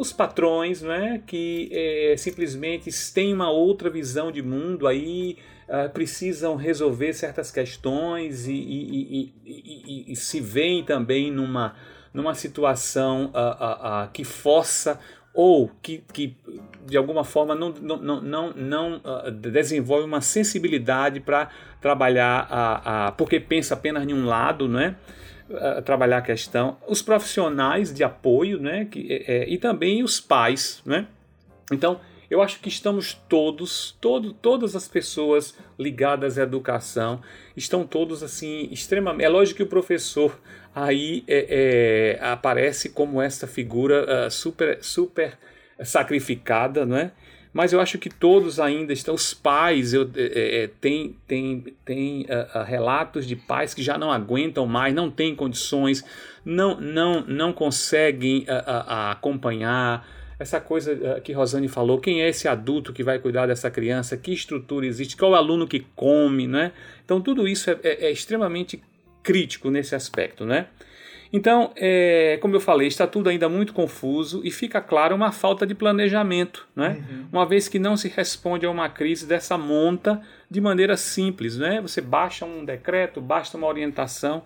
os 0.00 0.12
patrões, 0.14 0.80
não 0.80 0.92
é? 0.92 1.18
que 1.18 1.68
é, 1.70 2.14
simplesmente 2.16 2.90
têm 3.12 3.34
uma 3.34 3.50
outra 3.50 3.90
visão 3.90 4.32
de 4.32 4.40
mundo 4.40 4.86
aí 4.86 5.36
uh, 5.68 5.90
precisam 5.90 6.56
resolver 6.56 7.12
certas 7.12 7.50
questões 7.50 8.46
e, 8.46 8.52
e, 8.52 9.34
e, 9.44 10.12
e, 10.12 10.16
se 10.16 10.40
veem 10.40 10.82
também 10.82 11.30
numa, 11.30 11.74
numa 12.14 12.34
situação 12.34 13.26
uh, 13.34 14.06
uh, 14.06 14.10
que 14.10 14.24
força 14.24 14.98
ou 15.34 15.70
que, 15.82 16.02
que 16.12 16.34
de 16.86 16.96
alguma 16.96 17.22
forma 17.22 17.54
não, 17.54 17.68
não, 17.68 18.20
não, 18.22 18.52
não 18.54 19.02
desenvolve 19.40 20.04
uma 20.04 20.22
sensibilidade 20.22 21.20
para 21.20 21.50
trabalhar, 21.78 22.48
a, 22.50 23.06
a, 23.06 23.12
porque 23.12 23.38
pensa 23.38 23.74
apenas 23.74 24.08
em 24.08 24.14
um 24.14 24.24
lado, 24.24 24.66
né? 24.66 24.96
Trabalhar 25.84 26.18
a 26.18 26.22
questão, 26.22 26.76
os 26.86 27.02
profissionais 27.02 27.92
de 27.92 28.04
apoio 28.04 28.60
né? 28.60 28.84
que, 28.84 29.06
é, 29.10 29.36
é, 29.36 29.48
e 29.48 29.58
também 29.58 30.02
os 30.02 30.20
pais. 30.20 30.80
Né? 30.84 31.06
Então, 31.72 32.00
eu 32.30 32.40
acho 32.40 32.60
que 32.60 32.68
estamos 32.68 33.14
todos, 33.28 33.96
todo, 34.00 34.32
todas 34.32 34.76
as 34.76 34.86
pessoas 34.86 35.56
ligadas 35.78 36.38
à 36.38 36.42
educação, 36.42 37.20
estão 37.56 37.84
todos 37.84 38.22
assim, 38.22 38.68
extremamente. 38.70 39.24
É 39.24 39.28
lógico 39.28 39.56
que 39.56 39.62
o 39.64 39.66
professor 39.66 40.38
aí 40.72 41.24
é, 41.26 42.18
é, 42.20 42.24
aparece 42.24 42.90
como 42.90 43.20
essa 43.20 43.48
figura 43.48 44.26
uh, 44.26 44.30
super, 44.30 44.78
super 44.80 45.36
sacrificada, 45.82 46.86
não 46.86 46.96
é? 46.96 47.10
Mas 47.52 47.72
eu 47.72 47.80
acho 47.80 47.98
que 47.98 48.08
todos 48.08 48.60
ainda 48.60 48.92
estão, 48.92 49.14
os 49.14 49.34
pais, 49.34 49.92
eu, 49.92 50.08
é, 50.14 50.62
é, 50.62 50.70
tem, 50.80 51.16
tem, 51.26 51.64
tem 51.84 52.22
uh, 52.22 52.58
uh, 52.58 52.62
relatos 52.62 53.26
de 53.26 53.34
pais 53.34 53.74
que 53.74 53.82
já 53.82 53.98
não 53.98 54.12
aguentam 54.12 54.66
mais, 54.66 54.94
não 54.94 55.10
têm 55.10 55.34
condições, 55.34 56.04
não, 56.44 56.80
não, 56.80 57.22
não 57.26 57.52
conseguem 57.52 58.46
acompanhar, 58.48 60.06
essa 60.40 60.58
coisa 60.58 61.20
que 61.22 61.34
Rosane 61.34 61.68
falou, 61.68 62.00
quem 62.00 62.22
é 62.22 62.28
esse 62.30 62.48
adulto 62.48 62.94
que 62.94 63.04
vai 63.04 63.18
cuidar 63.18 63.46
dessa 63.46 63.70
criança, 63.70 64.16
que 64.16 64.32
estrutura 64.32 64.86
existe, 64.86 65.14
qual 65.14 65.32
é 65.32 65.34
o 65.34 65.38
aluno 65.38 65.68
que 65.68 65.80
come, 65.94 66.46
né? 66.46 66.72
Então 67.04 67.20
tudo 67.20 67.46
isso 67.46 67.70
é, 67.70 67.78
é, 67.82 68.06
é 68.06 68.10
extremamente 68.10 68.82
crítico 69.22 69.70
nesse 69.70 69.94
aspecto, 69.94 70.46
né? 70.46 70.68
Então, 71.32 71.70
é, 71.76 72.38
como 72.42 72.56
eu 72.56 72.60
falei, 72.60 72.88
está 72.88 73.06
tudo 73.06 73.28
ainda 73.28 73.48
muito 73.48 73.72
confuso 73.72 74.40
e 74.44 74.50
fica 74.50 74.80
claro 74.80 75.14
uma 75.14 75.30
falta 75.30 75.64
de 75.64 75.74
planejamento, 75.76 76.66
né? 76.74 77.04
Uhum. 77.08 77.26
uma 77.32 77.46
vez 77.46 77.68
que 77.68 77.78
não 77.78 77.96
se 77.96 78.08
responde 78.08 78.66
a 78.66 78.70
uma 78.70 78.88
crise 78.88 79.26
dessa 79.26 79.56
monta 79.56 80.20
de 80.50 80.60
maneira 80.60 80.96
simples. 80.96 81.56
Né? 81.56 81.80
Você 81.80 82.00
baixa 82.00 82.44
um 82.44 82.64
decreto, 82.64 83.20
basta 83.20 83.56
uma 83.56 83.68
orientação. 83.68 84.42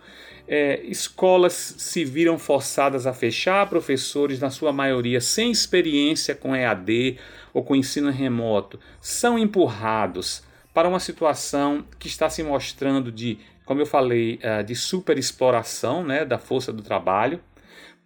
É, 0.46 0.82
escolas 0.84 1.54
se 1.78 2.04
viram 2.04 2.38
forçadas 2.38 3.06
a 3.06 3.14
fechar, 3.14 3.66
professores, 3.66 4.38
na 4.38 4.50
sua 4.50 4.72
maioria, 4.72 5.22
sem 5.22 5.50
experiência 5.50 6.34
com 6.34 6.54
EAD 6.54 7.18
ou 7.54 7.64
com 7.64 7.74
ensino 7.74 8.10
remoto, 8.10 8.78
são 9.00 9.38
empurrados 9.38 10.42
para 10.74 10.88
uma 10.88 11.00
situação 11.00 11.84
que 11.98 12.08
está 12.08 12.28
se 12.28 12.42
mostrando 12.42 13.10
de 13.10 13.38
como 13.64 13.80
eu 13.80 13.86
falei, 13.86 14.38
uh, 14.42 14.62
de 14.64 14.74
superexploração 14.74 16.04
né, 16.04 16.24
da 16.24 16.38
força 16.38 16.72
do 16.72 16.82
trabalho. 16.82 17.40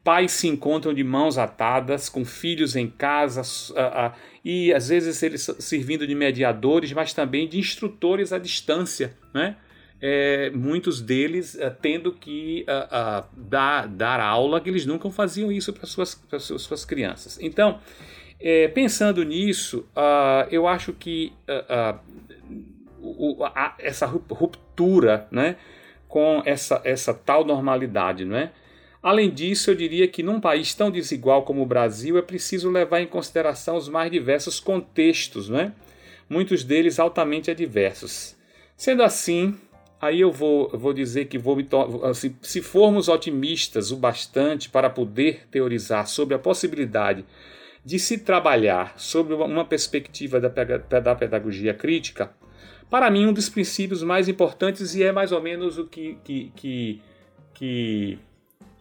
Pais 0.04 0.32
se 0.32 0.48
encontram 0.48 0.94
de 0.94 1.04
mãos 1.04 1.36
atadas, 1.36 2.08
com 2.08 2.24
filhos 2.24 2.76
em 2.76 2.88
casa, 2.88 3.42
e 4.44 4.72
às 4.72 4.88
vezes 4.88 5.22
eles 5.22 5.42
servindo 5.58 6.06
de 6.06 6.14
mediadores, 6.14 6.92
mas 6.92 7.12
também 7.12 7.46
de 7.46 7.58
instrutores 7.58 8.32
à 8.32 8.38
distância, 8.38 9.14
né? 9.34 9.56
É, 10.00 10.50
muitos 10.50 11.00
deles 11.00 11.56
uh, 11.56 11.74
tendo 11.82 12.12
que 12.12 12.64
uh, 12.68 13.24
uh, 13.24 13.26
dar, 13.36 13.88
dar 13.88 14.20
aula, 14.20 14.60
que 14.60 14.70
eles 14.70 14.86
nunca 14.86 15.10
faziam 15.10 15.50
isso 15.50 15.72
para 15.72 15.86
suas, 15.86 16.22
suas, 16.38 16.62
suas 16.62 16.84
crianças. 16.84 17.36
Então, 17.42 17.80
é, 18.40 18.68
pensando 18.68 19.24
nisso, 19.24 19.84
eu 20.52 20.68
acho 20.68 20.92
que 20.92 21.32
o, 23.02 23.44
a, 23.44 23.74
essa 23.78 24.06
ruptura 24.06 25.26
né, 25.30 25.56
com 26.06 26.42
essa, 26.44 26.80
essa 26.84 27.12
tal 27.14 27.44
normalidade. 27.44 28.24
Não 28.24 28.36
é? 28.36 28.50
Além 29.02 29.30
disso, 29.30 29.70
eu 29.70 29.74
diria 29.74 30.08
que 30.08 30.22
num 30.22 30.40
país 30.40 30.74
tão 30.74 30.90
desigual 30.90 31.42
como 31.42 31.62
o 31.62 31.66
Brasil 31.66 32.18
é 32.18 32.22
preciso 32.22 32.70
levar 32.70 33.00
em 33.00 33.06
consideração 33.06 33.76
os 33.76 33.88
mais 33.88 34.10
diversos 34.10 34.58
contextos, 34.58 35.48
não 35.48 35.60
é? 35.60 35.72
muitos 36.28 36.64
deles 36.64 36.98
altamente 36.98 37.50
adversos. 37.50 38.36
Sendo 38.76 39.02
assim, 39.02 39.56
aí 40.00 40.20
eu 40.20 40.30
vou, 40.30 40.68
vou 40.70 40.92
dizer 40.92 41.26
que 41.26 41.38
vou 41.38 41.56
se, 42.14 42.36
se 42.42 42.60
formos 42.60 43.08
otimistas 43.08 43.90
o 43.90 43.96
bastante 43.96 44.68
para 44.68 44.90
poder 44.90 45.46
teorizar 45.50 46.06
sobre 46.06 46.34
a 46.34 46.38
possibilidade 46.38 47.24
de 47.84 47.98
se 47.98 48.18
trabalhar 48.18 48.94
sobre 48.98 49.34
uma 49.34 49.64
perspectiva 49.64 50.38
da 50.40 51.14
pedagogia 51.14 51.72
crítica, 51.72 52.30
para 52.90 53.10
mim, 53.10 53.26
um 53.26 53.32
dos 53.32 53.48
princípios 53.48 54.02
mais 54.02 54.28
importantes, 54.28 54.94
e 54.94 55.02
é 55.02 55.12
mais 55.12 55.32
ou 55.32 55.42
menos 55.42 55.78
o 55.78 55.84
que, 55.84 56.18
que, 56.24 56.52
que, 56.56 57.02
que 57.54 58.18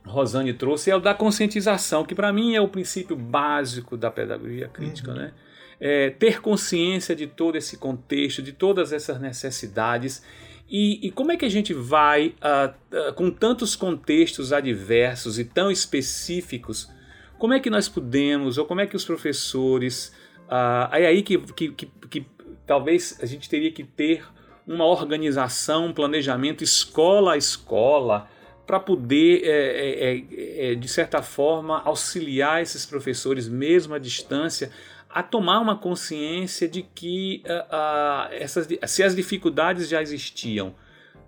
Rosane 0.05 0.53
trouxe, 0.53 0.89
é 0.89 0.95
o 0.95 0.99
da 0.99 1.13
conscientização, 1.13 2.05
que 2.05 2.15
para 2.15 2.31
mim 2.31 2.55
é 2.55 2.61
o 2.61 2.67
princípio 2.67 3.15
básico 3.15 3.97
da 3.97 4.09
pedagogia 4.09 4.67
crítica. 4.69 5.11
Uhum. 5.11 5.17
Né? 5.17 5.33
É, 5.79 6.09
ter 6.09 6.41
consciência 6.41 7.15
de 7.15 7.27
todo 7.27 7.57
esse 7.57 7.77
contexto, 7.77 8.41
de 8.41 8.53
todas 8.53 8.91
essas 8.93 9.19
necessidades. 9.19 10.23
E, 10.69 11.07
e 11.07 11.11
como 11.11 11.31
é 11.31 11.37
que 11.37 11.45
a 11.45 11.49
gente 11.49 11.73
vai, 11.73 12.33
uh, 12.41 13.09
uh, 13.09 13.13
com 13.13 13.29
tantos 13.29 13.75
contextos 13.75 14.51
adversos 14.51 15.37
e 15.37 15.45
tão 15.45 15.69
específicos, 15.69 16.89
como 17.37 17.53
é 17.53 17.59
que 17.59 17.69
nós 17.69 17.87
podemos, 17.87 18.57
ou 18.57 18.65
como 18.65 18.81
é 18.81 18.87
que 18.87 18.95
os 18.95 19.05
professores. 19.05 20.13
Uh, 20.47 20.95
é 20.95 21.07
aí 21.07 21.21
que, 21.21 21.37
que, 21.37 21.71
que, 21.71 21.85
que 22.09 22.25
talvez 22.67 23.17
a 23.21 23.25
gente 23.25 23.49
teria 23.49 23.71
que 23.71 23.83
ter 23.83 24.23
uma 24.67 24.85
organização, 24.85 25.87
um 25.87 25.93
planejamento 25.93 26.63
escola 26.63 27.33
a 27.33 27.37
escola, 27.37 28.29
para 28.67 28.81
poder, 28.81 29.43
é, 29.45 29.49
é, 29.49 30.17
é, 30.17 30.71
é, 30.71 30.75
de 30.75 30.87
certa 30.89 31.23
forma, 31.23 31.81
auxiliar 31.85 32.61
esses 32.61 32.85
professores, 32.85 33.47
mesmo 33.47 33.95
à 33.95 33.97
distância, 33.97 34.69
a 35.09 35.23
tomar 35.23 35.61
uma 35.61 35.77
consciência 35.77 36.67
de 36.67 36.81
que 36.83 37.41
uh, 37.45 37.49
uh, 37.49 38.33
essas, 38.33 38.67
se 38.87 39.01
as 39.01 39.15
dificuldades 39.15 39.87
já 39.87 40.01
existiam 40.01 40.75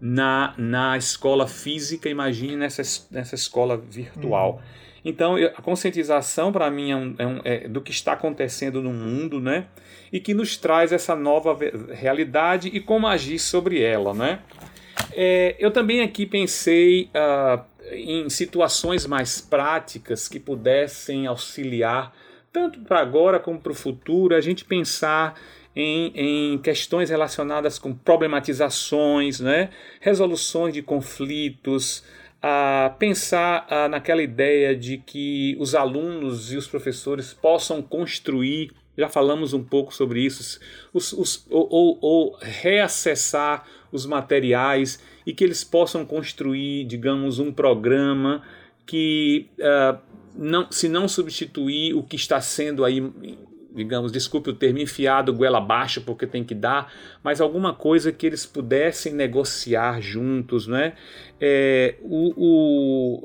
na, 0.01 0.53
na 0.57 0.97
escola 0.97 1.47
física, 1.47 2.09
imagine 2.09 2.57
nessa, 2.57 2.81
nessa 3.09 3.35
escola 3.35 3.77
virtual. 3.77 4.55
Uhum. 4.55 4.79
Então, 5.09 5.35
a 5.35 5.61
conscientização 5.61 6.51
para 6.51 6.69
mim 6.69 6.91
é, 6.91 6.95
um, 6.95 7.15
é, 7.17 7.27
um, 7.27 7.41
é, 7.43 7.67
do 7.67 7.81
que 7.81 7.91
está 7.91 8.13
acontecendo 8.13 8.81
no 8.81 8.93
mundo, 8.93 9.41
né? 9.41 9.65
E 10.11 10.19
que 10.19 10.33
nos 10.33 10.55
traz 10.55 10.91
essa 10.91 11.15
nova 11.15 11.57
realidade 11.91 12.69
e 12.69 12.79
como 12.79 13.07
agir 13.07 13.39
sobre 13.39 13.81
ela, 13.81 14.13
né? 14.13 14.39
É, 15.11 15.55
eu 15.57 15.71
também 15.71 16.01
aqui 16.01 16.25
pensei 16.25 17.09
uh, 17.15 17.63
em 17.91 18.29
situações 18.29 19.07
mais 19.07 19.41
práticas 19.41 20.27
que 20.27 20.39
pudessem 20.39 21.25
auxiliar, 21.25 22.13
tanto 22.51 22.79
para 22.81 22.99
agora 22.99 23.39
como 23.39 23.59
para 23.59 23.71
o 23.71 23.75
futuro, 23.75 24.35
a 24.35 24.41
gente 24.41 24.63
pensar 24.63 25.39
em, 25.75 26.11
em, 26.15 26.57
questões 26.59 27.09
relacionadas 27.09 27.79
com 27.79 27.93
problematizações, 27.93 29.39
né? 29.39 29.69
resoluções 29.99 30.73
de 30.73 30.81
conflitos, 30.81 32.03
a 32.41 32.95
pensar 32.97 33.65
a, 33.69 33.89
naquela 33.89 34.21
ideia 34.21 34.75
de 34.75 34.97
que 34.97 35.55
os 35.59 35.75
alunos 35.75 36.51
e 36.53 36.57
os 36.57 36.67
professores 36.67 37.33
possam 37.33 37.81
construir, 37.81 38.71
já 38.97 39.09
falamos 39.09 39.53
um 39.53 39.63
pouco 39.63 39.93
sobre 39.93 40.21
isso, 40.21 40.59
os, 40.93 41.13
os, 41.13 41.45
ou, 41.49 41.67
ou, 41.69 41.97
ou 42.01 42.37
reacessar 42.41 43.65
os 43.91 44.05
materiais 44.05 45.01
e 45.25 45.33
que 45.33 45.43
eles 45.43 45.63
possam 45.63 46.05
construir, 46.05 46.85
digamos, 46.85 47.39
um 47.39 47.51
programa 47.51 48.43
que, 48.85 49.47
uh, 49.59 49.99
não, 50.35 50.71
se 50.71 50.87
não 50.87 51.07
substituir 51.07 51.93
o 51.93 52.03
que 52.03 52.15
está 52.15 52.39
sendo 52.41 52.83
aí 52.85 53.01
digamos, 53.73 54.11
desculpe 54.11 54.49
o 54.49 54.53
termo, 54.53 54.79
enfiado 54.79 55.33
goela 55.33 55.59
abaixo 55.59 56.01
porque 56.01 56.25
tem 56.25 56.43
que 56.43 56.55
dar, 56.55 56.91
mas 57.23 57.39
alguma 57.39 57.73
coisa 57.73 58.11
que 58.11 58.25
eles 58.25 58.45
pudessem 58.45 59.13
negociar 59.13 60.01
juntos, 60.01 60.67
né? 60.67 60.93
É, 61.39 61.95
o, 62.01 62.33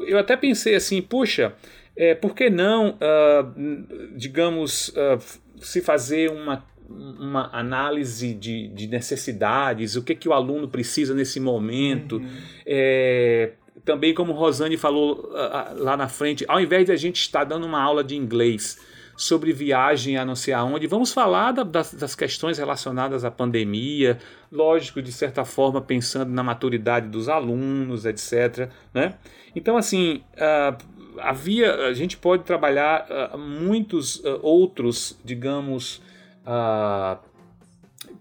o, 0.01 0.05
eu 0.05 0.19
até 0.19 0.37
pensei 0.37 0.75
assim, 0.75 1.01
puxa, 1.01 1.55
é, 1.97 2.15
por 2.15 2.35
que 2.35 2.51
não, 2.51 2.91
uh, 2.91 4.17
digamos, 4.17 4.89
uh, 4.89 5.19
se 5.61 5.81
fazer 5.81 6.31
uma 6.31 6.65
uma 6.87 7.49
análise 7.53 8.35
de, 8.35 8.69
de, 8.69 8.87
necessidades, 8.87 9.97
o 9.97 10.03
que, 10.03 10.15
que 10.15 10.29
o 10.29 10.35
aluno 10.35 10.69
precisa 10.69 11.15
nesse 11.15 11.41
momento. 11.41 12.17
Uhum. 12.17 12.31
É, 12.67 13.53
também, 13.85 14.15
como 14.15 14.33
Rosane 14.33 14.77
falou 14.77 15.31
uh, 15.31 15.83
lá 15.83 15.97
na 15.97 16.09
frente, 16.09 16.45
ao 16.47 16.61
invés 16.61 16.87
de 16.87 16.93
a 16.93 16.97
gente 16.97 17.21
estar 17.21 17.45
dando 17.45 17.67
uma 17.67 17.81
aula 17.81 18.05
de 18.05 18.17
inglês, 18.17 18.79
sobre 19.17 19.53
viagem 19.53 20.17
a 20.17 20.25
não 20.25 20.35
sei 20.35 20.55
aonde. 20.55 20.87
Vamos 20.87 21.13
falar 21.13 21.53
da, 21.53 21.63
das, 21.63 21.95
das, 21.95 22.15
questões 22.15 22.59
relacionadas 22.59 23.25
à 23.25 23.31
pandemia, 23.31 24.19
lógico, 24.51 25.01
de 25.01 25.13
certa 25.13 25.45
forma, 25.45 25.81
pensando 25.81 26.31
na 26.31 26.43
maturidade 26.43 27.09
dos 27.09 27.29
alunos, 27.29 28.05
etc. 28.05 28.69
Né? 28.93 29.15
Então, 29.55 29.77
assim, 29.77 30.23
uh, 30.35 31.21
havia, 31.21 31.75
a 31.87 31.93
gente 31.93 32.17
pode 32.17 32.45
trabalhar 32.45 33.07
uh, 33.35 33.39
muitos 33.39 34.17
uh, 34.17 34.39
outros, 34.43 35.19
digamos, 35.25 36.03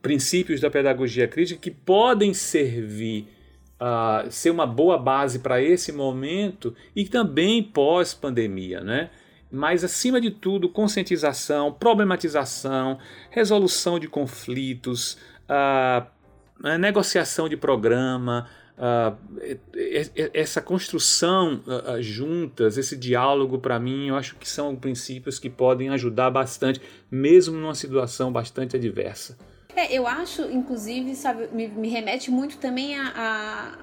princípios 0.01 0.61
da 0.61 0.69
pedagogia 0.69 1.27
crítica 1.27 1.59
que 1.59 1.69
podem 1.69 2.33
servir 2.33 3.27
uh, 3.83 4.31
ser 4.31 4.49
uma 4.49 4.65
boa 4.65 4.97
base 4.97 5.39
para 5.39 5.61
esse 5.61 5.91
momento 5.91 6.73
e 6.95 7.05
também 7.05 7.61
pós-pandemia, 7.61 8.81
né? 8.81 9.09
Mas, 9.55 9.83
acima 9.83 10.19
de 10.19 10.31
tudo, 10.31 10.67
conscientização, 10.67 11.71
problematização, 11.71 12.97
resolução 13.29 13.99
de 13.99 14.07
conflitos, 14.07 15.15
uh, 15.47 16.77
negociação 16.79 17.47
de 17.47 17.55
programa, 17.55 18.49
Uh, 18.75 19.15
essa 20.33 20.59
construção 20.59 21.61
uh, 21.67 22.01
juntas, 22.01 22.75
esse 22.75 22.97
diálogo, 22.97 23.59
para 23.59 23.79
mim, 23.79 24.07
eu 24.07 24.15
acho 24.15 24.35
que 24.35 24.49
são 24.49 24.75
princípios 24.75 25.37
que 25.37 25.47
podem 25.47 25.89
ajudar 25.89 26.31
bastante, 26.31 26.81
mesmo 27.09 27.55
numa 27.55 27.75
situação 27.75 28.31
bastante 28.31 28.75
adversa. 28.75 29.37
É, 29.75 29.91
eu 29.91 30.05
acho, 30.05 30.43
inclusive, 30.51 31.15
sabe, 31.15 31.47
me, 31.51 31.67
me 31.67 31.89
remete 31.89 32.29
muito 32.29 32.57
também 32.57 32.95
a, 32.95 33.11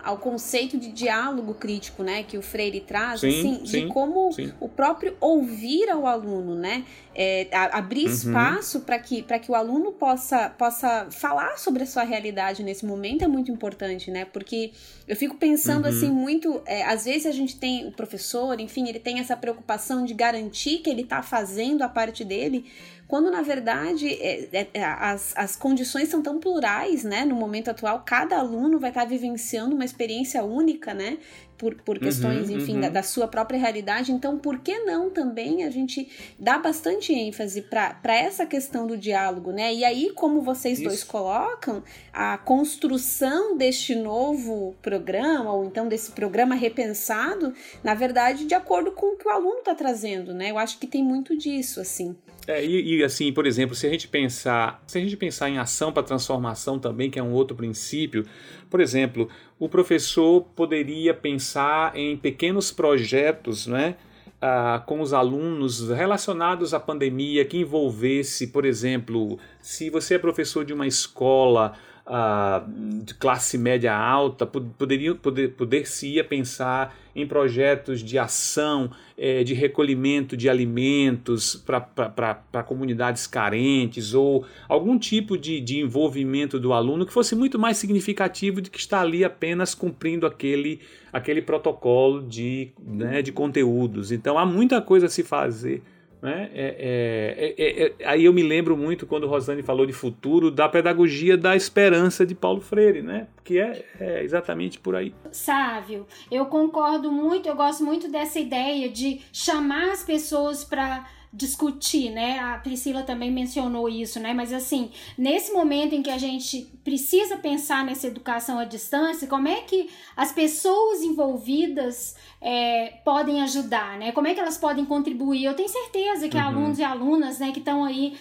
a, 0.04 0.08
ao 0.10 0.18
conceito 0.18 0.78
de 0.78 0.92
diálogo 0.92 1.54
crítico, 1.54 2.02
né, 2.02 2.22
que 2.22 2.38
o 2.38 2.42
Freire 2.42 2.80
traz, 2.80 3.20
sim, 3.20 3.28
assim, 3.28 3.66
sim, 3.66 3.80
de 3.86 3.86
como 3.92 4.30
sim. 4.32 4.52
o 4.60 4.68
próprio 4.68 5.16
ouvir 5.20 5.88
ao 5.90 6.06
aluno, 6.06 6.54
né, 6.54 6.84
é, 7.14 7.48
a, 7.52 7.78
abrir 7.78 8.06
Uhum. 8.06 8.12
espaço 8.12 8.80
para 8.80 8.98
que, 8.98 9.22
que 9.22 9.50
o 9.50 9.54
aluno 9.54 9.92
possa, 9.92 10.48
possa 10.50 11.08
falar 11.10 11.58
sobre 11.58 11.82
a 11.82 11.86
sua 11.86 12.04
realidade 12.04 12.62
nesse 12.62 12.86
momento 12.86 13.24
é 13.24 13.28
muito 13.28 13.50
importante, 13.50 14.10
né, 14.10 14.24
porque 14.24 14.70
eu 15.08 15.16
fico 15.16 15.36
pensando, 15.36 15.84
Uhum. 15.84 15.90
assim, 15.90 16.10
muito, 16.10 16.62
é, 16.66 16.84
às 16.84 17.04
vezes 17.04 17.26
a 17.26 17.32
gente 17.32 17.56
tem 17.56 17.86
o 17.86 17.90
professor, 17.92 18.60
enfim, 18.60 18.88
ele 18.88 19.00
tem 19.00 19.18
essa 19.18 19.36
preocupação 19.36 20.04
de 20.04 20.14
garantir 20.14 20.78
que 20.78 20.88
ele 20.88 21.02
está 21.02 21.20
fazendo 21.22 21.82
a 21.82 21.88
parte 21.88 22.24
dele, 22.24 22.64
quando 23.10 23.28
na 23.28 23.42
verdade 23.42 24.08
é, 24.08 24.68
é, 24.72 24.84
as, 24.84 25.36
as 25.36 25.56
condições 25.56 26.08
são 26.08 26.22
tão 26.22 26.38
plurais, 26.38 27.02
né? 27.02 27.24
No 27.24 27.34
momento 27.34 27.68
atual, 27.68 28.04
cada 28.06 28.38
aluno 28.38 28.78
vai 28.78 28.90
estar 28.90 29.04
vivenciando 29.04 29.74
uma 29.74 29.84
experiência 29.84 30.44
única, 30.44 30.94
né? 30.94 31.18
Por, 31.58 31.74
por 31.82 31.98
questões, 31.98 32.48
Uhum, 32.48 32.56
enfim, 32.56 32.74
uhum. 32.76 32.80
da, 32.82 32.88
da 32.88 33.02
sua 33.02 33.26
própria 33.26 33.58
realidade. 33.58 34.12
Então, 34.12 34.38
por 34.38 34.60
que 34.60 34.78
não 34.78 35.10
também 35.10 35.64
a 35.64 35.70
gente 35.70 36.08
dá 36.38 36.56
bastante 36.56 37.12
ênfase 37.12 37.60
para 37.60 38.16
essa 38.16 38.46
questão 38.46 38.86
do 38.86 38.96
diálogo, 38.96 39.50
né? 39.50 39.74
E 39.74 39.84
aí, 39.84 40.10
como 40.14 40.40
vocês 40.40 40.78
Isso. 40.78 40.88
dois 40.88 41.04
colocam, 41.04 41.82
a 42.12 42.38
construção 42.38 43.58
deste 43.58 43.94
novo 43.94 44.74
programa, 44.80 45.52
ou 45.52 45.64
então 45.64 45.88
desse 45.88 46.12
programa 46.12 46.54
repensado, 46.54 47.52
na 47.82 47.92
verdade, 47.92 48.46
de 48.46 48.54
acordo 48.54 48.92
com 48.92 49.14
o 49.14 49.16
que 49.16 49.26
o 49.26 49.30
aluno 49.30 49.58
está 49.58 49.74
trazendo, 49.74 50.32
né? 50.32 50.52
Eu 50.52 50.58
acho 50.58 50.78
que 50.78 50.86
tem 50.86 51.02
muito 51.02 51.36
disso, 51.36 51.80
assim. 51.80 52.16
É, 52.46 52.64
e, 52.64 52.96
e, 52.96 53.04
assim, 53.04 53.32
por 53.32 53.46
exemplo, 53.46 53.74
se 53.76 53.86
a 53.86 53.90
gente 53.90 54.08
pensar, 54.08 54.82
se 54.86 54.98
a 54.98 55.00
gente 55.00 55.16
pensar 55.16 55.48
em 55.48 55.58
ação 55.58 55.92
para 55.92 56.02
transformação 56.02 56.78
também, 56.78 57.10
que 57.10 57.18
é 57.18 57.22
um 57.22 57.32
outro 57.32 57.56
princípio, 57.56 58.24
por 58.68 58.80
exemplo, 58.80 59.28
o 59.58 59.68
professor 59.68 60.42
poderia 60.56 61.14
pensar 61.14 61.94
em 61.94 62.16
pequenos 62.16 62.72
projetos, 62.72 63.66
né? 63.66 63.96
ah, 64.40 64.82
com 64.86 65.00
os 65.00 65.12
alunos 65.12 65.90
relacionados 65.90 66.72
à 66.72 66.80
pandemia 66.80 67.44
que 67.44 67.58
envolvesse, 67.58 68.46
por 68.46 68.64
exemplo, 68.64 69.38
se 69.60 69.90
você 69.90 70.14
é 70.14 70.18
professor 70.18 70.64
de 70.64 70.72
uma 70.72 70.86
escola 70.86 71.74
ah, 72.06 72.64
de 73.04 73.14
classe 73.14 73.58
média 73.58 73.94
alta, 73.94 74.46
pod- 74.46 74.70
poderia, 74.78 75.14
poder, 75.14 75.52
poder-se-ia 75.52 76.24
pensar 76.24 76.96
em 77.14 77.26
projetos 77.26 78.02
de 78.02 78.18
ação, 78.18 78.90
eh, 79.16 79.42
de 79.44 79.54
recolhimento 79.54 80.36
de 80.36 80.48
alimentos 80.48 81.54
para 81.54 82.62
comunidades 82.62 83.26
carentes 83.26 84.14
ou 84.14 84.44
algum 84.68 84.98
tipo 84.98 85.36
de, 85.36 85.60
de 85.60 85.80
envolvimento 85.80 86.58
do 86.58 86.72
aluno 86.72 87.04
que 87.04 87.12
fosse 87.12 87.34
muito 87.34 87.58
mais 87.58 87.76
significativo 87.76 88.60
do 88.60 88.70
que 88.70 88.78
estar 88.78 89.00
ali 89.00 89.24
apenas 89.24 89.74
cumprindo 89.74 90.26
aquele, 90.26 90.80
aquele 91.12 91.42
protocolo 91.42 92.22
de, 92.22 92.70
né, 92.82 93.22
de 93.22 93.32
conteúdos. 93.32 94.12
Então 94.12 94.38
há 94.38 94.46
muita 94.46 94.80
coisa 94.80 95.06
a 95.06 95.10
se 95.10 95.22
fazer. 95.22 95.82
Né? 96.22 96.50
É, 96.52 97.34
é, 97.38 97.54
é, 97.56 97.86
é, 97.86 98.06
aí 98.06 98.26
eu 98.26 98.32
me 98.32 98.42
lembro 98.42 98.76
muito 98.76 99.06
quando 99.06 99.26
Rosane 99.26 99.62
falou 99.62 99.86
de 99.86 99.92
futuro 99.92 100.50
da 100.50 100.68
pedagogia 100.68 101.36
da 101.36 101.56
esperança 101.56 102.26
de 102.26 102.34
Paulo 102.34 102.60
Freire, 102.60 103.00
né? 103.00 103.26
que 103.42 103.58
é, 103.58 103.84
é 103.98 104.22
exatamente 104.22 104.78
por 104.78 104.94
aí. 104.94 105.14
Sávio, 105.32 106.06
eu 106.30 106.46
concordo 106.46 107.10
muito, 107.10 107.48
eu 107.48 107.56
gosto 107.56 107.82
muito 107.84 108.10
dessa 108.10 108.38
ideia 108.38 108.88
de 108.88 109.22
chamar 109.32 109.92
as 109.92 110.04
pessoas 110.04 110.62
para 110.62 111.08
discutir, 111.32 112.10
né? 112.10 112.38
A 112.40 112.58
Priscila 112.58 113.02
também 113.04 113.30
mencionou 113.30 113.88
isso, 113.88 114.18
né? 114.18 114.34
Mas 114.34 114.52
assim, 114.52 114.90
nesse 115.16 115.52
momento 115.52 115.94
em 115.94 116.02
que 116.02 116.10
a 116.10 116.18
gente 116.18 116.62
precisa 116.82 117.36
pensar 117.36 117.84
nessa 117.84 118.08
educação 118.08 118.58
à 118.58 118.64
distância, 118.64 119.28
como 119.28 119.46
é 119.46 119.60
que 119.60 119.88
as 120.16 120.32
pessoas 120.32 121.02
envolvidas 121.02 122.16
é, 122.40 122.94
podem 123.04 123.42
ajudar, 123.42 123.96
né? 123.98 124.10
Como 124.12 124.26
é 124.26 124.34
que 124.34 124.40
elas 124.40 124.58
podem 124.58 124.84
contribuir? 124.84 125.44
Eu 125.44 125.54
tenho 125.54 125.68
certeza 125.68 126.28
que 126.28 126.36
Uhum. 126.36 126.42
alunos 126.42 126.78
e 126.78 126.82
alunas, 126.82 127.38
né, 127.38 127.52
que 127.52 127.60
estão 127.60 127.84
aí 127.84 128.16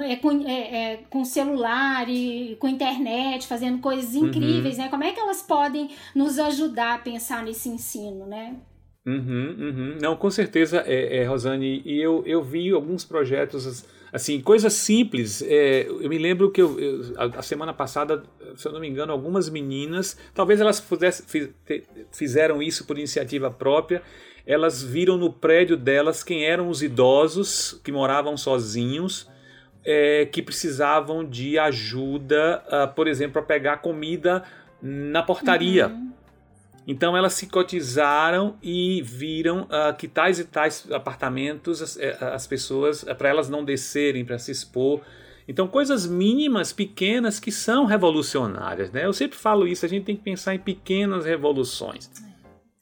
é, 0.00 0.16
com, 0.16 0.30
é, 0.46 0.52
é, 0.92 0.96
com 1.08 1.24
celular 1.24 2.08
e 2.10 2.56
com 2.60 2.68
internet, 2.68 3.46
fazendo 3.46 3.78
coisas 3.80 4.14
Uhum. 4.14 4.26
incríveis, 4.28 4.76
né? 4.76 4.88
Como 4.88 5.04
é 5.04 5.12
que 5.12 5.20
elas 5.20 5.40
podem 5.42 5.88
nos 6.14 6.38
ajudar 6.38 6.94
a 6.96 6.98
pensar 6.98 7.42
nesse 7.42 7.68
ensino, 7.70 8.26
né? 8.26 8.56
Uhum, 9.10 9.56
uhum. 9.58 9.94
Não, 10.00 10.16
com 10.16 10.30
certeza, 10.30 10.82
é, 10.86 11.18
é, 11.18 11.24
Rosane, 11.24 11.82
e 11.84 12.00
eu, 12.00 12.22
eu 12.26 12.42
vi 12.42 12.70
alguns 12.70 13.04
projetos, 13.04 13.84
assim, 14.12 14.40
coisas 14.40 14.72
simples. 14.72 15.42
É, 15.42 15.86
eu 15.88 16.08
me 16.08 16.18
lembro 16.18 16.50
que 16.50 16.60
eu, 16.62 16.78
eu- 16.78 17.12
a, 17.16 17.38
a 17.38 17.42
semana 17.42 17.72
passada, 17.72 18.22
se 18.56 18.66
eu 18.66 18.72
não 18.72 18.80
me 18.80 18.88
engano, 18.88 19.12
algumas 19.12 19.48
meninas, 19.48 20.16
talvez 20.34 20.60
elas 20.60 20.80
pudessem, 20.80 21.26
fi- 21.26 21.52
te- 21.66 21.84
fizeram 22.12 22.62
isso 22.62 22.86
por 22.86 22.96
iniciativa 22.98 23.50
própria, 23.50 24.02
elas 24.46 24.82
viram 24.82 25.16
no 25.16 25.32
prédio 25.32 25.76
delas 25.76 26.22
quem 26.22 26.44
eram 26.44 26.68
os 26.68 26.82
idosos 26.82 27.80
que 27.84 27.92
moravam 27.92 28.36
sozinhos, 28.36 29.28
é, 29.84 30.26
que 30.26 30.42
precisavam 30.42 31.24
de 31.24 31.58
ajuda, 31.58 32.62
ah, 32.68 32.86
por 32.86 33.08
exemplo, 33.08 33.34
para 33.34 33.42
pegar 33.42 33.76
comida 33.78 34.42
na 34.82 35.22
portaria. 35.22 35.90
Então 36.90 37.16
elas 37.16 37.34
se 37.34 37.46
cotizaram 37.46 38.56
e 38.60 39.00
viram 39.00 39.64
ah, 39.70 39.92
que 39.92 40.08
tais 40.08 40.40
e 40.40 40.44
tais 40.44 40.90
apartamentos 40.90 41.80
as, 41.80 41.96
eh, 41.96 42.18
as 42.20 42.48
pessoas 42.48 43.04
para 43.16 43.28
elas 43.28 43.48
não 43.48 43.64
descerem 43.64 44.24
para 44.24 44.40
se 44.40 44.50
expor. 44.50 45.00
Então 45.46 45.68
coisas 45.68 46.04
mínimas, 46.04 46.72
pequenas 46.72 47.38
que 47.38 47.52
são 47.52 47.84
revolucionárias, 47.84 48.90
né? 48.90 49.06
Eu 49.06 49.12
sempre 49.12 49.38
falo 49.38 49.68
isso. 49.68 49.86
A 49.86 49.88
gente 49.88 50.02
tem 50.04 50.16
que 50.16 50.22
pensar 50.22 50.52
em 50.52 50.58
pequenas 50.58 51.24
revoluções, 51.24 52.10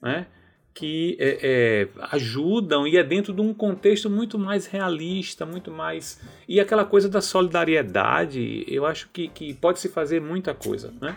né? 0.01 0.27
Que 0.73 1.15
eh, 1.21 1.39
eh, 1.43 1.89
ajudam 2.11 2.87
e 2.87 2.97
é 2.97 3.05
dentro 3.05 3.35
de 3.35 3.43
um 3.43 3.53
contexto 3.53 4.09
muito 4.09 4.39
mais 4.39 4.67
realista, 4.67 5.45
muito 5.45 5.71
mais 5.71 6.19
e 6.49 6.59
aquela 6.59 6.87
coisa 6.87 7.11
da 7.11 7.21
solidariedade. 7.21 8.65
Eu 8.67 8.87
acho 8.87 9.11
que, 9.13 9.29
que 9.29 9.53
pode 9.53 9.79
se 9.81 9.91
fazer 9.91 10.19
muita 10.19 10.55
coisa, 10.55 10.95
né? 10.99 11.15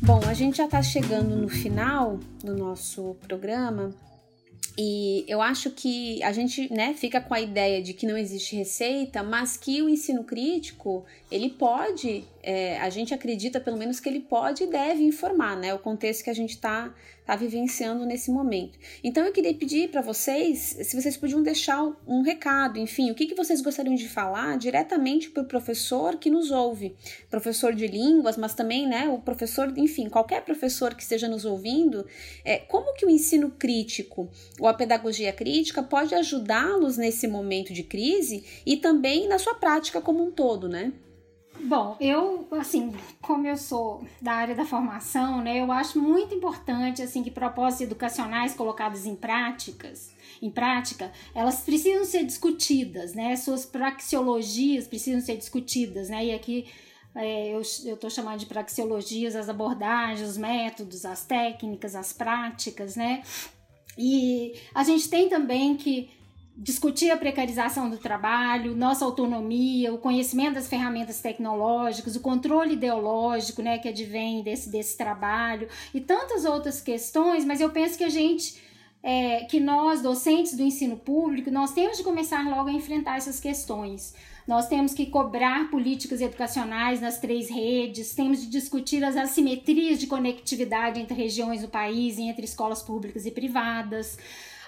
Bom, 0.00 0.20
a 0.28 0.34
gente 0.34 0.56
já 0.56 0.64
está 0.64 0.82
chegando 0.82 1.36
no 1.36 1.48
final 1.48 2.18
do 2.42 2.56
nosso 2.56 3.16
programa 3.26 3.94
e 4.76 5.24
eu 5.28 5.42
acho 5.42 5.70
que 5.70 6.22
a 6.22 6.32
gente 6.32 6.72
né, 6.72 6.94
fica 6.94 7.20
com 7.20 7.34
a 7.34 7.40
ideia 7.40 7.82
de 7.82 7.92
que 7.92 8.06
não 8.06 8.16
existe 8.16 8.56
receita, 8.56 9.22
mas 9.22 9.56
que 9.56 9.82
o 9.82 9.88
ensino 9.88 10.24
crítico 10.24 11.04
ele 11.30 11.50
pode, 11.50 12.24
é, 12.42 12.78
a 12.80 12.90
gente 12.90 13.14
acredita 13.14 13.60
pelo 13.60 13.76
menos 13.76 14.00
que 14.00 14.08
ele 14.08 14.20
pode 14.20 14.64
e 14.64 14.66
deve 14.66 15.04
informar 15.04 15.56
né, 15.56 15.72
o 15.72 15.78
contexto 15.78 16.24
que 16.24 16.30
a 16.30 16.34
gente 16.34 16.50
está 16.50 16.92
tá 17.24 17.36
vivenciando 17.36 18.04
nesse 18.04 18.30
momento. 18.30 18.76
Então 19.02 19.24
eu 19.24 19.32
queria 19.32 19.54
pedir 19.54 19.88
para 19.90 20.00
vocês 20.00 20.76
se 20.82 21.00
vocês 21.00 21.16
podiam 21.16 21.40
deixar 21.40 21.80
um 22.06 22.22
recado, 22.22 22.78
enfim, 22.78 23.10
o 23.10 23.14
que, 23.14 23.26
que 23.26 23.34
vocês 23.34 23.60
gostariam 23.60 23.94
de 23.94 24.08
falar 24.08 24.58
diretamente 24.58 25.30
para 25.30 25.42
o 25.42 25.46
professor 25.46 26.16
que 26.16 26.28
nos 26.28 26.50
ouve, 26.50 26.96
professor 27.30 27.74
de 27.74 27.86
línguas, 27.86 28.36
mas 28.36 28.54
também 28.54 28.88
né, 28.88 29.08
o 29.08 29.18
professor, 29.18 29.72
enfim, 29.76 30.08
qualquer 30.08 30.42
professor 30.44 30.94
que 30.94 31.02
esteja 31.02 31.28
nos 31.28 31.44
ouvindo, 31.44 32.04
é, 32.44 32.58
como 32.58 32.94
que 32.94 33.06
o 33.06 33.10
ensino 33.10 33.50
crítico 33.50 34.28
ou 34.58 34.66
a 34.66 34.74
pedagogia 34.74 35.32
crítica 35.32 35.82
pode 35.82 36.14
ajudá-los 36.14 36.96
nesse 36.96 37.28
momento 37.28 37.72
de 37.72 37.84
crise 37.84 38.44
e 38.66 38.76
também 38.76 39.28
na 39.28 39.38
sua 39.38 39.54
prática 39.54 40.00
como 40.00 40.24
um 40.24 40.30
todo, 40.30 40.68
né? 40.68 40.92
Bom, 41.64 41.96
eu, 42.00 42.48
assim, 42.52 42.92
como 43.20 43.46
eu 43.46 43.56
sou 43.56 44.04
da 44.20 44.32
área 44.32 44.54
da 44.54 44.64
formação, 44.64 45.40
né, 45.40 45.60
eu 45.60 45.70
acho 45.70 46.00
muito 46.00 46.34
importante, 46.34 47.00
assim, 47.02 47.22
que 47.22 47.30
propostas 47.30 47.82
educacionais 47.82 48.52
colocadas 48.52 49.06
em 49.06 49.14
práticas, 49.14 50.12
em 50.40 50.50
prática, 50.50 51.12
elas 51.32 51.60
precisam 51.60 52.04
ser 52.04 52.24
discutidas, 52.24 53.14
né, 53.14 53.36
suas 53.36 53.64
praxeologias 53.64 54.88
precisam 54.88 55.20
ser 55.20 55.36
discutidas, 55.36 56.08
né, 56.08 56.26
e 56.26 56.32
aqui 56.32 56.66
é, 57.14 57.52
eu 57.52 57.60
estou 57.60 58.10
chamando 58.10 58.40
de 58.40 58.46
praxeologias 58.46 59.36
as 59.36 59.48
abordagens, 59.48 60.28
os 60.28 60.36
métodos, 60.36 61.04
as 61.04 61.24
técnicas, 61.24 61.94
as 61.94 62.12
práticas, 62.12 62.96
né, 62.96 63.22
E 63.96 64.54
a 64.74 64.82
gente 64.82 65.08
tem 65.08 65.28
também 65.28 65.76
que 65.76 66.10
discutir 66.56 67.10
a 67.10 67.16
precarização 67.16 67.88
do 67.88 67.96
trabalho, 67.96 68.76
nossa 68.76 69.04
autonomia, 69.04 69.92
o 69.92 69.98
conhecimento 69.98 70.54
das 70.54 70.68
ferramentas 70.68 71.20
tecnológicas, 71.20 72.14
o 72.14 72.20
controle 72.20 72.74
ideológico, 72.74 73.62
né, 73.62 73.78
que 73.78 73.88
advém 73.88 74.42
desse, 74.42 74.70
desse 74.70 74.96
trabalho 74.96 75.68
e 75.94 76.00
tantas 76.00 76.44
outras 76.44 76.80
questões, 76.80 77.44
mas 77.44 77.60
eu 77.60 77.70
penso 77.70 77.96
que 77.96 78.04
a 78.04 78.10
gente, 78.10 78.60
é, 79.02 79.44
que 79.44 79.58
nós, 79.58 80.02
docentes 80.02 80.54
do 80.54 80.62
ensino 80.62 80.96
público, 80.96 81.50
nós 81.50 81.72
temos 81.72 81.96
de 81.96 82.04
começar 82.04 82.48
logo 82.48 82.68
a 82.68 82.72
enfrentar 82.72 83.16
essas 83.16 83.40
questões. 83.40 84.14
Nós 84.46 84.68
temos 84.68 84.92
que 84.92 85.06
cobrar 85.06 85.70
políticas 85.70 86.20
educacionais 86.20 87.00
nas 87.00 87.18
três 87.18 87.48
redes, 87.48 88.14
temos 88.14 88.40
de 88.40 88.48
discutir 88.48 89.04
as 89.04 89.16
assimetrias 89.16 89.98
de 90.00 90.06
conectividade 90.06 91.00
entre 91.00 91.14
regiões 91.14 91.62
do 91.62 91.68
país 91.68 92.18
e 92.18 92.22
entre 92.22 92.44
escolas 92.44 92.82
públicas 92.82 93.24
e 93.24 93.30
privadas. 93.30 94.18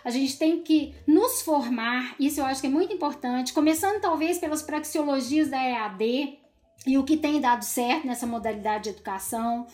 A 0.05 0.11
gente 0.11 0.38
tem 0.38 0.61
que 0.61 0.94
nos 1.07 1.40
formar, 1.40 2.14
isso 2.20 2.40
eu 2.40 2.44
acho 2.44 2.61
que 2.61 2.66
é 2.66 2.70
muito 2.70 2.92
importante, 2.92 3.55
começando 3.55 4.00
talvez 4.00 4.38
pelas 4.38 4.62
praxeologias 4.62 5.48
da 5.48 5.57
EAD, 5.57 6.38
e 6.86 6.98
o 6.98 7.05
que 7.05 7.16
tem 7.16 7.40
dado 7.40 7.64
certo 7.64 8.07
nessa 8.07 8.26
modalidade 8.26 8.84
de 8.84 8.90
educação, 8.90 9.66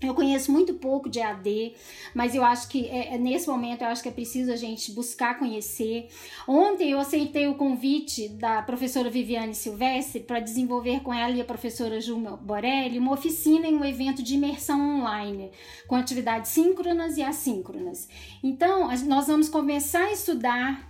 eu 0.00 0.14
conheço 0.14 0.52
muito 0.52 0.74
pouco 0.74 1.08
de 1.08 1.20
AD, 1.20 1.74
mas 2.14 2.34
eu 2.34 2.44
acho 2.44 2.68
que 2.68 2.86
é, 2.86 3.14
é, 3.14 3.18
nesse 3.18 3.48
momento 3.48 3.82
eu 3.82 3.88
acho 3.88 4.02
que 4.02 4.08
é 4.08 4.12
preciso 4.12 4.52
a 4.52 4.56
gente 4.56 4.92
buscar 4.92 5.38
conhecer. 5.38 6.08
Ontem 6.46 6.90
eu 6.90 7.00
aceitei 7.00 7.48
o 7.48 7.54
convite 7.54 8.28
da 8.28 8.62
professora 8.62 9.10
Viviane 9.10 9.54
Silvestre 9.54 10.20
para 10.20 10.38
desenvolver 10.38 11.00
com 11.00 11.12
ela 11.12 11.34
e 11.34 11.40
a 11.40 11.44
professora 11.44 12.00
Juma 12.00 12.36
Borelli 12.36 12.98
uma 12.98 13.12
oficina 13.12 13.66
em 13.66 13.74
um 13.74 13.84
evento 13.84 14.22
de 14.22 14.34
imersão 14.34 14.98
online, 14.98 15.50
com 15.88 15.96
atividades 15.96 16.50
síncronas 16.50 17.16
e 17.16 17.22
assíncronas. 17.22 18.08
Então, 18.42 18.88
nós 19.06 19.26
vamos 19.26 19.48
começar 19.48 20.04
a 20.04 20.12
estudar 20.12 20.87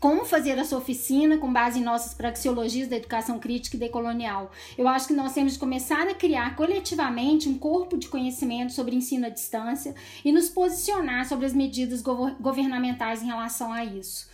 como 0.00 0.24
fazer 0.24 0.58
essa 0.58 0.76
oficina 0.76 1.38
com 1.38 1.52
base 1.52 1.78
em 1.78 1.82
nossas 1.82 2.14
praxeologias 2.14 2.88
da 2.88 2.96
educação 2.96 3.38
crítica 3.38 3.76
e 3.76 3.80
decolonial. 3.80 4.50
Eu 4.76 4.86
acho 4.88 5.08
que 5.08 5.14
nós 5.14 5.32
temos 5.32 5.54
de 5.54 5.58
começar 5.58 6.06
a 6.08 6.14
criar 6.14 6.56
coletivamente 6.56 7.48
um 7.48 7.58
corpo 7.58 7.96
de 7.96 8.08
conhecimento 8.08 8.72
sobre 8.72 8.96
ensino 8.96 9.26
à 9.26 9.28
distância 9.28 9.94
e 10.24 10.32
nos 10.32 10.48
posicionar 10.48 11.26
sobre 11.28 11.46
as 11.46 11.52
medidas 11.52 12.02
governamentais 12.02 13.22
em 13.22 13.26
relação 13.26 13.72
a 13.72 13.84
isso. 13.84 14.28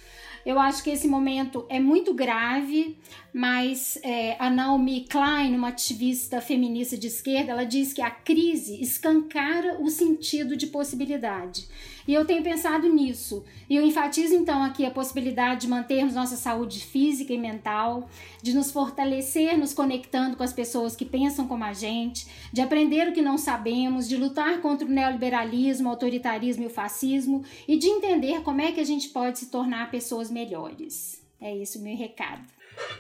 Eu 0.44 0.58
acho 0.58 0.82
que 0.82 0.90
esse 0.90 1.08
momento 1.08 1.64
é 1.70 1.80
muito 1.80 2.12
grave, 2.12 2.98
mas 3.32 3.98
é, 4.02 4.36
a 4.38 4.50
Naomi 4.50 5.06
Klein, 5.08 5.56
uma 5.56 5.68
ativista 5.68 6.38
feminista 6.38 6.98
de 6.98 7.06
esquerda, 7.06 7.52
ela 7.52 7.64
diz 7.64 7.94
que 7.94 8.02
a 8.02 8.10
crise 8.10 8.80
escancara 8.82 9.80
o 9.80 9.88
sentido 9.88 10.54
de 10.54 10.66
possibilidade. 10.66 11.66
E 12.06 12.12
eu 12.12 12.24
tenho 12.24 12.42
pensado 12.42 12.88
nisso. 12.88 13.44
E 13.68 13.76
eu 13.76 13.82
enfatizo 13.82 14.34
então 14.34 14.62
aqui 14.62 14.84
a 14.84 14.90
possibilidade 14.90 15.62
de 15.62 15.68
mantermos 15.68 16.14
nossa 16.14 16.36
saúde 16.36 16.80
física 16.80 17.32
e 17.32 17.38
mental, 17.38 18.08
de 18.42 18.54
nos 18.54 18.70
fortalecer 18.70 19.56
nos 19.56 19.72
conectando 19.72 20.36
com 20.36 20.42
as 20.42 20.52
pessoas 20.52 20.94
que 20.94 21.04
pensam 21.04 21.46
como 21.46 21.64
a 21.64 21.72
gente, 21.72 22.26
de 22.52 22.60
aprender 22.60 23.08
o 23.08 23.12
que 23.12 23.22
não 23.22 23.38
sabemos, 23.38 24.08
de 24.08 24.16
lutar 24.16 24.60
contra 24.60 24.86
o 24.86 24.90
neoliberalismo, 24.90 25.88
o 25.88 25.90
autoritarismo 25.90 26.64
e 26.64 26.66
o 26.66 26.70
fascismo 26.70 27.44
e 27.66 27.76
de 27.76 27.86
entender 27.86 28.42
como 28.42 28.60
é 28.60 28.72
que 28.72 28.80
a 28.80 28.84
gente 28.84 29.08
pode 29.08 29.38
se 29.38 29.50
tornar 29.50 29.90
pessoas 29.90 30.30
melhores. 30.30 31.22
É 31.40 31.54
isso 31.54 31.78
o 31.78 31.82
meu 31.82 31.96
recado. 31.96 32.42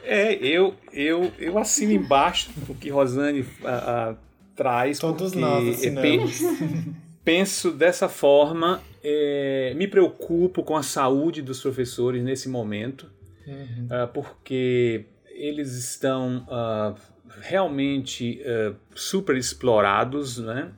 É, 0.02 0.34
eu, 0.34 0.74
eu, 0.92 1.32
eu 1.38 1.58
assino 1.58 1.92
embaixo 1.92 2.50
o 2.68 2.74
que 2.74 2.90
Rosane 2.90 3.44
a, 3.64 4.10
a, 4.10 4.14
traz. 4.54 4.98
Todos 4.98 5.32
nós 5.32 5.68
assinamos. 5.68 6.40
penso 7.24 7.72
dessa 7.72 8.08
forma, 8.08 8.82
é, 9.02 9.72
me 9.76 9.88
preocupo 9.88 10.62
com 10.62 10.76
a 10.76 10.82
saúde 10.82 11.40
dos 11.40 11.60
professores 11.60 12.22
nesse 12.22 12.48
momento, 12.48 13.10
uhum. 13.46 13.86
uh, 13.86 14.08
porque 14.12 15.06
eles 15.30 15.72
estão 15.72 16.46
uh, 16.46 16.94
realmente 17.40 18.40
uh, 18.42 18.76
super 18.94 19.36
explorados, 19.36 20.38
né? 20.38 20.70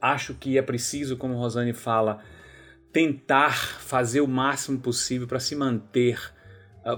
Acho 0.00 0.34
que 0.34 0.58
é 0.58 0.62
preciso, 0.62 1.16
como 1.16 1.34
Rosane 1.34 1.72
fala, 1.72 2.22
tentar 2.92 3.56
fazer 3.56 4.20
o 4.20 4.28
máximo 4.28 4.78
possível 4.78 5.26
para 5.26 5.40
se 5.40 5.54
manter 5.56 6.18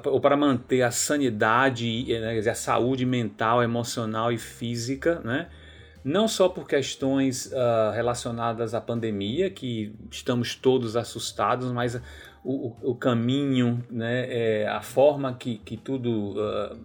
ou 0.05 0.21
para 0.21 0.37
manter 0.37 0.83
a 0.83 0.93
sanidade, 0.93 2.07
né, 2.07 2.39
a 2.39 2.55
saúde 2.55 3.05
mental, 3.05 3.61
emocional 3.61 4.31
e 4.31 4.39
física, 4.39 5.21
né? 5.25 5.49
Não 6.03 6.27
só 6.27 6.49
por 6.49 6.67
questões 6.67 7.47
uh, 7.47 7.93
relacionadas 7.95 8.75
à 8.75 8.81
pandemia, 8.81 9.51
que 9.51 9.95
estamos 10.11 10.55
todos 10.55 10.97
assustados, 10.97 11.71
mas 11.73 12.01
o, 12.43 12.75
o 12.83 12.95
caminho, 12.95 13.85
né, 13.91 14.27
é, 14.63 14.69
a 14.69 14.81
forma 14.81 15.35
que, 15.35 15.59
que 15.59 15.77
tudo, 15.77 16.33
uh, 16.39 16.79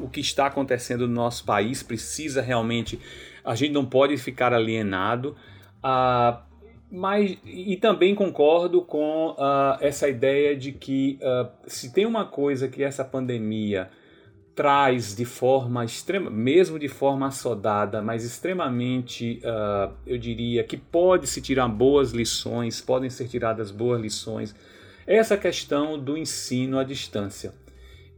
o 0.00 0.08
que 0.08 0.20
está 0.20 0.46
acontecendo 0.46 1.08
no 1.08 1.14
nosso 1.14 1.44
país 1.44 1.82
precisa 1.82 2.40
realmente, 2.40 3.00
a 3.44 3.54
gente 3.54 3.72
não 3.72 3.84
pode 3.84 4.16
ficar 4.16 4.52
alienado. 4.52 5.36
Uh, 5.78 6.46
mas, 6.90 7.36
e 7.44 7.76
também 7.76 8.14
concordo 8.14 8.80
com 8.80 9.36
essa 9.78 10.08
ideia 10.08 10.56
de 10.56 10.72
que 10.72 11.18
se 11.66 11.92
tem 11.92 12.06
uma 12.06 12.24
coisa 12.24 12.66
que 12.66 12.82
essa 12.82 13.04
pandemia 13.04 13.90
traz 14.58 15.14
de 15.14 15.24
forma 15.24 15.84
extrema, 15.84 16.28
mesmo 16.28 16.80
de 16.80 16.88
forma 16.88 17.28
assodada, 17.28 18.02
mas 18.02 18.24
extremamente, 18.24 19.40
uh, 19.44 19.94
eu 20.04 20.18
diria, 20.18 20.64
que 20.64 20.76
pode 20.76 21.28
se 21.28 21.40
tirar 21.40 21.68
boas 21.68 22.10
lições, 22.10 22.80
podem 22.80 23.08
ser 23.08 23.28
tiradas 23.28 23.70
boas 23.70 24.00
lições, 24.00 24.56
essa 25.06 25.36
questão 25.36 25.96
do 25.96 26.18
ensino 26.18 26.76
à 26.76 26.82
distância. 26.82 27.54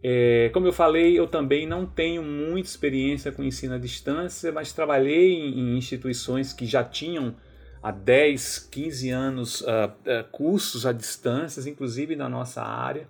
É, 0.03 0.49
como 0.55 0.67
eu 0.67 0.73
falei, 0.73 1.19
eu 1.19 1.27
também 1.27 1.67
não 1.67 1.85
tenho 1.85 2.23
muita 2.23 2.71
experiência 2.71 3.31
com 3.31 3.45
ensino 3.45 3.75
à 3.75 3.79
distância, 3.79 4.51
mas 4.51 4.73
trabalhei 4.73 5.35
em, 5.35 5.59
em 5.59 5.77
instituições 5.77 6.55
que 6.55 6.65
já 6.65 6.83
tinham 6.83 7.35
há 7.83 7.93
10, 7.93 8.67
15 8.71 9.11
anos 9.11 9.61
uh, 9.61 9.67
uh, 9.67 10.25
cursos 10.33 10.87
à 10.87 10.93
distância, 10.93 11.69
inclusive 11.69 12.17
na 12.17 12.31
nossa 12.31 12.63
área. 12.63 13.07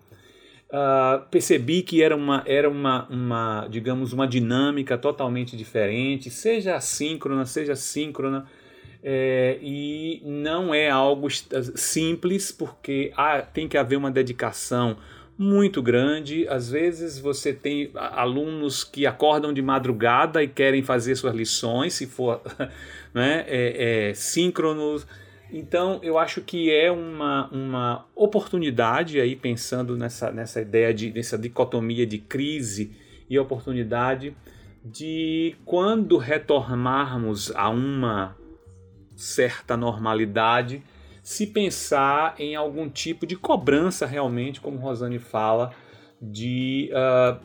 Uh, 0.71 1.29
percebi 1.31 1.83
que 1.83 2.01
era 2.01 2.15
uma, 2.15 2.45
era 2.47 2.71
uma, 2.71 3.05
uma, 3.09 3.67
digamos, 3.69 4.13
uma 4.13 4.27
dinâmica 4.27 4.97
totalmente 4.97 5.57
diferente, 5.57 6.31
seja 6.31 6.77
assíncrona, 6.77 7.45
seja 7.45 7.75
síncrona, 7.75 8.47
é, 9.03 9.59
e 9.61 10.23
não 10.25 10.73
é 10.75 10.89
algo 10.89 11.29
simples, 11.75 12.53
porque 12.53 13.13
tem 13.53 13.67
que 13.67 13.77
haver 13.77 13.97
uma 13.97 14.11
dedicação 14.11 14.97
muito 15.37 15.83
grande. 15.83 16.47
Às 16.49 16.71
vezes 16.71 17.19
você 17.19 17.53
tem 17.53 17.91
alunos 17.95 18.85
que 18.85 19.07
acordam 19.07 19.53
de 19.53 19.63
madrugada 19.63 20.43
e 20.43 20.49
querem 20.49 20.83
fazer 20.83 21.17
suas 21.17 21.35
lições, 21.35 21.95
se 21.95 22.07
for 22.07 22.43
né, 23.15 23.45
é, 23.49 24.11
é, 24.11 24.15
síncronos 24.15 25.07
então, 25.53 25.99
eu 26.03 26.19
acho 26.19 26.41
que 26.43 26.71
é 26.71 26.91
uma, 26.91 27.49
uma 27.49 28.07
oportunidade 28.15 29.21
aí, 29.21 29.35
pensando 29.35 29.97
nessa, 29.97 30.31
nessa 30.31 30.61
ideia, 30.61 30.95
de, 30.95 31.13
nessa 31.13 31.37
dicotomia 31.37 32.07
de 32.07 32.19
crise 32.19 32.93
e 33.29 33.39
oportunidade, 33.39 34.37
de 34.85 35.57
quando 35.65 36.17
retornarmos 36.17 37.55
a 37.55 37.69
uma 37.69 38.37
certa 39.17 39.77
normalidade, 39.77 40.83
se 41.23 41.47
pensar 41.47 42.35
em 42.39 42.57
algum 42.57 42.89
tipo 42.89 43.27
de 43.27 43.37
cobrança 43.37 44.07
realmente, 44.07 44.61
como 44.61 44.79
Rosane 44.79 45.19
fala, 45.19 45.73
de, 46.21 46.91
uh, 46.93 47.41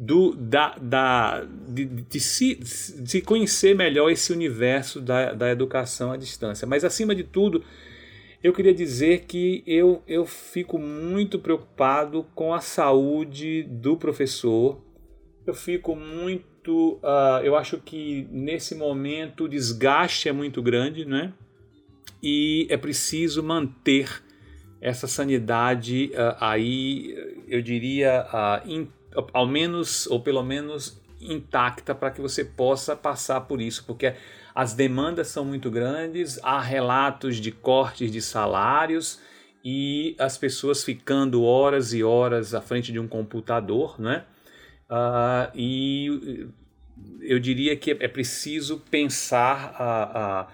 do, 0.00 0.32
da, 0.36 0.76
da, 0.80 1.44
de, 1.68 1.84
de, 1.84 2.20
se, 2.20 2.54
de 3.02 3.20
conhecer 3.20 3.74
melhor 3.74 4.10
esse 4.10 4.32
universo 4.32 5.00
da, 5.00 5.32
da 5.32 5.50
educação 5.50 6.12
à 6.12 6.16
distância. 6.16 6.68
Mas, 6.68 6.84
acima 6.84 7.16
de 7.16 7.24
tudo, 7.24 7.64
eu 8.40 8.52
queria 8.52 8.72
dizer 8.72 9.24
que 9.26 9.64
eu, 9.66 10.00
eu 10.06 10.24
fico 10.24 10.78
muito 10.78 11.40
preocupado 11.40 12.24
com 12.32 12.54
a 12.54 12.60
saúde 12.60 13.64
do 13.64 13.96
professor. 13.96 14.80
Eu 15.44 15.54
fico 15.54 15.96
muito. 15.96 17.00
Uh, 17.02 17.42
eu 17.42 17.56
acho 17.56 17.78
que 17.78 18.28
nesse 18.30 18.76
momento 18.76 19.44
o 19.44 19.48
desgaste 19.48 20.28
é 20.28 20.32
muito 20.32 20.62
grande, 20.62 21.04
né? 21.04 21.32
E 22.22 22.68
é 22.70 22.76
preciso 22.76 23.42
manter 23.42 24.22
essa 24.80 25.08
sanidade 25.08 26.12
uh, 26.12 26.36
aí, 26.38 27.42
eu 27.48 27.60
diria, 27.60 28.24
uh, 28.28 28.70
ao 29.32 29.46
menos, 29.46 30.06
ou 30.06 30.20
pelo 30.20 30.42
menos 30.42 31.00
intacta 31.20 31.94
para 31.94 32.10
que 32.10 32.20
você 32.20 32.44
possa 32.44 32.94
passar 32.94 33.42
por 33.42 33.60
isso, 33.60 33.84
porque 33.84 34.14
as 34.54 34.72
demandas 34.72 35.28
são 35.28 35.44
muito 35.44 35.70
grandes, 35.70 36.38
há 36.42 36.60
relatos 36.60 37.36
de 37.36 37.50
cortes 37.50 38.10
de 38.10 38.20
salários 38.20 39.20
e 39.64 40.14
as 40.18 40.38
pessoas 40.38 40.84
ficando 40.84 41.42
horas 41.42 41.92
e 41.92 42.02
horas 42.02 42.54
à 42.54 42.60
frente 42.60 42.92
de 42.92 42.98
um 42.98 43.08
computador, 43.08 44.00
né? 44.00 44.24
Uh, 44.90 45.50
e 45.54 46.48
eu 47.20 47.38
diria 47.38 47.76
que 47.76 47.90
é 47.90 48.08
preciso 48.08 48.82
pensar 48.90 49.74
a, 49.76 50.40
a 50.40 50.48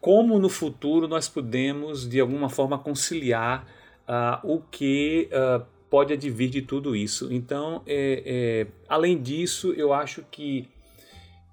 como 0.00 0.38
no 0.38 0.48
futuro 0.48 1.08
nós 1.08 1.28
podemos, 1.28 2.08
de 2.08 2.20
alguma 2.20 2.48
forma, 2.48 2.78
conciliar 2.78 3.66
uh, 4.08 4.38
o 4.54 4.60
que 4.60 5.28
uh, 5.32 5.64
pode 5.90 6.12
advir 6.12 6.48
de 6.50 6.62
tudo 6.62 6.94
isso. 6.94 7.32
Então, 7.32 7.82
é, 7.86 8.22
é, 8.24 8.66
além 8.88 9.20
disso, 9.20 9.72
eu 9.76 9.92
acho 9.92 10.24
que 10.30 10.68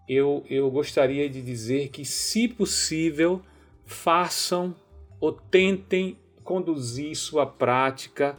eu, 0.08 0.44
eu 0.50 0.70
gostaria 0.70 1.30
de 1.30 1.42
dizer 1.42 1.90
que, 1.90 2.04
se 2.04 2.48
possível, 2.48 3.42
façam 3.86 4.76
ou 5.20 5.32
tentem 5.32 6.18
conduzir 6.44 7.16
sua 7.16 7.46
prática 7.46 8.38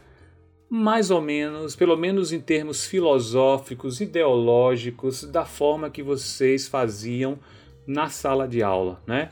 mais 0.69 1.11
ou 1.11 1.21
menos, 1.21 1.77
pelo 1.77 1.97
menos 1.97 2.33
em 2.33 2.41
termos 2.41 2.85
filosóficos, 2.85 4.01
ideológicos, 4.01 5.23
da 5.23 5.45
forma 5.45 5.89
que 5.89 6.03
vocês 6.03 6.67
faziam 6.67 7.39
na 7.87 8.09
sala 8.09 8.49
de 8.49 8.63
aula, 8.63 9.01
né? 9.07 9.31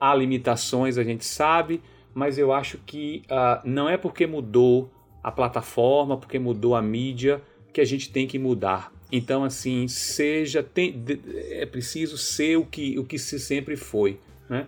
Há 0.00 0.14
limitações, 0.14 0.98
a 0.98 1.04
gente 1.04 1.24
sabe, 1.24 1.80
mas 2.12 2.36
eu 2.36 2.52
acho 2.52 2.78
que 2.78 3.22
uh, 3.26 3.60
não 3.64 3.88
é 3.88 3.96
porque 3.96 4.26
mudou 4.26 4.90
a 5.22 5.30
plataforma, 5.30 6.16
porque 6.16 6.38
mudou 6.38 6.74
a 6.74 6.82
mídia, 6.82 7.40
que 7.72 7.80
a 7.80 7.84
gente 7.84 8.10
tem 8.10 8.26
que 8.26 8.38
mudar. 8.38 8.92
Então, 9.10 9.44
assim, 9.44 9.86
seja, 9.88 10.62
tem, 10.62 11.04
é 11.50 11.66
preciso 11.66 12.16
ser 12.16 12.56
o 12.56 12.64
que, 12.64 12.98
o 12.98 13.04
que 13.04 13.18
se 13.18 13.38
sempre 13.38 13.76
foi, 13.76 14.18
né? 14.48 14.66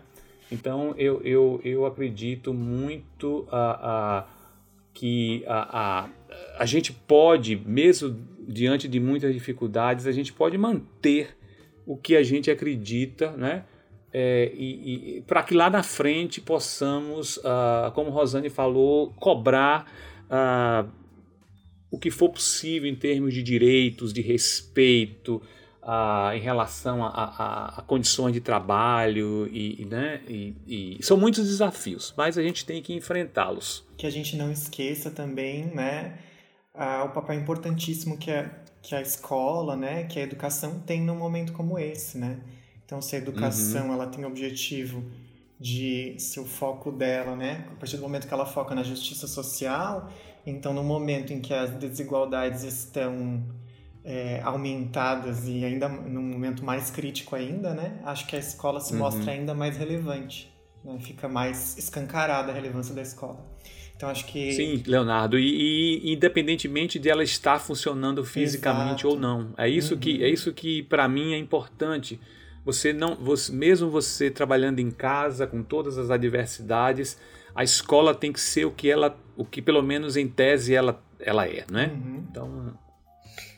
Então, 0.53 0.95
eu, 0.97 1.21
eu, 1.23 1.61
eu 1.65 1.87
acredito 1.87 2.53
muito 2.53 3.49
a, 3.51 4.19
a 4.21 4.27
que 4.93 5.43
a, 5.47 6.05
a, 6.05 6.09
a 6.59 6.67
gente 6.67 6.93
pode, 6.93 7.57
mesmo 7.57 8.17
diante 8.47 8.87
de 8.87 9.01
muitas 9.01 9.35
dificuldades, 9.35 10.07
a 10.07 10.13
gente 10.13 10.33
pode 10.33 10.57
manter 10.57 11.37
o 11.85 11.97
que 11.97 12.15
a 12.17 12.23
gente 12.23 12.51
acredita, 12.51 13.33
né? 13.33 13.65
É, 14.13 14.53
e, 14.55 15.17
e 15.17 15.21
para 15.23 15.43
que 15.43 15.55
lá 15.55 15.69
na 15.69 15.83
frente 15.83 16.41
possamos, 16.41 17.39
uh, 17.39 17.91
como 17.95 18.11
Rosane 18.11 18.49
falou, 18.49 19.13
cobrar 19.17 19.91
uh, 20.31 20.91
o 21.91 21.99
que 21.99 22.11
for 22.11 22.29
possível 22.29 22.89
em 22.89 22.95
termos 22.95 23.33
de 23.33 23.43
direitos, 23.43 24.13
de 24.13 24.21
respeito, 24.21 25.43
uh, 25.85 26.35
em 26.35 26.41
relação 26.41 27.05
a, 27.05 27.09
a, 27.09 27.79
a, 27.79 27.83
condições 27.83 28.33
de 28.33 28.41
trabalho 28.41 29.49
e, 29.53 29.85
né, 29.85 30.21
e, 30.29 30.55
e, 30.67 31.03
são 31.03 31.17
muitos 31.17 31.47
desafios, 31.47 32.13
mas 32.17 32.37
a 32.37 32.43
gente 32.43 32.65
tem 32.65 32.83
que 32.83 32.95
enfrentá-los. 32.95 33.85
Que 33.97 34.07
a 34.07 34.11
gente 34.11 34.37
não 34.37 34.51
esqueça 34.51 35.11
também, 35.11 35.67
né, 35.67 36.19
uh, 36.75 37.05
o 37.05 37.09
papel 37.11 37.39
importantíssimo 37.39 38.19
que 38.19 38.31
a, 38.31 38.51
que 38.83 38.95
a 38.95 39.01
escola, 39.03 39.77
né, 39.77 40.05
que 40.05 40.19
a 40.19 40.23
educação 40.23 40.81
tem 40.81 41.01
num 41.01 41.17
momento 41.17 41.53
como 41.53 41.79
esse, 41.79 42.19
né. 42.19 42.39
Então, 42.85 43.01
se 43.01 43.17
a 43.17 43.19
educação 43.19 43.87
uhum. 43.89 43.95
ela 43.95 44.07
tem 44.07 44.25
o 44.25 44.29
objetivo 44.29 45.03
de 45.65 46.15
se 46.19 46.39
o 46.39 46.45
foco 46.45 46.93
dela, 46.93 47.35
né, 47.35 47.65
a 47.73 47.77
partir 47.77 47.97
do 47.97 48.03
momento 48.03 48.29
que 48.29 48.35
ela 48.35 48.45
foca 48.45 48.75
na 48.75 48.83
justiça 48.83 49.27
social, 49.27 50.13
então 50.45 50.75
no 50.75 50.85
momento 50.85 51.33
em 51.33 51.41
que 51.41 51.55
as 51.55 51.71
desigualdades 51.71 52.65
estão 52.65 53.43
é, 54.05 54.43
aumentadas 54.43 55.49
e 55.49 55.65
ainda 55.65 55.89
num 55.89 56.21
momento 56.21 56.63
mais 56.63 56.91
crítico 56.91 57.35
ainda, 57.35 57.73
né? 57.73 57.99
Acho 58.05 58.27
que 58.27 58.37
a 58.37 58.39
escola 58.39 58.79
se 58.79 58.93
uhum. 58.93 58.99
mostra 58.99 59.33
ainda 59.33 59.55
mais 59.55 59.79
relevante, 59.79 60.55
né? 60.85 60.99
Fica 61.01 61.31
mais 61.31 61.79
escancarada 61.79 62.53
a 62.53 62.55
relevância 62.55 62.95
da 62.95 63.01
escola. 63.01 63.43
Então 63.97 64.11
acho 64.11 64.27
que 64.27 64.53
sim, 64.53 64.83
Leonardo, 64.87 65.39
e, 65.39 66.03
e 66.05 66.13
independentemente 66.13 66.99
de 66.99 67.09
ela 67.09 67.25
estar 67.25 67.59
funcionando 67.59 68.23
fisicamente 68.23 69.07
Exato. 69.07 69.09
ou 69.09 69.19
não, 69.19 69.55
é 69.57 69.67
isso 69.67 69.95
uhum. 69.95 70.01
que 70.01 70.23
é 70.23 70.29
isso 70.29 70.53
que 70.53 70.83
para 70.83 71.09
mim 71.09 71.33
é 71.33 71.39
importante. 71.39 72.21
Você 72.65 72.93
não, 72.93 73.15
você, 73.17 73.53
mesmo 73.53 73.91
você 73.91 74.31
trabalhando 74.31 74.81
em 74.81 74.91
casa 74.91 75.47
com 75.47 75.63
todas 75.63 75.99
as 75.99 76.11
adversidades, 76.11 77.19
a 77.55 77.63
escola 77.63 78.15
tem 78.15 78.33
que 78.33 78.41
ser 78.41 78.65
o 78.65 78.71
que 78.71 78.91
ela, 78.91 79.19
o 79.37 79.45
que 79.45 79.61
pelo 79.61 79.83
menos 79.83 80.17
em 80.17 80.27
tese 80.27 80.75
ela, 80.75 81.03
ela 81.21 81.47
é, 81.47 81.65
né? 81.71 81.93
Uhum. 81.95 82.27
Então 82.31 82.79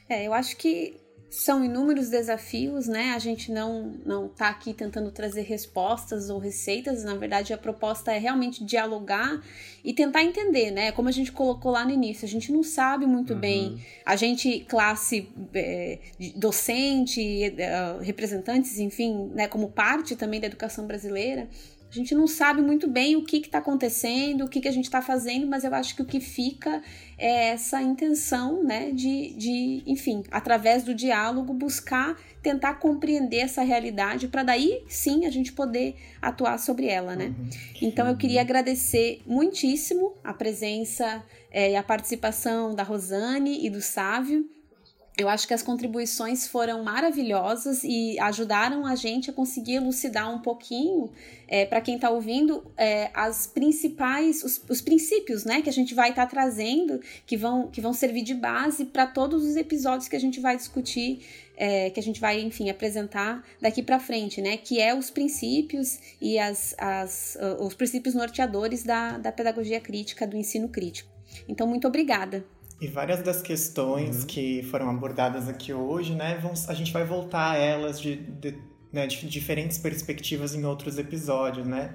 é, 0.09 0.27
eu 0.27 0.33
acho 0.33 0.57
que 0.57 1.01
são 1.37 1.63
inúmeros 1.63 2.09
desafios, 2.09 2.89
né? 2.89 3.13
A 3.13 3.19
gente 3.19 3.53
não 3.53 3.93
não 4.07 4.27
tá 4.27 4.49
aqui 4.49 4.73
tentando 4.73 5.11
trazer 5.11 5.43
respostas 5.43 6.31
ou 6.31 6.39
receitas, 6.39 7.05
na 7.05 7.15
verdade 7.15 7.53
a 7.53 7.59
proposta 7.59 8.11
é 8.11 8.19
realmente 8.19 8.65
dialogar 8.65 9.43
e 9.85 9.93
tentar 9.93 10.25
entender, 10.25 10.71
né? 10.71 10.93
Como 10.93 11.11
a 11.11 11.13
gente 11.13 11.31
colocou 11.31 11.73
lá 11.73 11.85
no 11.85 11.91
início, 11.91 12.25
a 12.25 12.29
gente 12.29 12.51
não 12.51 12.63
sabe 12.63 13.05
muito 13.05 13.35
uhum. 13.35 13.39
bem, 13.39 13.85
a 14.05 14.17
gente 14.17 14.61
classe 14.61 15.29
é, 15.53 15.99
docente, 16.35 17.45
é, 17.45 17.99
representantes, 18.01 18.79
enfim, 18.79 19.31
né, 19.35 19.47
como 19.47 19.69
parte 19.69 20.17
também 20.17 20.41
da 20.41 20.47
educação 20.47 20.87
brasileira, 20.87 21.47
a 21.97 21.98
gente 21.98 22.14
não 22.14 22.27
sabe 22.27 22.60
muito 22.60 22.86
bem 22.86 23.16
o 23.16 23.24
que 23.24 23.39
está 23.39 23.56
acontecendo, 23.56 24.44
o 24.44 24.48
que, 24.48 24.60
que 24.60 24.68
a 24.68 24.73
gente 24.73 24.85
está 24.85 25.01
fazendo, 25.01 25.47
mas 25.47 25.64
eu 25.64 25.74
acho 25.74 25.97
que 25.97 26.02
o 26.02 26.05
que 26.05 26.20
fica 26.20 26.82
é 27.16 27.48
essa 27.48 27.81
intenção, 27.81 28.62
né, 28.62 28.90
de, 28.90 29.32
de 29.32 29.82
enfim, 29.86 30.23
através 30.31 30.85
do 30.85 30.94
diálogo, 30.94 31.55
buscar 31.55 32.18
tentar 32.43 32.74
compreender 32.74 33.39
essa 33.39 33.62
realidade 33.62 34.28
para 34.28 34.43
daí 34.43 34.85
sim 34.86 35.24
a 35.24 35.31
gente 35.31 35.52
poder 35.52 35.97
atuar 36.20 36.59
sobre 36.59 36.86
ela, 36.86 37.16
né? 37.16 37.35
Uhum. 37.36 37.48
Então 37.81 38.06
eu 38.06 38.16
queria 38.16 38.43
agradecer 38.43 39.23
muitíssimo 39.27 40.12
a 40.23 40.35
presença 40.35 41.24
é, 41.51 41.73
e 41.73 41.77
a 41.77 41.82
participação 41.82 42.74
da 42.74 42.82
Rosane 42.82 43.66
e 43.66 43.70
do 43.70 43.81
Sávio. 43.81 44.48
Eu 45.19 45.31
acho 45.31 45.49
que 45.49 45.55
as 45.55 45.63
contribuições 45.63 46.47
foram 46.47 46.85
maravilhosas 46.85 47.83
e 47.83 48.19
ajudaram 48.21 48.85
a 48.85 48.95
gente 48.95 49.31
a 49.31 49.33
conseguir 49.33 49.77
elucidar 49.77 50.31
um 50.31 50.41
pouquinho, 50.41 51.11
é, 51.49 51.65
para 51.65 51.81
quem 51.81 51.95
está 51.95 52.11
ouvindo, 52.11 52.63
é, 52.77 53.11
as 53.15 53.47
principais, 53.47 54.45
os, 54.45 54.63
os, 54.69 54.83
princípios 54.83 55.47
né, 55.47 55.63
que 55.63 55.71
a 55.71 55.73
gente 55.73 55.95
vai 55.95 56.11
estar 56.11 56.27
tá 56.27 56.31
trazendo, 56.31 57.01
que 57.25 57.35
vão, 57.35 57.69
que 57.69 57.81
vão 57.81 57.95
servir 57.95 58.21
de 58.21 58.35
base 58.35 58.85
para 58.85 59.07
todos 59.07 59.43
os 59.43 59.57
episódios 59.57 60.07
que 60.07 60.17
a 60.17 60.21
gente 60.21 60.39
vai 60.39 60.55
discutir, 60.55 61.21
é, 61.57 61.89
que 61.89 61.99
a 61.99 62.03
gente 62.03 62.21
vai, 62.21 62.39
enfim, 62.43 62.69
apresentar 62.69 63.43
daqui 63.59 63.83
para 63.83 63.99
frente, 63.99 64.43
né? 64.43 64.59
Que 64.59 64.83
é 64.83 64.95
os 64.95 65.09
princípios 65.09 65.99
e 66.21 66.39
as, 66.39 66.75
as, 66.77 67.39
os 67.59 67.73
princípios 67.73 68.15
norteadores 68.15 68.83
da, 68.83 69.17
da 69.17 69.33
pedagogia 69.33 69.81
crítica, 69.81 70.27
do 70.27 70.37
ensino 70.37 70.69
crítico. 70.69 71.11
Então, 71.49 71.67
muito 71.67 71.89
obrigada. 71.89 72.45
E 72.81 72.86
várias 72.86 73.23
das 73.23 73.40
questões 73.40 74.20
uhum. 74.20 74.27
que 74.27 74.62
foram 74.65 74.90
abordadas 74.90 75.48
aqui 75.48 75.73
hoje, 75.73 76.15
né, 76.15 76.39
vão, 76.43 76.53
a 76.69 76.74
gente 76.74 76.93
vai 76.93 77.05
voltar 77.05 77.53
a 77.53 77.57
elas 77.57 77.98
de, 77.98 78.16
de, 78.16 78.55
né, 78.93 79.07
de 79.07 79.27
diferentes 79.27 79.78
perspectivas 79.78 80.55
em 80.55 80.65
outros 80.65 80.98
episódios, 80.98 81.66
né? 81.66 81.94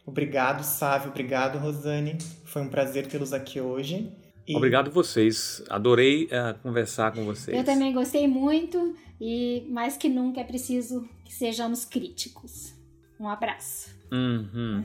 Obrigado, 0.06 0.64
Sávio, 0.64 1.10
obrigado, 1.10 1.58
Rosane. 1.58 2.18
Foi 2.44 2.62
um 2.62 2.68
prazer 2.68 3.06
tê-los 3.06 3.32
aqui 3.32 3.60
hoje. 3.60 4.12
E... 4.46 4.54
Obrigado 4.56 4.90
vocês. 4.90 5.62
Adorei 5.70 6.24
uh, 6.24 6.58
conversar 6.62 7.12
com 7.12 7.24
vocês. 7.24 7.56
Eu 7.56 7.64
também 7.64 7.92
gostei 7.92 8.28
muito 8.28 8.94
e 9.20 9.66
mais 9.70 9.96
que 9.96 10.08
nunca 10.08 10.40
é 10.40 10.44
preciso 10.44 11.08
que 11.24 11.32
sejamos 11.32 11.84
críticos. 11.84 12.74
Um 13.18 13.28
abraço. 13.28 13.94
Uhum. 14.12 14.84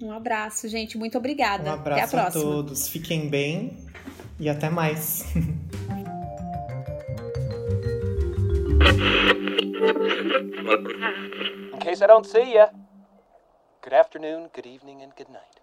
Um 0.00 0.12
abraço, 0.12 0.68
gente. 0.68 0.96
Muito 0.96 1.18
obrigada. 1.18 1.70
Um 1.70 1.74
abraço 1.74 2.04
até 2.04 2.16
a, 2.16 2.22
próxima. 2.22 2.42
a 2.42 2.54
todos. 2.54 2.88
Fiquem 2.88 3.28
bem 3.28 3.84
e 4.38 4.48
até 4.48 4.70
mais. 4.70 5.24
In 11.74 11.78
case 11.80 12.02
I 12.02 12.06
don't 12.06 12.26
see 12.26 12.54
you, 12.54 12.66
good 13.82 13.94
afternoon, 13.94 14.50
good 14.54 14.66
evening, 14.66 15.02
and 15.02 15.10
good 15.16 15.30
night. 15.32 15.58